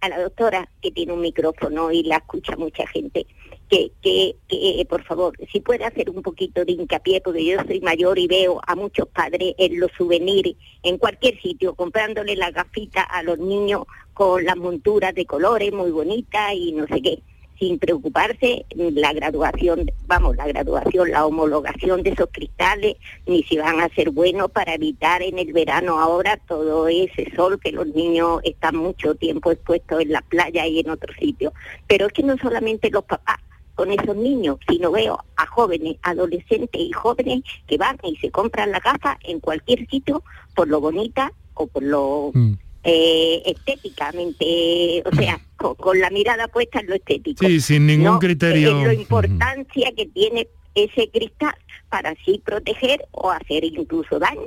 a 0.00 0.08
la 0.08 0.20
doctora 0.20 0.68
que 0.80 0.92
tiene 0.92 1.12
un 1.12 1.22
micrófono 1.22 1.90
y 1.90 2.04
la 2.04 2.18
escucha 2.18 2.56
mucha 2.56 2.86
gente, 2.86 3.26
que, 3.68 3.90
que, 4.00 4.36
que, 4.48 4.86
por 4.88 5.04
favor, 5.04 5.34
si 5.52 5.60
puede 5.60 5.84
hacer 5.84 6.08
un 6.10 6.22
poquito 6.22 6.64
de 6.64 6.72
hincapié, 6.72 7.20
porque 7.20 7.44
yo 7.44 7.58
soy 7.66 7.80
mayor 7.80 8.18
y 8.18 8.26
veo 8.26 8.60
a 8.66 8.74
muchos 8.74 9.08
padres 9.08 9.54
en 9.58 9.78
los 9.78 9.90
souvenirs, 9.96 10.56
en 10.82 10.98
cualquier 10.98 11.40
sitio, 11.40 11.74
comprándole 11.74 12.36
la 12.36 12.50
gafita 12.50 13.02
a 13.02 13.22
los 13.22 13.38
niños 13.38 13.82
con 14.18 14.44
las 14.44 14.56
monturas 14.56 15.14
de 15.14 15.24
colores 15.26 15.72
muy 15.72 15.92
bonitas 15.92 16.52
y 16.52 16.72
no 16.72 16.88
sé 16.88 17.00
qué 17.00 17.22
sin 17.56 17.78
preocuparse 17.78 18.66
la 18.74 19.12
graduación, 19.12 19.90
vamos, 20.06 20.36
la 20.36 20.46
graduación, 20.46 21.10
la 21.10 21.24
homologación 21.24 22.02
de 22.02 22.10
esos 22.10 22.28
cristales, 22.32 22.96
ni 23.26 23.44
si 23.44 23.58
van 23.58 23.80
a 23.80 23.88
ser 23.90 24.10
buenos 24.10 24.50
para 24.50 24.74
evitar 24.74 25.22
en 25.22 25.38
el 25.38 25.52
verano 25.52 26.00
ahora 26.00 26.36
todo 26.48 26.88
ese 26.88 27.32
sol 27.34 27.60
que 27.60 27.72
los 27.72 27.86
niños 27.88 28.40
están 28.44 28.76
mucho 28.76 29.14
tiempo 29.14 29.50
expuestos 29.50 30.00
en 30.00 30.12
la 30.12 30.20
playa 30.22 30.66
y 30.66 30.80
en 30.80 30.90
otros 30.90 31.16
sitios. 31.16 31.52
Pero 31.86 32.06
es 32.06 32.12
que 32.12 32.22
no 32.22 32.36
solamente 32.38 32.90
los 32.90 33.04
papás 33.04 33.38
con 33.74 33.92
esos 33.92 34.16
niños, 34.16 34.58
sino 34.68 34.90
veo 34.90 35.24
a 35.36 35.46
jóvenes, 35.46 35.96
adolescentes 36.02 36.80
y 36.80 36.92
jóvenes 36.92 37.42
que 37.68 37.76
van 37.76 37.96
y 38.02 38.16
se 38.16 38.30
compran 38.30 38.72
la 38.72 38.80
gafa 38.80 39.18
en 39.22 39.40
cualquier 39.40 39.88
sitio 39.88 40.22
por 40.54 40.68
lo 40.68 40.80
bonita 40.80 41.32
o 41.54 41.66
por 41.66 41.82
lo... 41.82 42.30
Mm. 42.34 42.54
Eh, 42.84 43.42
estéticamente, 43.44 45.02
o 45.04 45.14
sea, 45.14 45.40
con, 45.56 45.98
la 45.98 46.10
mirada 46.10 46.46
puesta 46.48 46.80
en 46.80 46.86
lo 46.86 46.94
estético. 46.94 47.44
Sí, 47.44 47.60
sin 47.60 47.86
ningún 47.86 48.18
criterio. 48.18 48.78
En 48.78 48.86
la 48.86 48.94
importancia 48.94 49.92
que 49.96 50.06
tiene 50.06 50.48
ese 50.74 51.10
cristal 51.10 51.54
para 51.88 52.10
así 52.10 52.40
proteger 52.44 53.04
o 53.10 53.30
hacer 53.30 53.64
incluso 53.64 54.18
daño. 54.18 54.46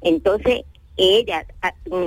Entonces, 0.00 0.62
ella, 0.96 1.44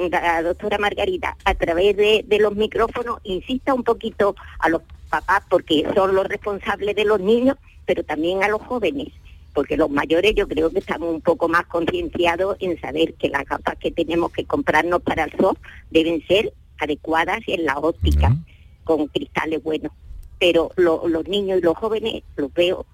la 0.09 0.41
doctora 0.41 0.77
Margarita, 0.77 1.35
a 1.43 1.53
través 1.55 1.97
de, 1.97 2.23
de 2.25 2.39
los 2.39 2.55
micrófonos, 2.55 3.19
insista 3.23 3.73
un 3.73 3.83
poquito 3.83 4.35
a 4.59 4.69
los 4.69 4.81
papás, 5.09 5.43
porque 5.49 5.85
son 5.93 6.15
los 6.15 6.25
responsables 6.27 6.95
de 6.95 7.03
los 7.03 7.19
niños, 7.19 7.57
pero 7.85 8.03
también 8.03 8.43
a 8.43 8.47
los 8.47 8.61
jóvenes 8.61 9.09
porque 9.53 9.77
los 9.77 9.89
mayores 9.89 10.35
yo 10.35 10.47
creo 10.47 10.69
que 10.69 10.79
estamos 10.79 11.13
un 11.13 11.21
poco 11.21 11.47
más 11.47 11.65
concienciados 11.65 12.57
en 12.59 12.79
saber 12.79 13.13
que 13.15 13.29
las 13.29 13.45
gafas 13.45 13.77
que 13.79 13.91
tenemos 13.91 14.31
que 14.31 14.45
comprarnos 14.45 15.01
para 15.01 15.25
el 15.25 15.31
sol 15.37 15.57
deben 15.89 16.25
ser 16.27 16.53
adecuadas 16.79 17.39
en 17.47 17.65
la 17.65 17.77
óptica, 17.77 18.35
con 18.83 19.07
cristales 19.07 19.61
buenos. 19.61 19.91
Pero 20.39 20.71
los 20.77 21.27
niños 21.27 21.59
y 21.59 21.61
los 21.61 21.77
jóvenes 21.77 22.23
los 22.37 22.53
veo 22.53 22.85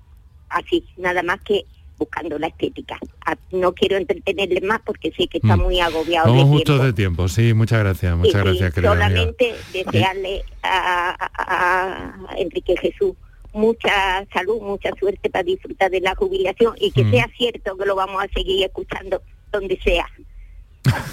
así, 0.49 0.83
nada 0.97 1.21
más 1.21 1.39
que 1.41 1.65
buscando 1.97 2.37
la 2.39 2.47
estética. 2.47 2.97
Ah, 3.25 3.37
no 3.51 3.73
quiero 3.73 3.97
entretenerles 3.97 4.63
más 4.63 4.81
porque 4.85 5.11
sé 5.11 5.27
que 5.27 5.37
está 5.37 5.55
mm. 5.55 5.61
muy 5.61 5.79
agobiado. 5.79 6.27
Estamos 6.27 6.49
justos 6.49 6.83
de 6.83 6.93
tiempo, 6.93 7.27
sí, 7.27 7.53
muchas 7.53 7.79
gracias, 7.79 8.17
muchas 8.17 8.43
gracias. 8.43 8.73
solamente 8.73 9.53
desearle 9.71 10.43
a 10.63 12.15
Enrique 12.37 12.75
Jesús 12.77 13.13
mucha 13.55 14.25
salud, 14.33 14.61
mucha 14.61 14.89
suerte 14.99 15.29
para 15.29 15.43
disfrutar 15.43 15.89
de 15.89 16.01
la 16.01 16.13
jubilación 16.13 16.75
y 16.79 16.91
que 16.91 17.05
mm. 17.05 17.11
sea 17.11 17.29
cierto 17.37 17.77
que 17.77 17.85
lo 17.85 17.95
vamos 17.95 18.21
a 18.21 18.27
seguir 18.33 18.65
escuchando 18.65 19.21
donde 19.51 19.79
sea 19.81 20.05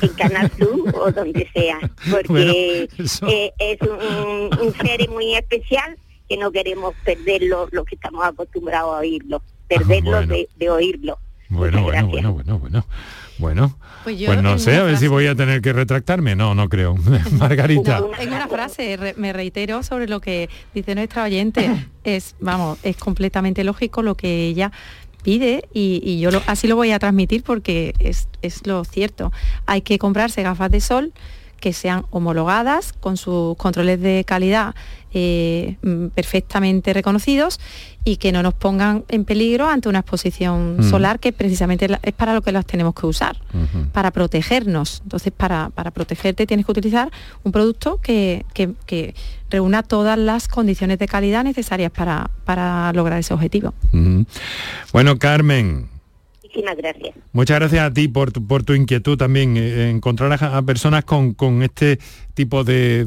en 0.03 0.09
Canal 0.15 0.51
Sur 0.59 0.95
o 0.95 1.13
donde 1.13 1.49
sea, 1.55 1.79
porque 2.11 2.89
eh, 3.29 3.53
es 3.59 3.79
un, 3.81 4.75
ser 4.75 5.09
muy 5.09 5.35
especial 5.35 5.97
que 6.29 6.37
no 6.37 6.51
queremos 6.51 6.95
perderlo, 7.05 7.69
lo 7.71 7.85
que 7.85 7.95
estamos 7.95 8.25
acostumbrados 8.25 8.97
a 8.97 8.99
oírlo, 8.99 9.43
perderlo 9.69 10.17
ah, 10.17 10.27
de, 10.27 10.71
oírlo. 10.71 11.19
Bueno, 11.49 11.83
bueno, 11.83 12.09
bueno, 12.09 12.33
bueno, 12.33 12.59
bueno. 12.59 12.87
Bueno, 13.39 13.77
pues, 14.05 14.23
pues 14.25 14.43
no 14.43 14.59
sé, 14.59 14.77
a 14.77 14.83
ver 14.83 14.97
si 14.99 15.09
voy 15.09 15.27
a 15.27 15.35
tener 15.35 15.63
que 15.63 15.73
retractarme. 15.73 16.37
No, 16.37 16.55
no 16.55 16.69
creo. 16.69 16.97
Margarita. 17.39 18.03
en 18.19 18.29
una 18.29 18.49
frase 18.49 19.15
me 19.17 19.33
reitero 19.33 19.83
sobre 19.83 20.09
lo 20.09 20.21
que 20.21 20.49
dice 20.75 20.95
nuestra 20.95 21.25
oyente. 21.25 21.71
Es, 22.05 22.35
vamos, 22.41 22.81
es 22.83 22.97
completamente 22.97 23.63
lógico 23.63 24.03
lo 24.03 24.17
que 24.17 24.47
ella 24.47 24.73
pide 25.23 25.69
y, 25.73 26.19
yo 26.19 26.31
así 26.49 26.67
lo 26.67 26.75
voy 26.75 26.91
a 26.91 26.99
transmitir 26.99 27.45
porque 27.45 27.95
es, 28.01 28.27
es 28.43 28.67
lo 28.67 28.85
cierto. 28.85 29.31
Hay 29.67 29.83
que 29.83 30.01
comprarse 30.01 30.43
gafas 30.43 30.73
de 30.73 30.81
sol 30.81 31.13
que 31.63 31.73
sean 31.73 32.05
homologadas 32.11 32.93
con 32.93 33.17
sus 33.17 33.57
controles 33.57 34.01
de 34.01 34.25
calidad 34.27 34.75
eh, 35.15 35.77
mm, 35.83 36.09
perfectamente 36.09 36.93
reconocidos 36.93 37.61
y 38.05 38.17
que 38.17 38.33
no 38.33 38.43
nos 38.43 38.53
pongan 38.53 39.05
en 39.09 39.25
peligro 39.25 39.69
ante 39.69 39.89
una 39.89 40.01
exposición 40.01 40.79
mm. 40.79 40.91
solar 40.91 41.21
que 41.21 41.33
precisamente 41.33 41.87
es 42.03 42.13
para 42.15 42.35
lo 42.35 42.43
que 42.43 42.51
las 42.51 42.67
tenemos 42.67 42.95
que 42.95 43.07
usar, 43.07 43.37
para 43.93 44.11
protegernos. 44.11 45.03
Entonces, 45.05 45.33
para, 45.37 45.71
protegerte 45.71 46.49
tienes 46.49 46.67
que 46.67 46.73
utilizar 46.73 47.13
un 47.45 47.53
producto 47.53 48.01
que, 48.03 48.45
reúna 49.49 49.85
todas 49.85 50.19
las 50.19 50.49
condiciones 50.49 50.99
de 50.99 51.07
calidad 51.07 51.45
necesarias 51.45 51.93
para, 51.93 52.31
para 52.45 52.93
lograr 52.93 53.21
ese 53.21 53.35
objetivo. 53.35 53.73
Bueno, 54.93 55.19
Carmen, 55.19 55.92
muchísimas 56.53 56.77
gracias. 56.77 57.15
Muchas 57.33 57.59
gracias 57.59 57.83
a 57.83 57.93
ti 57.93 58.09
por 58.09 58.33
tu, 58.33 58.47
por 58.47 58.63
tu 58.63 58.75
inquietud 58.75 59.17
también, 59.17 59.57
eh, 59.57 59.91
encontrar 59.91 60.33
a, 60.33 60.63
personas 60.63 61.05
con, 61.05 61.63
este 61.63 61.99
tipo 62.35 62.65
de, 62.65 63.01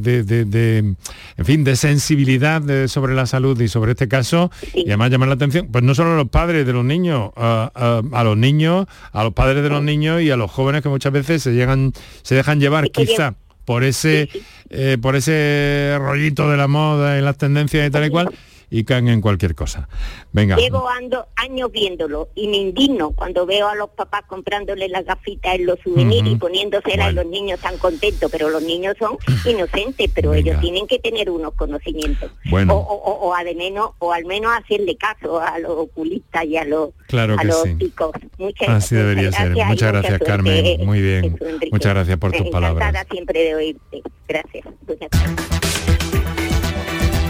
en 1.38 1.46
fin, 1.46 1.64
de 1.64 1.76
sensibilidad 1.76 2.88
sobre 2.88 3.14
la 3.16 3.26
salud 3.26 3.60
y 3.60 3.68
sobre 3.68 3.92
este 3.92 4.08
caso, 4.08 4.52
y 4.74 4.88
además 4.88 5.12
llamar 5.12 5.30
la 5.30 5.36
atención, 5.36 5.68
pues 5.72 5.84
no 5.84 5.96
solo 5.96 6.14
a 6.14 6.18
los 6.18 6.30
padres 6.30 6.66
de 6.66 6.74
los 6.74 6.86
niños, 6.86 7.32
a, 7.36 8.22
los 8.24 8.38
niños, 8.38 8.88
a 9.12 9.24
los 9.24 9.34
padres 9.34 9.64
de 9.64 9.70
los 9.70 9.84
niños 9.84 10.22
y 10.22 10.32
a 10.32 10.38
los 10.38 10.52
jóvenes 10.52 10.82
que 10.82 10.90
muchas 10.90 11.12
veces 11.12 11.44
se, 11.44 11.54
llegan, 11.54 11.94
se 12.24 12.36
dejan 12.36 12.60
llevar 12.60 12.90
quizá 12.92 13.36
por 13.66 13.84
ese, 13.84 14.30
eh, 14.70 14.98
por 15.02 15.16
ese 15.16 15.96
rollito 16.00 16.50
de 16.50 16.58
la 16.58 16.68
moda 16.68 17.18
y 17.18 17.22
las 17.22 17.38
tendencias 17.38 17.88
y 17.88 17.92
tal 17.92 18.06
y 18.06 18.10
cual 18.10 18.30
y 18.70 18.84
caen 18.84 19.08
en 19.08 19.22
cualquier 19.22 19.56
cosa. 19.56 19.88
Venga. 20.32 20.56
Llevo 20.58 20.88
ando, 20.90 21.28
años 21.36 21.72
viéndolo 21.72 22.30
y 22.36 22.48
me 22.48 22.58
indigno 22.58 23.12
cuando 23.12 23.46
veo 23.46 23.68
a 23.68 23.76
los 23.76 23.90
papás 23.90 24.24
comprándole 24.28 24.88
las 24.90 25.06
gafitas 25.06 25.56
en 25.56 25.66
los 25.66 25.80
souvenirs 25.80 26.28
y 26.28 26.36
poniéndoselas 26.36 27.12
y 27.12 27.16
los 27.16 27.26
niños 27.26 27.60
tan 27.60 27.78
contentos, 27.78 28.32
pero 28.32 28.50
los 28.50 28.64
niños 28.64 28.96
son 29.00 29.18
inocentes, 29.46 30.10
pero 30.14 30.34
ellos 30.34 30.60
tienen 30.62 30.88
que 30.88 31.00
tener 31.00 31.30
unos 31.30 31.54
conocimientos. 31.54 32.32
Bueno. 32.50 32.76
O, 32.76 33.34
al 33.34 33.56
menos, 33.56 33.92
o 34.00 34.14
al 34.14 34.26
menos 34.26 34.52
hacerle 34.54 34.96
caso 34.96 35.40
a 35.40 35.60
los 35.60 35.72
oculistas 35.72 36.46
y 36.46 36.58
a 36.58 36.66
los, 36.66 36.90
claro 37.08 37.36
que 37.38 37.52
sí. 37.52 37.94
Muchas 38.38 38.70
Así 38.70 38.96
debería 38.96 39.32
ser. 39.32 39.56
Muchas 39.66 39.92
gracias, 39.92 40.20
Carmen. 40.20 40.86
Muy 40.86 41.02
bien. 41.02 41.38
Muchas 41.72 41.94
gracias 41.94 42.18
por 42.18 42.32
tus 42.32 42.50
palabras. 42.50 43.06
siempre 43.10 43.44
de 43.44 43.56
oírte. 43.56 44.02
Gracias. 44.28 44.66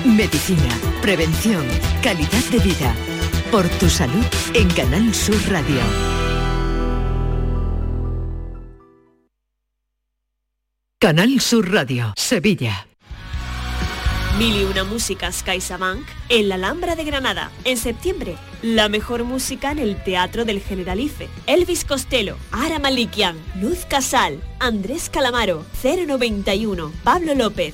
Medicina, 0.06 0.70
prevención, 1.02 1.66
calidad 2.04 2.44
de 2.52 2.60
vida. 2.60 2.96
Por 3.52 3.68
tu 3.80 3.90
salud 3.90 4.24
en 4.54 4.70
Canal 4.70 5.16
Sur 5.16 5.36
Radio. 5.50 5.82
Canal 11.00 11.42
Sur 11.42 11.72
Radio, 11.72 12.14
Sevilla. 12.16 12.88
Mil 14.38 14.56
y 14.56 14.64
una 14.66 14.84
músicas 14.84 15.42
CaixaBank 15.42 16.06
en 16.30 16.50
la 16.50 16.56
Alhambra 16.56 16.96
de 16.96 17.04
Granada. 17.04 17.52
En 17.64 17.78
septiembre, 17.78 18.36
la 18.62 18.90
mejor 18.90 19.24
música 19.24 19.72
en 19.72 19.80
el 19.80 20.04
Teatro 20.04 20.46
del 20.46 20.62
Generalife. 20.62 21.30
Elvis 21.48 21.84
Costello, 21.84 22.38
Ara 22.52 22.78
Malikian, 22.78 23.38
Luz 23.60 23.86
Casal, 23.86 24.40
Andrés 24.60 25.10
Calamaro, 25.10 25.66
091, 25.84 26.92
Pablo 27.04 27.34
López, 27.34 27.74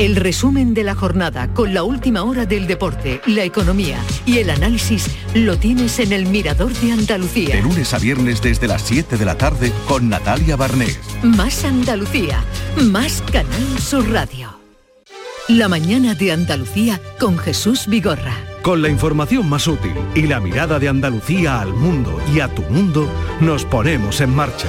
El 0.00 0.16
resumen 0.16 0.72
de 0.72 0.82
la 0.82 0.94
jornada 0.94 1.52
con 1.52 1.74
la 1.74 1.82
última 1.82 2.22
hora 2.22 2.46
del 2.46 2.66
deporte, 2.66 3.20
la 3.26 3.44
economía 3.44 3.98
y 4.24 4.38
el 4.38 4.48
análisis 4.48 5.10
lo 5.34 5.58
tienes 5.58 5.98
en 5.98 6.14
el 6.14 6.24
Mirador 6.24 6.72
de 6.72 6.92
Andalucía. 6.92 7.54
De 7.54 7.60
lunes 7.60 7.92
a 7.92 7.98
viernes 7.98 8.40
desde 8.40 8.66
las 8.66 8.80
7 8.80 9.18
de 9.18 9.24
la 9.26 9.36
tarde 9.36 9.70
con 9.86 10.08
Natalia 10.08 10.56
Barnés. 10.56 10.98
Más 11.22 11.66
Andalucía, 11.66 12.42
más 12.82 13.22
Canal 13.30 13.78
Sur 13.78 14.10
Radio. 14.10 14.48
La 15.48 15.68
mañana 15.68 16.14
de 16.14 16.32
Andalucía 16.32 16.98
con 17.18 17.36
Jesús 17.36 17.86
Vigorra. 17.86 18.38
Con 18.62 18.80
la 18.80 18.88
información 18.88 19.50
más 19.50 19.68
útil 19.68 19.92
y 20.14 20.22
la 20.22 20.40
mirada 20.40 20.78
de 20.78 20.88
Andalucía 20.88 21.60
al 21.60 21.74
mundo 21.74 22.18
y 22.34 22.40
a 22.40 22.48
tu 22.48 22.62
mundo, 22.62 23.06
nos 23.42 23.66
ponemos 23.66 24.22
en 24.22 24.34
marcha. 24.34 24.68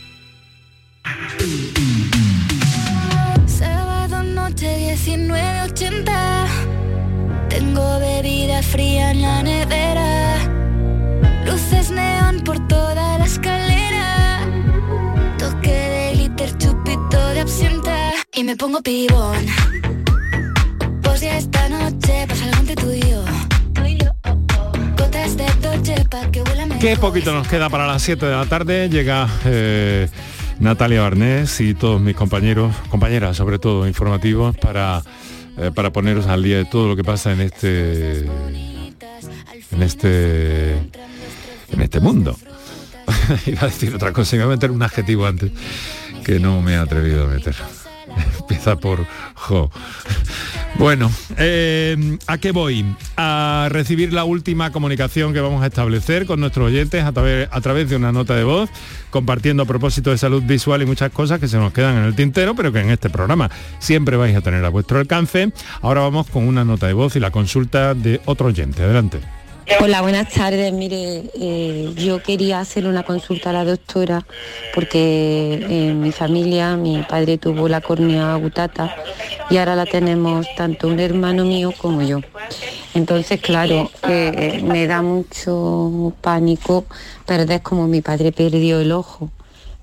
Tengo 7.73 7.99
bebida 7.99 8.61
fría 8.61 9.11
en 9.11 9.21
la 9.21 9.41
nevera. 9.41 10.35
Luces 11.45 11.89
neón 11.89 12.41
por 12.41 12.67
toda 12.67 13.17
la 13.17 13.23
escalera. 13.23 14.41
Toque 15.37 15.71
de 15.71 16.11
glitter, 16.15 16.57
chupito 16.57 17.29
de 17.29 17.39
absenta. 17.39 18.11
Y 18.33 18.43
me 18.43 18.57
pongo 18.57 18.81
pibón. 18.81 19.45
Pues 21.01 21.21
ya 21.21 21.37
esta 21.37 21.69
noche 21.69 22.25
pasa 22.27 22.43
algo 22.43 22.59
entre 22.59 22.75
tú 22.75 22.91
y 22.91 22.99
yo. 23.09 23.23
Qué 26.81 26.97
poquito 26.97 27.31
nos 27.31 27.47
queda 27.47 27.69
para 27.69 27.87
las 27.87 28.01
7 28.01 28.25
de 28.25 28.35
la 28.35 28.47
tarde. 28.47 28.89
Llega 28.89 29.29
eh, 29.45 30.09
Natalia 30.59 31.03
Barnés 31.03 31.61
y 31.61 31.73
todos 31.73 32.01
mis 32.01 32.17
compañeros, 32.17 32.75
compañeras 32.89 33.37
sobre 33.37 33.59
todo, 33.59 33.87
informativos 33.87 34.57
para, 34.57 35.03
eh, 35.57 35.71
para 35.73 35.91
poneros 35.91 36.27
al 36.27 36.43
día 36.43 36.57
de 36.57 36.65
todo 36.65 36.87
lo 36.87 36.95
que 36.95 37.03
pasa 37.03 37.31
en 37.31 37.41
este 37.41 38.25
en 39.71 39.81
este 39.81 40.73
en 40.73 41.81
este 41.81 41.99
mundo. 41.99 42.35
Iba 43.45 43.63
a 43.63 43.65
decir 43.65 43.93
otra 43.95 44.13
cosa, 44.13 44.35
iba 44.35 44.45
a 44.45 44.47
meter 44.47 44.71
un 44.71 44.81
adjetivo 44.81 45.25
antes 45.25 45.51
que 46.23 46.39
no 46.39 46.61
me 46.61 46.73
he 46.73 46.77
atrevido 46.77 47.25
a 47.25 47.27
meter. 47.27 47.55
Empieza 48.39 48.75
por 48.77 49.05
jo. 49.35 49.71
Bueno, 50.77 51.11
eh, 51.37 52.17
¿a 52.25 52.37
qué 52.39 52.51
voy? 52.51 52.85
A 53.15 53.67
recibir 53.69 54.13
la 54.13 54.23
última 54.23 54.71
comunicación 54.71 55.31
que 55.33 55.39
vamos 55.39 55.61
a 55.63 55.67
establecer 55.67 56.25
con 56.25 56.39
nuestros 56.39 56.67
oyentes 56.67 57.03
a 57.03 57.11
través, 57.11 57.49
a 57.51 57.61
través 57.61 57.89
de 57.89 57.95
una 57.95 58.11
nota 58.11 58.35
de 58.35 58.43
voz, 58.43 58.69
compartiendo 59.11 59.63
a 59.63 59.65
propósito 59.67 60.09
de 60.09 60.17
salud 60.17 60.41
visual 60.43 60.81
y 60.81 60.85
muchas 60.85 61.11
cosas 61.11 61.39
que 61.39 61.47
se 61.47 61.57
nos 61.57 61.71
quedan 61.71 61.97
en 61.97 62.03
el 62.05 62.15
tintero, 62.15 62.55
pero 62.55 62.71
que 62.71 62.79
en 62.79 62.89
este 62.89 63.09
programa 63.09 63.51
siempre 63.79 64.17
vais 64.17 64.35
a 64.35 64.41
tener 64.41 64.65
a 64.65 64.69
vuestro 64.69 64.97
alcance. 64.97 65.51
Ahora 65.81 66.01
vamos 66.01 66.27
con 66.27 66.47
una 66.47 66.65
nota 66.65 66.87
de 66.87 66.93
voz 66.93 67.15
y 67.15 67.19
la 67.19 67.31
consulta 67.31 67.93
de 67.93 68.21
otro 68.25 68.47
oyente. 68.47 68.81
Adelante. 68.81 69.40
Hola, 69.79 70.01
buenas 70.01 70.29
tardes. 70.29 70.71
Mire, 70.73 71.23
eh, 71.33 71.93
yo 71.95 72.21
quería 72.21 72.59
hacer 72.59 72.85
una 72.85 73.03
consulta 73.03 73.49
a 73.49 73.53
la 73.53 73.65
doctora 73.65 74.25
porque 74.73 75.65
en 75.69 76.01
mi 76.01 76.11
familia 76.11 76.75
mi 76.75 77.01
padre 77.03 77.37
tuvo 77.37 77.67
la 77.67 77.81
córnea 77.81 78.33
agutata 78.33 78.95
y 79.49 79.57
ahora 79.57 79.75
la 79.75 79.85
tenemos 79.85 80.47
tanto 80.55 80.87
un 80.87 80.99
hermano 80.99 81.45
mío 81.45 81.73
como 81.77 82.01
yo. 82.01 82.19
Entonces, 82.93 83.39
claro, 83.39 83.89
eh, 84.07 84.61
me 84.63 84.85
da 84.85 85.01
mucho 85.01 86.13
pánico 86.21 86.85
perder 87.25 87.61
como 87.61 87.87
mi 87.87 88.01
padre 88.01 88.31
perdió 88.31 88.81
el 88.81 88.91
ojo. 88.91 89.29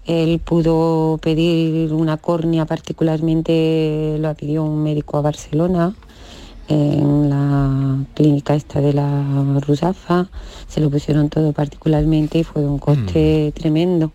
Él 0.07 0.39
pudo 0.39 1.19
pedir 1.19 1.93
una 1.93 2.17
córnea, 2.17 2.65
particularmente 2.65 4.17
lo 4.19 4.35
pidió 4.35 4.65
un 4.65 4.83
médico 4.83 5.19
a 5.19 5.23
Barcelona, 5.23 5.95
en 6.69 7.31
la 7.31 8.05
clínica 8.15 8.55
esta 8.55 8.81
de 8.81 8.93
la 8.93 9.59
Rusafa, 9.67 10.29
se 10.69 10.81
lo 10.81 10.91
pusieron 10.91 11.31
todo 11.31 11.53
particularmente 11.53 12.39
y 12.39 12.45
fue 12.45 12.63
de 12.63 12.69
un 12.69 12.79
coste 12.79 13.53
tremendo. 13.55 14.13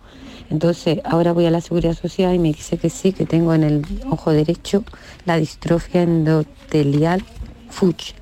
Entonces, 0.50 1.00
ahora 1.04 1.34
voy 1.34 1.46
a 1.46 1.52
la 1.52 1.62
Seguridad 1.62 1.96
Social 1.96 2.36
y 2.36 2.40
me 2.40 2.50
dice 2.50 2.78
que 2.78 2.90
sí, 2.90 3.12
que 3.12 3.26
tengo 3.26 3.54
en 3.54 3.64
el 3.64 3.86
ojo 4.10 4.32
derecho 4.32 4.84
la 5.26 5.38
distrofia 5.38 6.04
endotelial 6.04 7.24
Fuchs. 7.70 8.14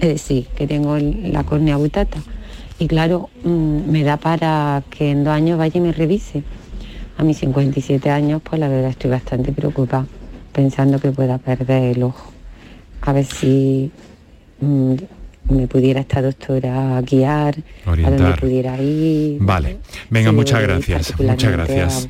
Es 0.00 0.08
decir, 0.08 0.48
que 0.48 0.66
tengo 0.66 0.98
la 0.98 1.44
córnea 1.44 1.76
butata. 1.76 2.18
Y 2.80 2.88
claro, 2.88 3.30
mm, 3.44 3.88
me 3.88 4.02
da 4.02 4.16
para 4.16 4.82
que 4.90 5.12
en 5.12 5.22
dos 5.22 5.32
años 5.32 5.58
vaya 5.58 5.78
y 5.78 5.80
me 5.80 5.92
revise. 5.92 6.42
A 7.16 7.22
mis 7.22 7.38
57 7.38 8.10
años, 8.10 8.42
pues 8.42 8.58
la 8.58 8.68
verdad 8.68 8.90
estoy 8.90 9.10
bastante 9.10 9.52
preocupada, 9.52 10.06
pensando 10.52 10.98
que 10.98 11.12
pueda 11.12 11.38
perder 11.38 11.96
el 11.96 12.02
ojo. 12.02 12.33
A 13.06 13.12
ver 13.12 13.24
si 13.26 13.90
mm, 14.60 14.94
me 15.50 15.66
pudiera 15.68 16.00
esta 16.00 16.22
doctora 16.22 17.02
guiar, 17.02 17.56
a 17.84 17.90
dónde 17.90 18.04
Orientar. 18.06 18.40
pudiera 18.40 18.80
ir. 18.80 19.36
Vale, 19.40 19.76
venga, 20.08 20.30
Sí, 20.30 20.36
muchas 20.36 20.62
gracias, 20.62 21.20
muchas 21.20 21.44
a 21.52 21.56
gracias. 21.56 22.08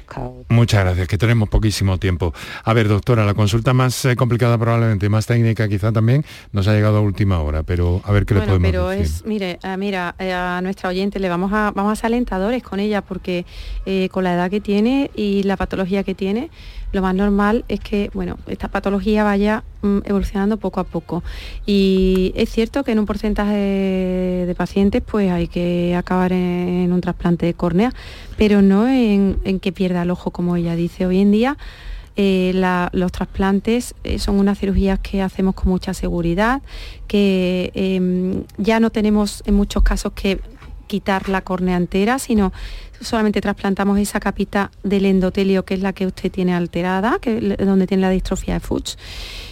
Muchas 0.49 0.85
gracias, 0.85 1.09
que 1.09 1.19
tenemos 1.19 1.49
poquísimo 1.49 1.99
tiempo. 1.99 2.33
A 2.63 2.73
ver, 2.75 2.87
doctora, 2.87 3.25
la 3.27 3.35
consulta 3.35 3.73
más 3.75 4.05
eh, 4.05 4.15
complicada 4.15 4.57
probablemente 4.57 5.07
y 5.07 5.09
más 5.09 5.27
técnica 5.27 5.69
quizá 5.69 5.91
también 5.91 6.25
nos 6.53 6.69
ha 6.69 6.75
llegado 6.75 6.99
a 6.99 7.01
última 7.01 7.41
hora, 7.41 7.65
pero 7.65 8.01
a 8.05 8.13
ver 8.13 8.25
qué 8.25 8.35
le 8.35 8.41
Bueno, 8.41 8.53
podemos 8.53 8.71
pero 8.71 8.89
decir. 8.91 9.05
es, 9.05 9.27
mire, 9.27 9.59
eh, 9.65 9.77
mira, 9.77 10.15
eh, 10.21 10.33
a 10.33 10.61
nuestra 10.63 10.91
oyente 10.91 11.19
le 11.19 11.29
vamos 11.29 11.53
a, 11.53 11.73
vamos 11.75 11.91
a 11.93 11.97
ser 11.97 12.07
alentadores 12.07 12.63
con 12.63 12.79
ella 12.79 13.03
porque 13.03 13.45
eh, 13.85 14.09
con 14.13 14.23
la 14.23 14.35
edad 14.35 14.49
que 14.49 14.61
tiene 14.61 15.11
y 15.17 15.43
la 15.43 15.57
patología 15.57 16.05
que 16.05 16.15
tiene, 16.15 16.51
lo 16.95 17.03
más 17.03 17.15
normal 17.15 17.65
es 17.69 17.81
que, 17.81 18.11
bueno, 18.15 18.39
esta 18.47 18.69
patología 18.69 19.25
vaya 19.25 19.65
mm, 19.83 19.99
evolucionando 20.05 20.57
poco 20.57 20.79
a 20.79 20.85
poco. 20.85 21.25
Y 21.67 22.33
es 22.37 22.51
cierto 22.51 22.85
que 22.85 22.93
en 22.93 23.01
un 23.01 23.07
porcentaje 23.07 23.55
de 24.47 24.55
pacientes 24.57 25.03
pues 25.05 25.31
hay 25.31 25.49
que 25.49 25.97
acabar 25.97 26.33
en, 26.33 26.93
un 26.93 27.01
trasplante 27.01 27.47
de 27.47 27.55
córnea, 27.55 27.93
pero 28.37 28.63
no 28.63 28.89
en, 28.89 29.41
que 29.61 29.73
pierda 29.73 30.03
el 30.03 30.11
ojo 30.11 30.31
como 30.31 30.55
ella 30.55 30.77
dice. 30.77 31.05
Hoy 31.05 31.19
en 31.19 31.33
día 31.33 31.59
eh, 32.17 32.53
los 32.93 33.11
trasplantes 33.11 33.97
eh, 34.05 34.21
son 34.21 34.39
unas 34.39 34.57
cirugías 34.57 35.01
que 35.01 35.21
hacemos 35.21 35.57
con 35.57 35.71
mucha 35.71 35.95
seguridad, 35.95 36.63
que 37.09 37.73
em, 37.75 38.45
ya 38.57 38.79
no 38.79 38.91
tenemos 38.91 39.43
en 39.47 39.55
muchos 39.55 39.83
casos 39.83 40.13
que 40.13 40.41
quitar 40.85 41.29
la 41.29 41.43
córnea 41.43 41.77
entera, 41.77 42.19
sino 42.19 42.53
solamente 43.01 43.41
trasplantamos 43.41 43.99
esa 43.99 44.21
capita 44.21 44.71
del 44.83 45.07
endotelio 45.07 45.65
que 45.65 45.75
es 45.75 45.81
la 45.81 45.93
que 45.93 46.07
usted 46.07 46.31
tiene 46.31 46.55
alterada, 46.55 47.19
que 47.21 47.57
donde 47.57 47.87
tiene 47.87 48.03
la 48.03 48.11
distrofia 48.11 48.55
de 48.55 48.61
Fuchs. 48.61 48.99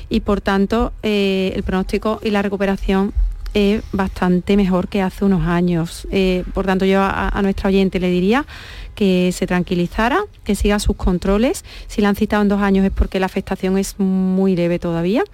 Y 0.08 0.20
por 0.20 0.40
tanto, 0.40 0.92
eh, 1.02 1.52
el 1.54 1.62
pronóstico 1.62 2.20
y 2.22 2.30
la 2.30 2.42
recuperación 2.42 3.12
es 3.54 3.82
bastante 3.92 4.56
mejor 4.56 4.88
que 4.88 5.02
hace 5.02 5.24
unos 5.24 5.46
años. 5.46 6.06
Eh, 6.10 6.44
por 6.54 6.64
tanto, 6.64 6.84
yo 6.84 7.00
a, 7.00 7.28
a 7.28 7.42
nuestra 7.42 7.68
oyente 7.68 8.00
le 8.00 8.10
diría 8.10 8.46
que 8.94 9.30
se 9.32 9.46
tranquilizara, 9.46 10.20
que 10.44 10.54
siga 10.54 10.78
sus 10.78 10.96
controles. 10.96 11.64
Si 11.86 12.02
la 12.02 12.08
han 12.10 12.16
citado 12.16 12.42
en 12.42 12.48
dos 12.48 12.60
años 12.60 12.84
es 12.84 12.90
porque 12.90 13.20
la 13.20 13.26
afectación 13.26 13.78
es 13.78 13.98
muy 13.98 14.56
leve 14.56 14.78
todavía 14.78 15.24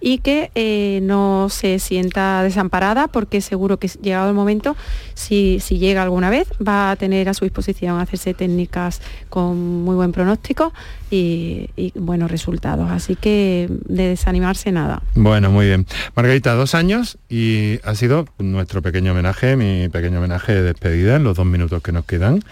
y 0.00 0.18
que 0.18 0.50
eh, 0.54 1.00
no 1.02 1.48
se 1.50 1.78
sienta 1.78 2.42
desamparada 2.42 3.08
porque 3.08 3.40
seguro 3.40 3.78
que 3.78 3.88
llegado 3.88 4.28
el 4.28 4.34
momento, 4.34 4.76
si, 5.14 5.58
si 5.60 5.78
llega 5.78 6.02
alguna 6.02 6.30
vez, 6.30 6.48
va 6.66 6.90
a 6.90 6.96
tener 6.96 7.28
a 7.28 7.34
su 7.34 7.44
disposición 7.44 8.00
hacerse 8.00 8.34
técnicas 8.34 9.00
con 9.28 9.84
muy 9.84 9.94
buen 9.94 10.12
pronóstico 10.12 10.72
y, 11.10 11.70
y 11.76 11.92
buenos 11.94 12.30
resultados. 12.30 12.90
Así 12.90 13.16
que 13.16 13.68
de 13.86 14.08
desanimarse 14.08 14.72
nada. 14.72 15.02
Bueno, 15.14 15.50
muy 15.50 15.66
bien. 15.66 15.86
Margarita, 16.14 16.54
dos 16.54 16.74
años 16.74 17.18
y 17.28 17.80
ha 17.84 17.94
sido 17.94 18.26
nuestro 18.38 18.82
pequeño 18.82 19.12
homenaje, 19.12 19.56
mi 19.56 19.88
pequeño 19.88 20.18
homenaje 20.18 20.54
de 20.54 20.62
despedida 20.62 21.16
en 21.16 21.24
los 21.24 21.36
dos 21.36 21.46
minutos 21.46 21.82
que 21.82 21.92
nos 21.92 22.04
quedan. 22.04 22.42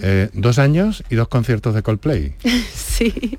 Eh, 0.00 0.30
dos 0.32 0.58
años 0.58 1.04
y 1.10 1.16
dos 1.16 1.28
conciertos 1.28 1.74
de 1.74 1.82
Coldplay. 1.82 2.34
sí. 2.74 3.38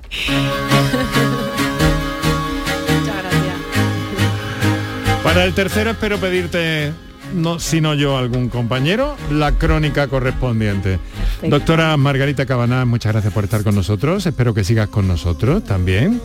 Para 5.22 5.44
el 5.44 5.54
tercero 5.54 5.90
espero 5.90 6.18
pedirte, 6.18 6.92
no 7.34 7.58
sino 7.58 7.94
yo, 7.94 8.18
algún 8.18 8.48
compañero, 8.48 9.16
la 9.30 9.52
crónica 9.52 10.06
correspondiente. 10.06 10.98
Doctora 11.42 11.96
Margarita 11.96 12.46
Cabaná, 12.46 12.84
muchas 12.84 13.12
gracias 13.12 13.32
por 13.32 13.44
estar 13.44 13.64
con 13.64 13.74
nosotros. 13.74 14.26
Espero 14.26 14.54
que 14.54 14.64
sigas 14.64 14.88
con 14.88 15.08
nosotros 15.08 15.64
también. 15.64 16.20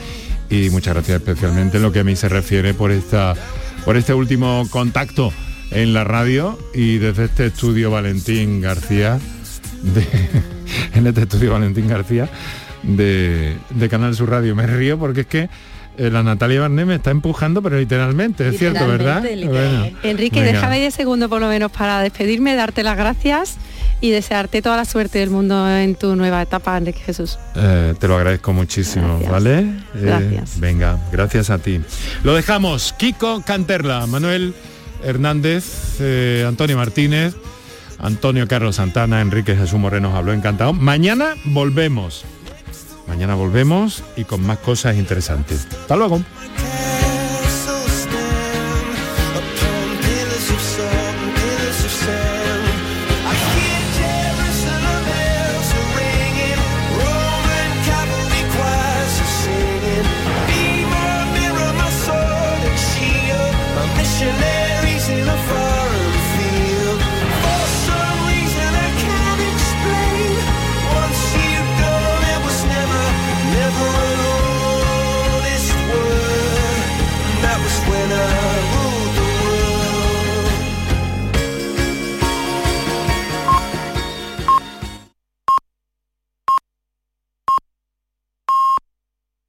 Y 0.49 0.69
muchas 0.69 0.93
gracias 0.93 1.21
especialmente 1.21 1.77
en 1.77 1.83
lo 1.83 1.91
que 1.91 1.99
a 1.99 2.03
mí 2.03 2.15
se 2.15 2.29
refiere 2.29 2.73
por, 2.73 2.91
esta, 2.91 3.35
por 3.85 3.97
este 3.97 4.13
último 4.13 4.67
contacto 4.69 5.31
en 5.71 5.93
la 5.93 6.03
radio 6.03 6.57
y 6.73 6.97
desde 6.97 7.25
este 7.25 7.47
estudio 7.47 7.91
Valentín 7.91 8.61
García, 8.61 9.19
en 10.93 11.07
este 11.07 11.21
estudio 11.21 11.53
Valentín 11.53 11.87
García 11.87 12.29
de, 12.83 13.55
de 13.69 13.89
Canal 13.89 14.15
Sur 14.15 14.29
Radio. 14.29 14.55
Me 14.55 14.67
río 14.67 14.97
porque 14.97 15.21
es 15.21 15.27
que 15.27 15.49
eh, 15.99 16.09
la 16.09 16.23
Natalia 16.23 16.61
Barné 16.61 16.85
me 16.85 16.95
está 16.95 17.11
empujando, 17.11 17.61
pero 17.61 17.77
literalmente, 17.77 18.47
es 18.47 18.57
cierto, 18.57 18.87
¿verdad? 18.87 19.21
Enrique, 20.03 20.41
déjame 20.41 20.79
10 20.79 20.93
segundos 20.93 21.27
por 21.27 21.41
lo 21.41 21.49
menos 21.49 21.71
para 21.71 21.99
despedirme, 22.01 22.55
darte 22.55 22.83
las 22.83 22.95
gracias 22.95 23.57
y 23.99 24.11
desearte 24.11 24.61
toda 24.61 24.77
la 24.77 24.85
suerte 24.85 25.19
del 25.19 25.29
mundo 25.29 25.69
en 25.69 25.95
tu 25.95 26.15
nueva 26.15 26.41
etapa, 26.41 26.77
Enrique 26.77 27.01
Jesús. 27.01 27.37
Eh, 27.53 27.95
te 27.99 28.07
lo 28.07 28.15
agradezco 28.15 28.53
muchísimo, 28.53 29.19
¿vale? 29.29 29.59
Eh, 29.59 29.73
gracias. 29.93 30.57
Venga, 30.61 30.97
gracias 31.11 31.49
a 31.49 31.57
ti. 31.57 31.81
Lo 32.23 32.33
dejamos. 32.33 32.93
Kiko 32.97 33.43
Canterla, 33.45 34.07
Manuel 34.07 34.53
Hernández, 35.03 35.99
Antonio 36.47 36.77
Martínez, 36.77 37.35
Antonio 37.99 38.47
Carlos 38.47 38.77
Santana, 38.77 39.21
Enrique 39.21 39.55
Jesús 39.55 39.79
Moreno 39.79 40.15
habló 40.15 40.33
encantado. 40.33 40.73
Mañana 40.73 41.35
volvemos. 41.45 42.23
Mañana 43.07 43.35
volvemos 43.35 44.03
y 44.15 44.23
con 44.23 44.45
más 44.45 44.59
cosas 44.59 44.95
interesantes. 44.95 45.67
Hasta 45.71 45.95
luego. 45.95 46.21